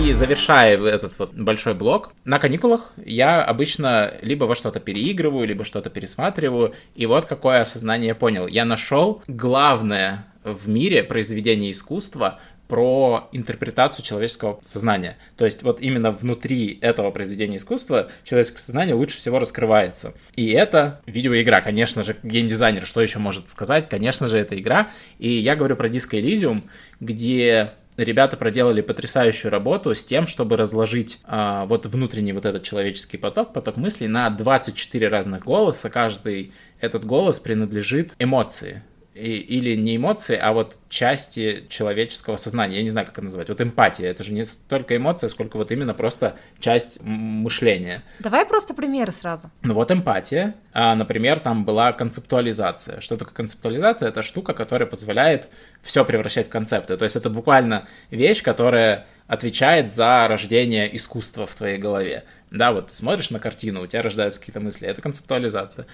И 0.02 0.14
завершая 0.14 0.80
этот 0.80 1.18
вот 1.20 1.34
большой 1.34 1.74
блок, 1.74 2.14
на 2.24 2.40
каникулах 2.40 2.94
я 3.04 3.44
обычно 3.44 4.14
либо 4.22 4.46
во 4.46 4.56
что-то 4.56 4.80
переигрываю, 4.80 5.48
либо 5.48 5.66
что-то 5.66 5.90
пересматриваю. 5.90 6.74
И 6.96 7.06
вот 7.06 7.26
какое 7.26 7.62
осознание 7.62 8.10
я 8.10 8.16
понял. 8.16 8.48
Я 8.48 8.64
нашел 8.64 9.22
главное 9.28 10.26
в 10.44 10.70
мире 10.70 11.04
произведение 11.04 11.72
искусства, 11.72 12.40
про 12.70 13.28
интерпретацию 13.32 14.06
человеческого 14.06 14.60
сознания. 14.62 15.18
То 15.36 15.44
есть 15.44 15.64
вот 15.64 15.82
именно 15.82 16.12
внутри 16.12 16.78
этого 16.82 17.10
произведения 17.10 17.58
искусства 17.58 18.10
человеческое 18.24 18.60
сознание 18.60 18.96
лучше 18.96 19.18
всего 19.18 19.40
раскрывается. 19.40 20.14
И 20.36 20.52
это 20.52 21.02
видеоигра, 21.08 21.62
конечно 21.62 22.04
же, 22.04 22.16
геймдизайнер, 22.22 22.86
что 22.86 23.02
еще 23.02 23.18
может 23.18 23.50
сказать? 23.50 23.90
Конечно 23.90 24.28
же, 24.28 24.38
это 24.38 24.58
игра. 24.58 24.92
И 25.18 25.30
я 25.30 25.56
говорю 25.56 25.76
про 25.76 25.90
Disco 25.90 26.22
Elysium, 26.22 26.70
где 27.00 27.72
ребята 27.98 28.38
проделали 28.38 28.82
потрясающую 28.82 29.52
работу 29.52 29.96
с 29.96 30.06
тем, 30.06 30.28
чтобы 30.28 30.56
разложить 30.56 31.20
а, 31.26 31.66
вот 31.66 31.88
внутренний 31.88 32.34
вот 32.34 32.46
этот 32.46 32.64
человеческий 32.64 33.18
поток, 33.18 33.52
поток 33.52 33.78
мыслей 33.78 34.08
на 34.08 34.30
24 34.30 35.08
разных 35.08 35.44
голоса. 35.44 35.90
Каждый 35.90 36.54
этот 36.80 37.04
голос 37.04 37.40
принадлежит 37.40 38.14
эмоции 38.20 38.84
и, 39.20 39.38
или 39.38 39.76
не 39.76 39.98
эмоции, 39.98 40.38
а 40.38 40.54
вот 40.54 40.78
части 40.90 41.66
человеческого 41.70 42.38
сознания. 42.38 42.78
Я 42.78 42.84
не 42.84 42.90
знаю, 42.90 43.06
как 43.06 43.16
это 43.16 43.24
назвать. 43.24 43.50
Вот 43.50 43.62
эмпатия. 43.62 44.08
Это 44.08 44.24
же 44.24 44.32
не 44.32 44.46
столько 44.46 44.96
эмоция, 44.96 45.30
сколько 45.30 45.58
вот 45.58 45.72
именно 45.72 45.94
просто 45.94 46.38
часть 46.60 47.02
мышления. 47.02 48.04
Давай 48.20 48.46
просто 48.46 48.74
примеры 48.74 49.12
сразу. 49.12 49.52
Ну 49.62 49.74
вот 49.74 49.92
эмпатия. 49.92 50.56
А, 50.74 50.96
например, 50.96 51.40
там 51.40 51.66
была 51.66 51.92
концептуализация. 51.92 53.02
Что 53.02 53.18
такое 53.18 53.34
концептуализация? 53.34 54.10
Это 54.10 54.22
штука, 54.22 54.54
которая 54.54 54.88
позволяет 54.88 55.50
все 55.82 56.06
превращать 56.06 56.48
в 56.48 56.50
концепты. 56.50 56.96
То 56.98 57.04
есть 57.04 57.16
это 57.16 57.30
буквально 57.30 57.88
вещь, 58.12 58.42
которая 58.42 59.08
отвечает 59.28 59.92
за 59.92 60.28
рождение 60.28 60.94
искусства 60.96 61.46
в 61.46 61.54
твоей 61.54 61.78
голове. 61.78 62.24
Да, 62.50 62.72
вот 62.72 62.88
ты 62.88 62.96
смотришь 62.96 63.30
на 63.30 63.40
картину, 63.40 63.84
у 63.84 63.88
тебя 63.88 64.02
рождаются 64.02 64.40
какие-то 64.40 64.60
мысли, 64.60 64.88
это 64.88 65.04
концептуализация. 65.04 65.86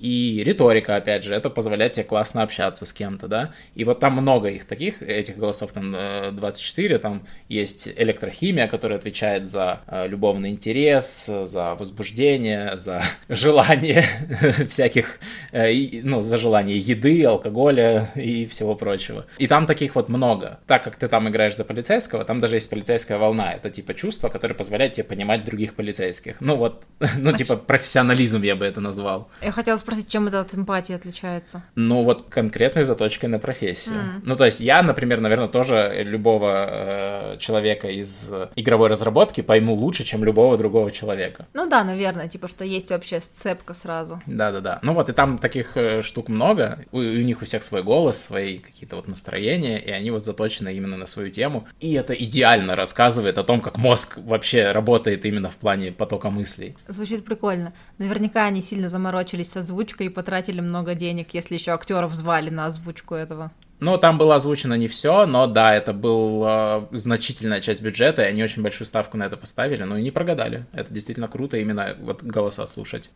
И 0.00 0.42
риторика, 0.44 0.96
опять 0.96 1.24
же, 1.24 1.34
это 1.34 1.50
позволяет 1.50 1.92
тебе 1.92 2.04
классно 2.04 2.42
общаться 2.42 2.86
с 2.86 2.92
кем-то, 2.92 3.28
да. 3.28 3.52
И 3.74 3.84
вот 3.84 4.00
там 4.00 4.14
много 4.14 4.48
их 4.48 4.64
таких, 4.64 5.02
этих 5.02 5.36
голосов 5.36 5.72
там 5.72 5.94
24, 6.32 6.98
там 6.98 7.26
есть 7.48 7.88
электрохимия, 7.96 8.66
которая 8.66 8.98
отвечает 8.98 9.46
за 9.46 9.80
э, 9.86 10.08
любовный 10.08 10.50
интерес, 10.50 11.26
за 11.26 11.74
возбуждение, 11.74 12.78
за 12.78 13.02
желание 13.28 14.04
всяких, 14.68 15.18
э, 15.52 16.00
ну, 16.02 16.22
за 16.22 16.38
желание 16.38 16.78
еды, 16.78 17.22
алкоголя 17.24 18.10
и 18.14 18.46
всего 18.46 18.74
прочего. 18.74 19.26
И 19.36 19.46
там 19.46 19.66
таких 19.66 19.96
вот 19.96 20.08
много. 20.08 20.60
Так 20.66 20.82
как 20.82 20.96
ты 20.96 21.08
там 21.08 21.28
играешь 21.28 21.56
за 21.56 21.64
полицейского, 21.64 22.24
там 22.24 22.40
даже 22.40 22.56
есть 22.56 22.70
полицейская 22.70 23.18
волна. 23.18 23.52
Это 23.52 23.68
типа 23.68 23.92
чувство, 23.92 24.30
которое 24.30 24.54
позволяет 24.54 24.94
тебе 24.94 25.04
понимать 25.04 25.44
других 25.44 25.74
полицейских. 25.74 26.40
Ну 26.40 26.56
вот, 26.56 26.84
ну 27.18 27.32
типа 27.32 27.56
профессионализм 27.56 28.42
я 28.42 28.56
бы 28.56 28.64
это 28.64 28.80
назвал. 28.80 29.28
Я 29.42 29.52
хотела 29.52 29.76
спросить, 29.76 29.89
чем 30.08 30.28
это 30.28 30.40
от 30.40 30.54
эмпатии 30.54 30.94
отличается? 30.94 31.62
Ну, 31.74 32.04
вот 32.04 32.28
конкретной 32.28 32.82
заточкой 32.82 33.28
на 33.28 33.38
профессию. 33.38 33.96
Mm. 33.96 34.20
Ну, 34.24 34.36
то 34.36 34.44
есть 34.44 34.60
я, 34.60 34.82
например, 34.82 35.20
наверное, 35.20 35.48
тоже 35.48 36.02
любого 36.04 37.34
э, 37.34 37.36
человека 37.38 37.88
из 37.88 38.30
игровой 38.56 38.88
разработки 38.88 39.40
пойму 39.40 39.74
лучше, 39.74 40.04
чем 40.04 40.24
любого 40.24 40.56
другого 40.56 40.90
человека. 40.90 41.46
Ну 41.54 41.68
да, 41.68 41.84
наверное, 41.84 42.28
типа, 42.28 42.48
что 42.48 42.64
есть 42.64 42.92
общая 42.92 43.20
сцепка 43.20 43.74
сразу. 43.74 44.22
Да-да-да. 44.26 44.78
Ну 44.82 44.94
вот, 44.94 45.08
и 45.08 45.12
там 45.12 45.38
таких 45.38 45.76
э, 45.76 46.02
штук 46.02 46.28
много, 46.28 46.84
у, 46.92 46.98
у 46.98 47.00
них 47.00 47.42
у 47.42 47.44
всех 47.44 47.62
свой 47.62 47.82
голос, 47.82 48.20
свои 48.20 48.58
какие-то 48.58 48.96
вот 48.96 49.08
настроения, 49.08 49.78
и 49.78 49.90
они 49.90 50.10
вот 50.10 50.24
заточены 50.24 50.74
именно 50.74 50.96
на 50.96 51.06
свою 51.06 51.30
тему. 51.30 51.66
И 51.80 51.92
это 51.94 52.14
идеально 52.14 52.76
рассказывает 52.76 53.38
о 53.38 53.44
том, 53.44 53.60
как 53.60 53.78
мозг 53.78 54.18
вообще 54.18 54.72
работает 54.72 55.24
именно 55.24 55.50
в 55.50 55.56
плане 55.56 55.92
потока 55.92 56.30
мыслей. 56.30 56.76
Звучит 56.88 57.24
прикольно. 57.24 57.72
Наверняка 57.98 58.44
они 58.44 58.62
сильно 58.62 58.88
заморочились 58.88 59.50
со 59.50 59.62
озвучкой 59.80 60.06
и 60.06 60.10
потратили 60.10 60.60
много 60.60 60.94
денег, 60.94 61.28
если 61.32 61.54
еще 61.54 61.72
актеров 61.72 62.14
звали 62.14 62.50
на 62.50 62.66
озвучку 62.66 63.14
этого. 63.14 63.50
Ну, 63.80 63.96
там 63.96 64.18
было 64.18 64.34
озвучено 64.34 64.74
не 64.74 64.88
все, 64.88 65.24
но 65.24 65.46
да, 65.46 65.74
это 65.74 65.94
была 65.94 66.86
э, 66.92 66.96
значительная 66.96 67.62
часть 67.62 67.80
бюджета, 67.80 68.22
и 68.22 68.26
они 68.26 68.44
очень 68.44 68.62
большую 68.62 68.86
ставку 68.86 69.16
на 69.16 69.24
это 69.24 69.38
поставили, 69.38 69.84
но 69.84 69.96
и 69.96 70.02
не 70.02 70.10
прогадали. 70.10 70.66
Это 70.72 70.92
действительно 70.92 71.28
круто 71.28 71.56
именно 71.56 71.96
вот 71.98 72.22
голоса 72.22 72.66
слушать. 72.66 73.08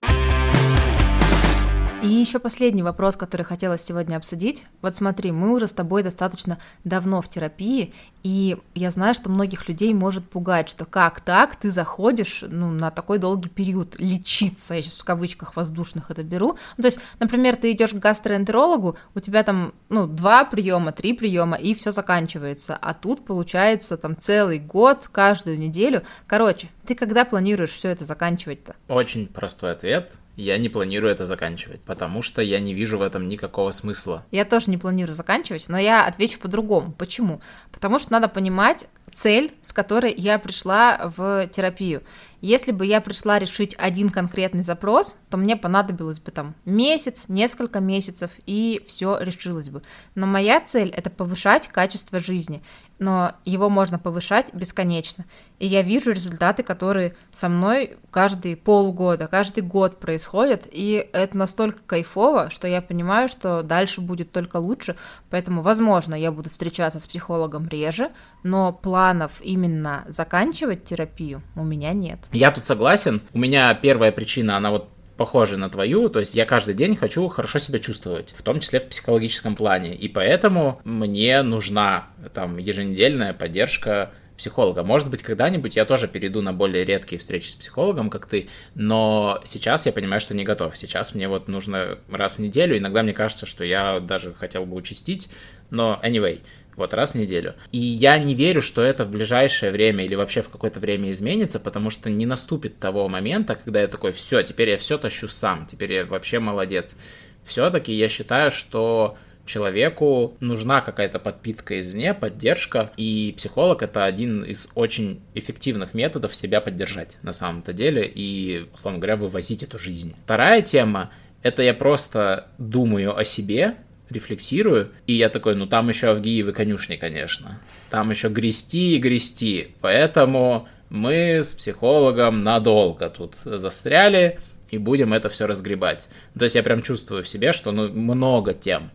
И 2.05 2.09
еще 2.09 2.39
последний 2.39 2.83
вопрос, 2.83 3.17
который 3.17 3.45
хотелось 3.45 3.83
сегодня 3.83 4.17
обсудить. 4.17 4.67
Вот 4.83 4.95
смотри, 4.95 5.33
мы 5.33 5.55
уже 5.55 5.67
с 5.67 5.73
тобой 5.73 6.03
достаточно 6.03 6.59
давно 6.85 7.23
в 7.23 7.31
терапии, 7.31 7.95
и 8.23 8.59
я 8.75 8.91
знаю, 8.91 9.15
что 9.15 9.31
многих 9.31 9.69
людей 9.69 9.95
может 9.95 10.29
пугать, 10.29 10.69
что 10.69 10.85
как 10.85 11.23
так 11.23 11.57
ты 11.57 11.71
заходишь 11.71 12.45
ну, 12.47 12.71
на 12.71 12.91
такой 12.91 13.19
долгий 13.19 13.49
период 13.49 13.99
лечиться, 13.99 14.75
я 14.75 14.83
сейчас 14.83 15.01
в 15.01 15.05
кавычках 15.05 15.57
воздушных 15.57 16.11
это 16.11 16.23
беру. 16.23 16.59
Ну, 16.77 16.83
то 16.83 16.89
есть, 16.89 17.01
например, 17.21 17.57
ты 17.57 17.73
идешь 17.73 17.93
к 17.93 17.99
гастроэнтерологу, 17.99 18.99
у 19.15 19.21
тебя 19.21 19.43
там 19.43 19.73
ну, 19.89 20.07
два 20.07 20.45
приема, 20.45 20.93
три 20.93 21.15
приема, 21.15 21.57
и 21.57 21.73
все 21.75 21.91
заканчивается. 21.91 22.79
А 22.81 22.93
тут 22.93 23.25
получается 23.25 23.97
там 23.97 24.15
целый 24.19 24.59
год, 24.59 25.09
каждую 25.11 25.59
неделю. 25.59 26.03
Короче, 26.27 26.69
ты 26.87 26.95
когда 26.95 27.25
планируешь 27.25 27.71
все 27.71 27.89
это 27.89 28.05
заканчивать-то? 28.05 28.77
Очень 28.89 29.27
простой 29.27 29.73
ответ 29.73 30.13
я 30.37 30.59
не 30.59 30.69
планирую 30.69 31.13
это 31.13 31.27
заканчивать, 31.27 31.83
потому 31.83 32.23
что 32.23 32.43
я 32.43 32.61
не 32.61 32.75
вижу 32.75 32.99
в 32.99 33.03
этом 33.03 33.29
никакого 33.29 33.73
смысла. 33.73 34.25
Я 34.31 34.45
тоже 34.45 34.71
не 34.71 34.79
планирую 34.79 35.15
заканчивать, 35.15 35.69
но 35.69 35.79
я 35.79 36.07
отвечу 36.07 36.39
по-другому. 36.39 36.93
Почему? 36.93 37.41
Потому 37.71 37.99
что 37.99 38.13
надо 38.13 38.29
понимать 38.29 38.89
цель, 39.13 39.55
с 39.63 39.73
которой 39.73 40.13
я 40.15 40.39
пришла 40.39 41.13
в 41.17 41.47
терапию. 41.49 42.03
Если 42.41 42.73
бы 42.73 42.85
я 42.85 43.01
пришла 43.01 43.39
решить 43.39 43.75
один 43.79 44.11
конкретный 44.11 44.63
запрос, 44.63 45.17
то 45.31 45.39
мне 45.39 45.57
понадобилось 45.57 46.21
бы 46.21 46.31
там 46.31 46.55
месяц, 46.67 47.27
несколько 47.29 47.81
месяцев, 47.81 48.31
и 48.45 48.83
все 48.87 49.19
решилось 49.19 49.71
бы. 49.71 49.83
Но 50.15 50.27
моя 50.27 50.61
цель 50.61 50.91
это 50.91 51.09
повышать 51.09 51.69
качество 51.69 52.21
жизни 52.21 52.63
но 53.05 53.33
его 53.45 53.69
можно 53.69 53.99
повышать 53.99 54.55
бесконечно. 54.55 55.27
И 55.59 55.67
я 55.67 55.83
вижу 55.83 56.11
результаты, 56.11 56.63
которые 56.63 57.15
со 57.33 57.51
мной 57.51 57.99
каждые 58.11 58.57
полгода, 58.57 59.29
каждый 59.29 59.63
год 59.63 60.01
происходят, 60.01 60.67
и 60.71 61.07
это 61.13 61.37
настолько 61.37 61.81
кайфово, 61.87 62.49
что 62.49 62.67
я 62.67 62.81
понимаю, 62.81 63.29
что 63.29 63.63
дальше 63.63 64.01
будет 64.01 64.33
только 64.33 64.57
лучше, 64.57 64.97
поэтому, 65.29 65.61
возможно, 65.61 66.15
я 66.15 66.33
буду 66.33 66.49
встречаться 66.49 66.99
с 66.99 67.07
психологом 67.07 67.69
реже, 67.69 68.11
но 68.43 68.73
планов 68.73 69.43
именно 69.43 70.05
заканчивать 70.09 70.87
терапию 70.87 71.43
у 71.57 71.63
меня 71.63 71.93
нет. 71.93 72.21
Я 72.33 72.51
тут 72.51 72.65
согласен. 72.65 73.21
У 73.35 73.39
меня 73.39 73.75
первая 73.75 74.13
причина, 74.13 74.57
она 74.57 74.71
вот 74.71 74.94
похожи 75.17 75.57
на 75.57 75.71
твою, 75.71 76.09
то 76.09 76.21
есть 76.21 76.35
я 76.35 76.45
каждый 76.45 76.75
день 76.75 76.97
хочу 76.97 77.29
хорошо 77.29 77.59
себя 77.59 77.79
чувствовать, 77.79 78.35
в 78.37 78.43
том 78.43 78.61
числе 78.61 78.81
в 78.81 78.89
психологическом 78.89 79.55
плане, 79.55 79.95
и 79.95 80.09
поэтому 80.09 80.81
мне 80.85 81.43
нужна 81.43 82.09
там 82.33 82.59
еженедельная 82.59 83.33
поддержка 83.33 84.11
психолога. 84.37 84.83
Может 84.83 85.11
быть, 85.11 85.23
когда-нибудь 85.23 85.77
я 85.77 85.85
тоже 85.85 86.09
перейду 86.09 86.43
на 86.43 86.53
более 86.53 86.85
редкие 86.85 87.19
встречи 87.21 87.49
с 87.49 87.55
психологом, 87.55 88.11
как 88.11 88.27
ты, 88.27 88.49
но 88.75 89.41
сейчас 89.45 89.87
я 89.87 89.93
понимаю, 89.93 90.21
что 90.21 90.35
не 90.35 90.45
готов. 90.45 90.77
Сейчас 90.77 91.15
мне 91.15 91.29
вот 91.29 91.47
нужно 91.49 91.99
раз 92.11 92.35
в 92.35 92.39
неделю, 92.41 92.77
иногда 92.77 93.03
мне 93.03 93.13
кажется, 93.13 93.47
что 93.47 93.65
я 93.65 94.01
даже 94.01 94.35
хотел 94.35 94.67
бы 94.67 94.77
участить, 94.77 95.29
но 95.71 96.01
anyway, 96.03 96.41
вот 96.77 96.95
раз 96.95 97.13
в 97.13 97.15
неделю. 97.17 97.55
И 97.73 97.79
я 97.79 98.19
не 98.19 98.35
верю, 98.35 98.63
что 98.63 98.83
это 98.83 99.05
в 99.05 99.11
ближайшее 99.11 99.73
время 99.73 100.05
или 100.05 100.15
вообще 100.15 100.43
в 100.43 100.49
какое-то 100.49 100.81
время 100.81 101.13
изменится, 101.13 101.61
потому 101.61 101.91
что 101.91 102.11
не 102.11 102.27
наступит 102.27 102.79
того 102.79 103.09
момента, 103.09 103.55
когда 103.55 103.81
я 103.81 103.89
такой, 103.89 104.13
все, 104.13 104.43
теперь 104.43 104.71
я 104.71 104.77
все 104.77 104.99
тащу 104.99 105.29
сам, 105.29 105.67
теперь 105.71 105.93
я 105.93 106.05
вообще 106.05 106.39
молодец. 106.39 106.97
Все-таки 107.45 107.93
я 107.93 108.09
считаю, 108.09 108.51
что 108.51 109.17
Человеку 109.47 110.37
нужна 110.41 110.81
какая-то 110.81 111.19
подпитка 111.19 111.79
извне, 111.79 112.15
поддержка, 112.15 112.91
и 112.97 113.35
психолог 113.37 113.83
это 113.83 114.07
один 114.07 114.43
из 114.43 114.69
очень 114.75 115.21
эффективных 115.35 115.93
методов 115.93 116.35
себя 116.35 116.63
поддержать 116.63 117.19
на 117.21 117.35
самом-то 117.35 117.75
деле 117.75 118.07
и, 118.07 118.67
условно 118.73 118.99
говоря, 118.99 119.17
вывозить 119.17 119.63
эту 119.63 119.79
жизнь. 119.79 120.15
Вторая 120.25 120.63
тема 120.63 121.11
это 121.43 121.63
я 121.63 121.75
просто 121.75 122.49
думаю 122.57 123.17
о 123.19 123.25
себе, 123.25 123.75
рефлексирую, 124.15 124.91
и 125.07 125.13
я 125.13 125.29
такой, 125.29 125.55
ну 125.55 125.67
там 125.67 125.89
еще 125.89 126.09
Авгиевы 126.09 126.53
конюшни, 126.53 126.97
конечно. 126.97 127.61
Там 127.91 128.11
еще 128.11 128.29
грести 128.29 128.97
и 128.97 128.99
грести. 128.99 129.75
Поэтому 129.81 130.69
мы 130.89 131.43
с 131.43 131.55
психологом 131.55 132.43
надолго 132.43 133.11
тут 133.11 133.35
застряли 133.45 134.39
и 134.71 134.79
будем 134.79 135.13
это 135.13 135.29
все 135.29 135.47
разгребать. 135.47 136.09
То 136.39 136.45
есть 136.45 136.55
я 136.55 136.63
прям 136.63 136.83
чувствую 136.83 137.23
в 137.23 137.29
себе, 137.29 137.53
что 137.53 137.73
ну, 137.73 137.89
много 137.89 138.55
тем 138.55 138.91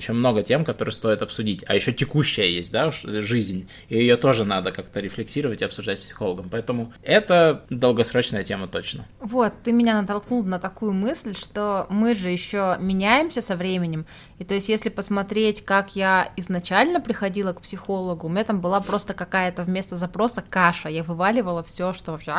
еще 0.00 0.12
много 0.12 0.42
тем, 0.42 0.64
которые 0.64 0.92
стоит 0.92 1.22
обсудить. 1.22 1.64
А 1.66 1.74
еще 1.74 1.92
текущая 1.92 2.48
есть, 2.48 2.72
да, 2.72 2.90
жизнь, 2.90 3.68
и 3.88 3.98
ее 3.98 4.16
тоже 4.16 4.44
надо 4.44 4.72
как-то 4.72 5.00
рефлексировать 5.00 5.62
и 5.62 5.64
обсуждать 5.64 5.98
с 5.98 6.00
психологом. 6.00 6.48
Поэтому 6.50 6.92
это 7.02 7.64
долгосрочная 7.70 8.44
тема 8.44 8.66
точно. 8.66 9.06
Вот, 9.20 9.52
ты 9.64 9.72
меня 9.72 10.00
натолкнул 10.00 10.42
на 10.42 10.58
такую 10.58 10.92
мысль, 10.92 11.36
что 11.36 11.86
мы 11.90 12.14
же 12.14 12.30
еще 12.30 12.76
меняемся 12.80 13.42
со 13.42 13.56
временем. 13.56 14.06
И 14.38 14.44
то 14.44 14.54
есть, 14.54 14.68
если 14.70 14.88
посмотреть, 14.88 15.64
как 15.64 15.94
я 15.94 16.32
изначально 16.36 17.00
приходила 17.00 17.52
к 17.52 17.60
психологу, 17.60 18.26
у 18.26 18.30
меня 18.30 18.44
там 18.44 18.60
была 18.60 18.80
просто 18.80 19.12
какая-то 19.12 19.64
вместо 19.64 19.96
запроса 19.96 20.42
каша. 20.48 20.88
Я 20.88 21.02
вываливала 21.02 21.62
все, 21.62 21.92
что 21.92 22.12
вообще 22.12 22.32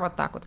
вот 0.00 0.16
так 0.16 0.34
вот. 0.34 0.42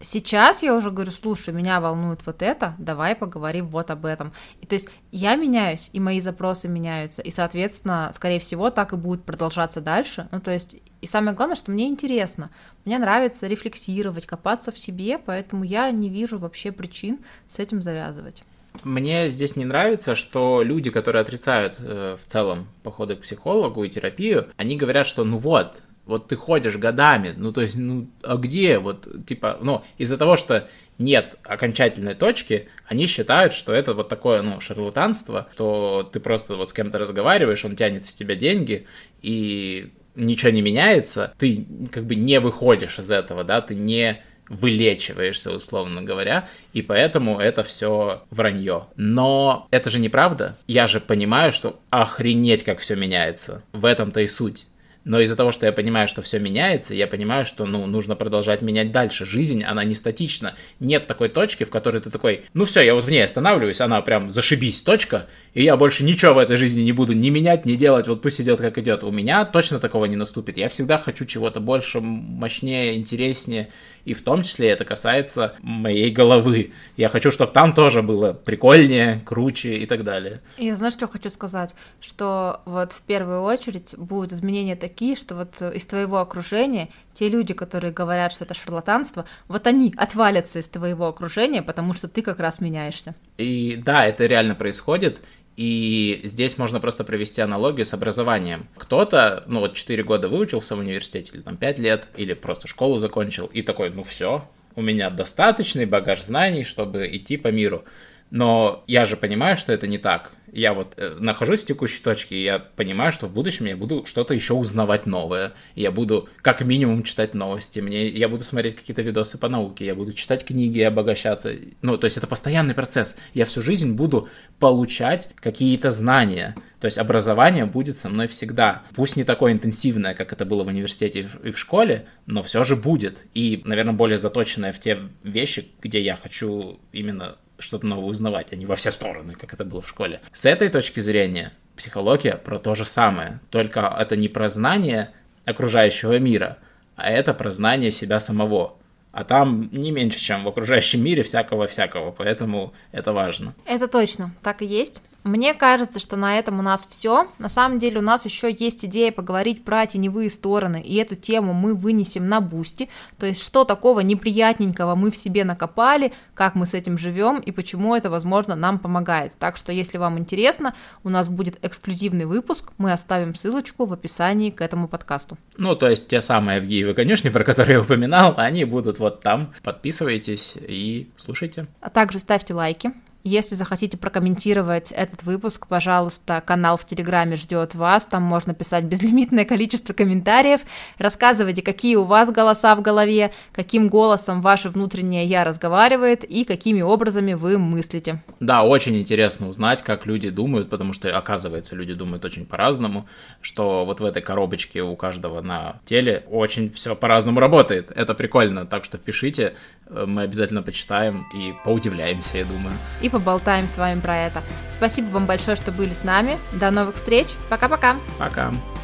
Сейчас 0.00 0.62
я 0.62 0.76
уже 0.76 0.92
говорю, 0.92 1.10
слушай, 1.10 1.52
меня 1.52 1.80
волнует 1.80 2.24
вот 2.24 2.40
это, 2.42 2.74
давай 2.78 3.16
поговорим 3.16 3.66
вот 3.66 3.90
об 3.90 4.06
этом. 4.06 4.32
И 4.60 4.66
то 4.66 4.76
есть 4.76 4.88
я 5.10 5.34
меняюсь, 5.34 5.90
и 5.92 5.98
мои 5.98 6.20
запросы 6.20 6.68
меняются, 6.68 7.20
и, 7.20 7.30
соответственно, 7.30 8.10
скорее 8.14 8.38
всего, 8.38 8.70
так 8.70 8.92
и 8.92 8.96
будет 8.96 9.24
продолжаться 9.24 9.80
дальше. 9.80 10.28
Ну, 10.30 10.40
то 10.40 10.52
есть, 10.52 10.76
и 11.00 11.06
самое 11.06 11.36
главное, 11.36 11.56
что 11.56 11.72
мне 11.72 11.88
интересно, 11.88 12.50
мне 12.84 12.98
нравится 12.98 13.48
рефлексировать, 13.48 14.24
копаться 14.24 14.70
в 14.70 14.78
себе, 14.78 15.18
поэтому 15.18 15.64
я 15.64 15.90
не 15.90 16.08
вижу 16.08 16.38
вообще 16.38 16.70
причин 16.70 17.18
с 17.48 17.58
этим 17.58 17.82
завязывать. 17.82 18.44
Мне 18.84 19.28
здесь 19.28 19.56
не 19.56 19.64
нравится, 19.64 20.14
что 20.14 20.62
люди, 20.62 20.90
которые 20.90 21.22
отрицают 21.22 21.76
э, 21.80 22.16
в 22.22 22.26
целом 22.26 22.68
походы 22.82 23.16
к 23.16 23.22
психологу 23.22 23.82
и 23.82 23.88
терапию, 23.88 24.48
они 24.56 24.76
говорят, 24.76 25.06
что 25.06 25.24
ну 25.24 25.38
вот, 25.38 25.82
вот 26.08 26.26
ты 26.26 26.36
ходишь 26.36 26.76
годами, 26.76 27.34
ну 27.36 27.52
то 27.52 27.60
есть, 27.60 27.76
ну 27.76 28.08
а 28.22 28.36
где 28.36 28.78
вот, 28.78 29.06
типа, 29.26 29.58
ну 29.60 29.84
из-за 29.98 30.16
того, 30.16 30.36
что 30.36 30.68
нет 30.96 31.36
окончательной 31.44 32.14
точки, 32.14 32.68
они 32.88 33.06
считают, 33.06 33.52
что 33.52 33.72
это 33.72 33.94
вот 33.94 34.08
такое, 34.08 34.42
ну, 34.42 34.58
шарлатанство, 34.60 35.48
что 35.52 36.08
ты 36.10 36.18
просто 36.18 36.56
вот 36.56 36.70
с 36.70 36.72
кем-то 36.72 36.98
разговариваешь, 36.98 37.64
он 37.64 37.76
тянет 37.76 38.06
с 38.06 38.14
тебя 38.14 38.34
деньги, 38.34 38.86
и 39.22 39.92
ничего 40.16 40.50
не 40.50 40.62
меняется, 40.62 41.34
ты 41.38 41.66
как 41.92 42.04
бы 42.04 42.16
не 42.16 42.40
выходишь 42.40 42.98
из 42.98 43.10
этого, 43.10 43.44
да, 43.44 43.60
ты 43.60 43.74
не 43.74 44.22
вылечиваешься, 44.48 45.52
условно 45.52 46.02
говоря, 46.02 46.48
и 46.72 46.80
поэтому 46.80 47.38
это 47.38 47.62
все 47.62 48.22
вранье. 48.30 48.86
Но 48.96 49.68
это 49.70 49.90
же 49.90 50.00
неправда. 50.00 50.56
Я 50.66 50.86
же 50.86 51.00
понимаю, 51.00 51.52
что 51.52 51.78
охренеть, 51.90 52.64
как 52.64 52.78
все 52.78 52.96
меняется. 52.96 53.62
В 53.72 53.84
этом-то 53.84 54.22
и 54.22 54.26
суть. 54.26 54.66
Но 55.08 55.20
из-за 55.20 55.36
того, 55.36 55.52
что 55.52 55.64
я 55.64 55.72
понимаю, 55.72 56.06
что 56.06 56.20
все 56.20 56.38
меняется, 56.38 56.94
я 56.94 57.06
понимаю, 57.06 57.46
что 57.46 57.64
ну, 57.64 57.86
нужно 57.86 58.14
продолжать 58.14 58.60
менять 58.60 58.92
дальше. 58.92 59.24
Жизнь, 59.24 59.64
она 59.64 59.82
не 59.82 59.94
статична. 59.94 60.54
Нет 60.80 61.06
такой 61.06 61.30
точки, 61.30 61.64
в 61.64 61.70
которой 61.70 62.02
ты 62.02 62.10
такой, 62.10 62.44
ну 62.52 62.66
все, 62.66 62.82
я 62.82 62.94
вот 62.94 63.04
в 63.04 63.10
ней 63.10 63.24
останавливаюсь, 63.24 63.80
она 63.80 64.02
прям 64.02 64.28
зашибись, 64.28 64.82
точка, 64.82 65.26
и 65.54 65.64
я 65.64 65.78
больше 65.78 66.04
ничего 66.04 66.34
в 66.34 66.38
этой 66.38 66.58
жизни 66.58 66.82
не 66.82 66.92
буду 66.92 67.14
ни 67.14 67.30
менять, 67.30 67.64
ни 67.64 67.74
делать, 67.76 68.06
вот 68.06 68.20
пусть 68.20 68.38
идет 68.42 68.60
как 68.60 68.76
идет. 68.76 69.02
У 69.02 69.10
меня 69.10 69.46
точно 69.46 69.80
такого 69.80 70.04
не 70.04 70.16
наступит. 70.16 70.58
Я 70.58 70.68
всегда 70.68 70.98
хочу 70.98 71.24
чего-то 71.24 71.58
больше, 71.58 72.00
мощнее, 72.02 72.94
интереснее, 72.94 73.70
и 74.08 74.14
в 74.14 74.22
том 74.22 74.42
числе 74.42 74.68
это 74.68 74.84
касается 74.84 75.54
моей 75.62 76.10
головы. 76.10 76.72
Я 76.96 77.08
хочу, 77.08 77.30
чтобы 77.30 77.52
там 77.52 77.72
тоже 77.72 78.02
было 78.02 78.32
прикольнее, 78.32 79.22
круче 79.24 79.76
и 79.76 79.86
так 79.86 80.04
далее. 80.04 80.40
Я 80.56 80.76
знаешь, 80.76 80.94
что 80.94 81.08
хочу 81.08 81.30
сказать? 81.30 81.74
Что 82.00 82.60
вот 82.64 82.92
в 82.92 83.00
первую 83.02 83.42
очередь 83.42 83.94
будут 83.96 84.32
изменения 84.32 84.76
такие, 84.76 84.98
такие, 84.98 85.14
что 85.14 85.34
вот 85.36 85.62
из 85.74 85.86
твоего 85.86 86.18
окружения 86.18 86.88
те 87.12 87.28
люди, 87.28 87.52
которые 87.52 87.92
говорят, 87.92 88.32
что 88.32 88.44
это 88.44 88.54
шарлатанство, 88.54 89.24
вот 89.48 89.66
они 89.66 89.92
отвалятся 89.96 90.60
из 90.60 90.68
твоего 90.68 91.06
окружения, 91.06 91.62
потому 91.62 91.94
что 91.94 92.08
ты 92.08 92.22
как 92.22 92.40
раз 92.40 92.60
меняешься. 92.60 93.14
И 93.38 93.76
да, 93.76 94.06
это 94.06 94.26
реально 94.26 94.54
происходит. 94.54 95.20
И 95.58 96.20
здесь 96.22 96.56
можно 96.56 96.78
просто 96.78 97.02
провести 97.02 97.40
аналогию 97.40 97.84
с 97.84 97.92
образованием. 97.92 98.68
Кто-то, 98.76 99.42
ну 99.48 99.58
вот 99.58 99.74
4 99.74 100.04
года 100.04 100.28
выучился 100.28 100.76
в 100.76 100.78
университете, 100.78 101.32
или 101.34 101.42
там 101.42 101.56
5 101.56 101.78
лет, 101.80 102.06
или 102.16 102.34
просто 102.34 102.68
школу 102.68 102.96
закончил, 102.96 103.46
и 103.46 103.62
такой, 103.62 103.90
ну 103.90 104.04
все, 104.04 104.48
у 104.76 104.82
меня 104.82 105.10
достаточный 105.10 105.84
багаж 105.84 106.22
знаний, 106.22 106.62
чтобы 106.62 107.08
идти 107.10 107.36
по 107.36 107.48
миру. 107.48 107.84
Но 108.30 108.84
я 108.86 109.04
же 109.04 109.16
понимаю, 109.16 109.56
что 109.56 109.72
это 109.72 109.88
не 109.88 109.98
так 109.98 110.30
я 110.52 110.74
вот 110.74 110.94
э, 110.96 111.16
нахожусь 111.18 111.62
в 111.62 111.66
текущей 111.66 112.02
точке, 112.02 112.36
и 112.36 112.42
я 112.42 112.58
понимаю, 112.58 113.12
что 113.12 113.26
в 113.26 113.32
будущем 113.32 113.66
я 113.66 113.76
буду 113.76 114.04
что-то 114.06 114.34
еще 114.34 114.54
узнавать 114.54 115.06
новое. 115.06 115.52
Я 115.74 115.90
буду 115.90 116.28
как 116.42 116.60
минимум 116.62 117.02
читать 117.02 117.34
новости, 117.34 117.80
мне, 117.80 118.08
я 118.08 118.28
буду 118.28 118.44
смотреть 118.44 118.76
какие-то 118.76 119.02
видосы 119.02 119.38
по 119.38 119.48
науке, 119.48 119.86
я 119.86 119.94
буду 119.94 120.12
читать 120.12 120.44
книги 120.44 120.78
и 120.78 120.82
обогащаться. 120.82 121.52
Ну, 121.82 121.96
то 121.96 122.04
есть 122.04 122.16
это 122.16 122.26
постоянный 122.26 122.74
процесс. 122.74 123.16
Я 123.34 123.44
всю 123.44 123.62
жизнь 123.62 123.92
буду 123.92 124.28
получать 124.58 125.28
какие-то 125.36 125.90
знания. 125.90 126.54
То 126.80 126.84
есть 126.84 126.98
образование 126.98 127.64
будет 127.64 127.98
со 127.98 128.08
мной 128.08 128.28
всегда. 128.28 128.82
Пусть 128.94 129.16
не 129.16 129.24
такое 129.24 129.52
интенсивное, 129.52 130.14
как 130.14 130.32
это 130.32 130.44
было 130.44 130.62
в 130.62 130.68
университете 130.68 131.28
и 131.42 131.50
в 131.50 131.58
школе, 131.58 132.06
но 132.26 132.42
все 132.42 132.62
же 132.62 132.76
будет. 132.76 133.24
И, 133.34 133.62
наверное, 133.64 133.94
более 133.94 134.18
заточенное 134.18 134.72
в 134.72 134.78
те 134.78 134.98
вещи, 135.24 135.68
где 135.82 136.00
я 136.00 136.16
хочу 136.16 136.78
именно 136.92 137.36
что-то 137.58 137.86
новое 137.86 138.06
узнавать, 138.06 138.52
а 138.52 138.56
не 138.56 138.66
во 138.66 138.76
все 138.76 138.90
стороны, 138.92 139.34
как 139.34 139.54
это 139.54 139.64
было 139.64 139.80
в 139.80 139.88
школе. 139.88 140.20
С 140.32 140.46
этой 140.46 140.68
точки 140.68 141.00
зрения 141.00 141.52
психология 141.76 142.34
про 142.36 142.58
то 142.58 142.74
же 142.74 142.84
самое, 142.84 143.40
только 143.50 143.80
это 143.80 144.16
не 144.16 144.28
про 144.28 144.48
знание 144.48 145.10
окружающего 145.44 146.18
мира, 146.18 146.58
а 146.96 147.10
это 147.10 147.34
про 147.34 147.50
знание 147.50 147.90
себя 147.90 148.20
самого. 148.20 148.76
А 149.12 149.24
там 149.24 149.70
не 149.72 149.90
меньше, 149.90 150.18
чем 150.18 150.44
в 150.44 150.48
окружающем 150.48 151.02
мире 151.02 151.22
всякого-всякого, 151.22 152.12
поэтому 152.12 152.74
это 152.92 153.12
важно. 153.12 153.54
Это 153.64 153.88
точно, 153.88 154.32
так 154.42 154.62
и 154.62 154.66
есть. 154.66 155.02
Мне 155.24 155.52
кажется, 155.52 155.98
что 155.98 156.16
на 156.16 156.38
этом 156.38 156.58
у 156.58 156.62
нас 156.62 156.86
все. 156.88 157.28
На 157.38 157.48
самом 157.48 157.78
деле 157.78 157.98
у 157.98 158.02
нас 158.02 158.24
еще 158.24 158.54
есть 158.56 158.84
идея 158.84 159.12
поговорить 159.12 159.64
про 159.64 159.86
теневые 159.86 160.30
стороны, 160.30 160.80
и 160.80 160.94
эту 160.96 161.16
тему 161.16 161.52
мы 161.52 161.74
вынесем 161.74 162.28
на 162.28 162.40
Boosty. 162.40 162.88
То 163.18 163.26
есть, 163.26 163.44
что 163.44 163.64
такого 163.64 164.00
неприятненького 164.00 164.94
мы 164.94 165.10
в 165.10 165.16
себе 165.16 165.44
накопали, 165.44 166.12
как 166.34 166.54
мы 166.54 166.66
с 166.66 166.74
этим 166.74 166.96
живем 166.96 167.40
и 167.40 167.50
почему 167.50 167.94
это, 167.94 168.10
возможно, 168.10 168.54
нам 168.54 168.78
помогает. 168.78 169.32
Так 169.38 169.56
что, 169.56 169.72
если 169.72 169.98
вам 169.98 170.18
интересно, 170.18 170.74
у 171.04 171.08
нас 171.08 171.28
будет 171.28 171.58
эксклюзивный 171.62 172.24
выпуск, 172.24 172.72
мы 172.78 172.92
оставим 172.92 173.34
ссылочку 173.34 173.84
в 173.84 173.92
описании 173.92 174.50
к 174.50 174.60
этому 174.60 174.88
подкасту. 174.88 175.36
Ну, 175.56 175.74
то 175.74 175.88
есть, 175.88 176.08
те 176.08 176.20
самые 176.20 176.58
Авгиевы 176.58 176.94
конюшни, 176.94 177.28
про 177.28 177.44
которые 177.44 177.74
я 177.74 177.80
упоминал, 177.82 178.34
они 178.36 178.64
будут 178.64 178.98
вот 178.98 179.20
там. 179.20 179.52
Подписывайтесь 179.62 180.56
и 180.56 181.10
слушайте. 181.16 181.66
А 181.80 181.90
также 181.90 182.18
ставьте 182.18 182.54
лайки, 182.54 182.92
если 183.24 183.54
захотите 183.54 183.96
прокомментировать 183.96 184.92
этот 184.92 185.22
выпуск, 185.22 185.66
пожалуйста, 185.66 186.40
канал 186.40 186.76
в 186.76 186.84
Телеграме 186.86 187.36
ждет 187.36 187.74
вас. 187.74 188.06
Там 188.06 188.22
можно 188.22 188.54
писать 188.54 188.84
безлимитное 188.84 189.44
количество 189.44 189.92
комментариев. 189.92 190.60
Рассказывайте, 190.98 191.62
какие 191.62 191.96
у 191.96 192.04
вас 192.04 192.30
голоса 192.30 192.74
в 192.74 192.82
голове, 192.82 193.32
каким 193.52 193.88
голосом 193.88 194.40
ваше 194.40 194.70
внутреннее 194.70 195.24
я 195.24 195.44
разговаривает 195.44 196.24
и 196.24 196.44
какими 196.44 196.80
образами 196.80 197.34
вы 197.34 197.58
мыслите. 197.58 198.22
Да, 198.40 198.62
очень 198.62 198.98
интересно 198.98 199.48
узнать, 199.48 199.82
как 199.82 200.06
люди 200.06 200.30
думают, 200.30 200.70
потому 200.70 200.92
что, 200.92 201.16
оказывается, 201.16 201.74
люди 201.74 201.94
думают 201.94 202.24
очень 202.24 202.46
по-разному, 202.46 203.06
что 203.40 203.84
вот 203.84 204.00
в 204.00 204.04
этой 204.04 204.22
коробочке 204.22 204.82
у 204.82 204.96
каждого 204.96 205.40
на 205.40 205.80
теле 205.84 206.24
очень 206.30 206.72
все 206.72 206.94
по-разному 206.94 207.40
работает. 207.40 207.90
Это 207.90 208.14
прикольно, 208.14 208.64
так 208.64 208.84
что 208.84 208.96
пишите, 208.96 209.54
мы 209.88 210.22
обязательно 210.22 210.62
почитаем 210.62 211.26
и 211.34 211.52
поудивляемся, 211.64 212.38
я 212.38 212.44
думаю. 212.44 212.74
И 213.02 213.07
и 213.08 213.10
поболтаем 213.10 213.66
с 213.66 213.76
вами 213.76 214.00
про 214.00 214.16
это. 214.16 214.42
Спасибо 214.70 215.08
вам 215.08 215.26
большое, 215.26 215.56
что 215.56 215.72
были 215.72 215.92
с 215.92 216.04
нами. 216.04 216.38
До 216.52 216.70
новых 216.70 216.94
встреч. 216.94 217.28
Пока-пока. 217.48 217.96
Пока. 218.18 218.42
-пока. 218.42 218.50
Пока. 218.50 218.77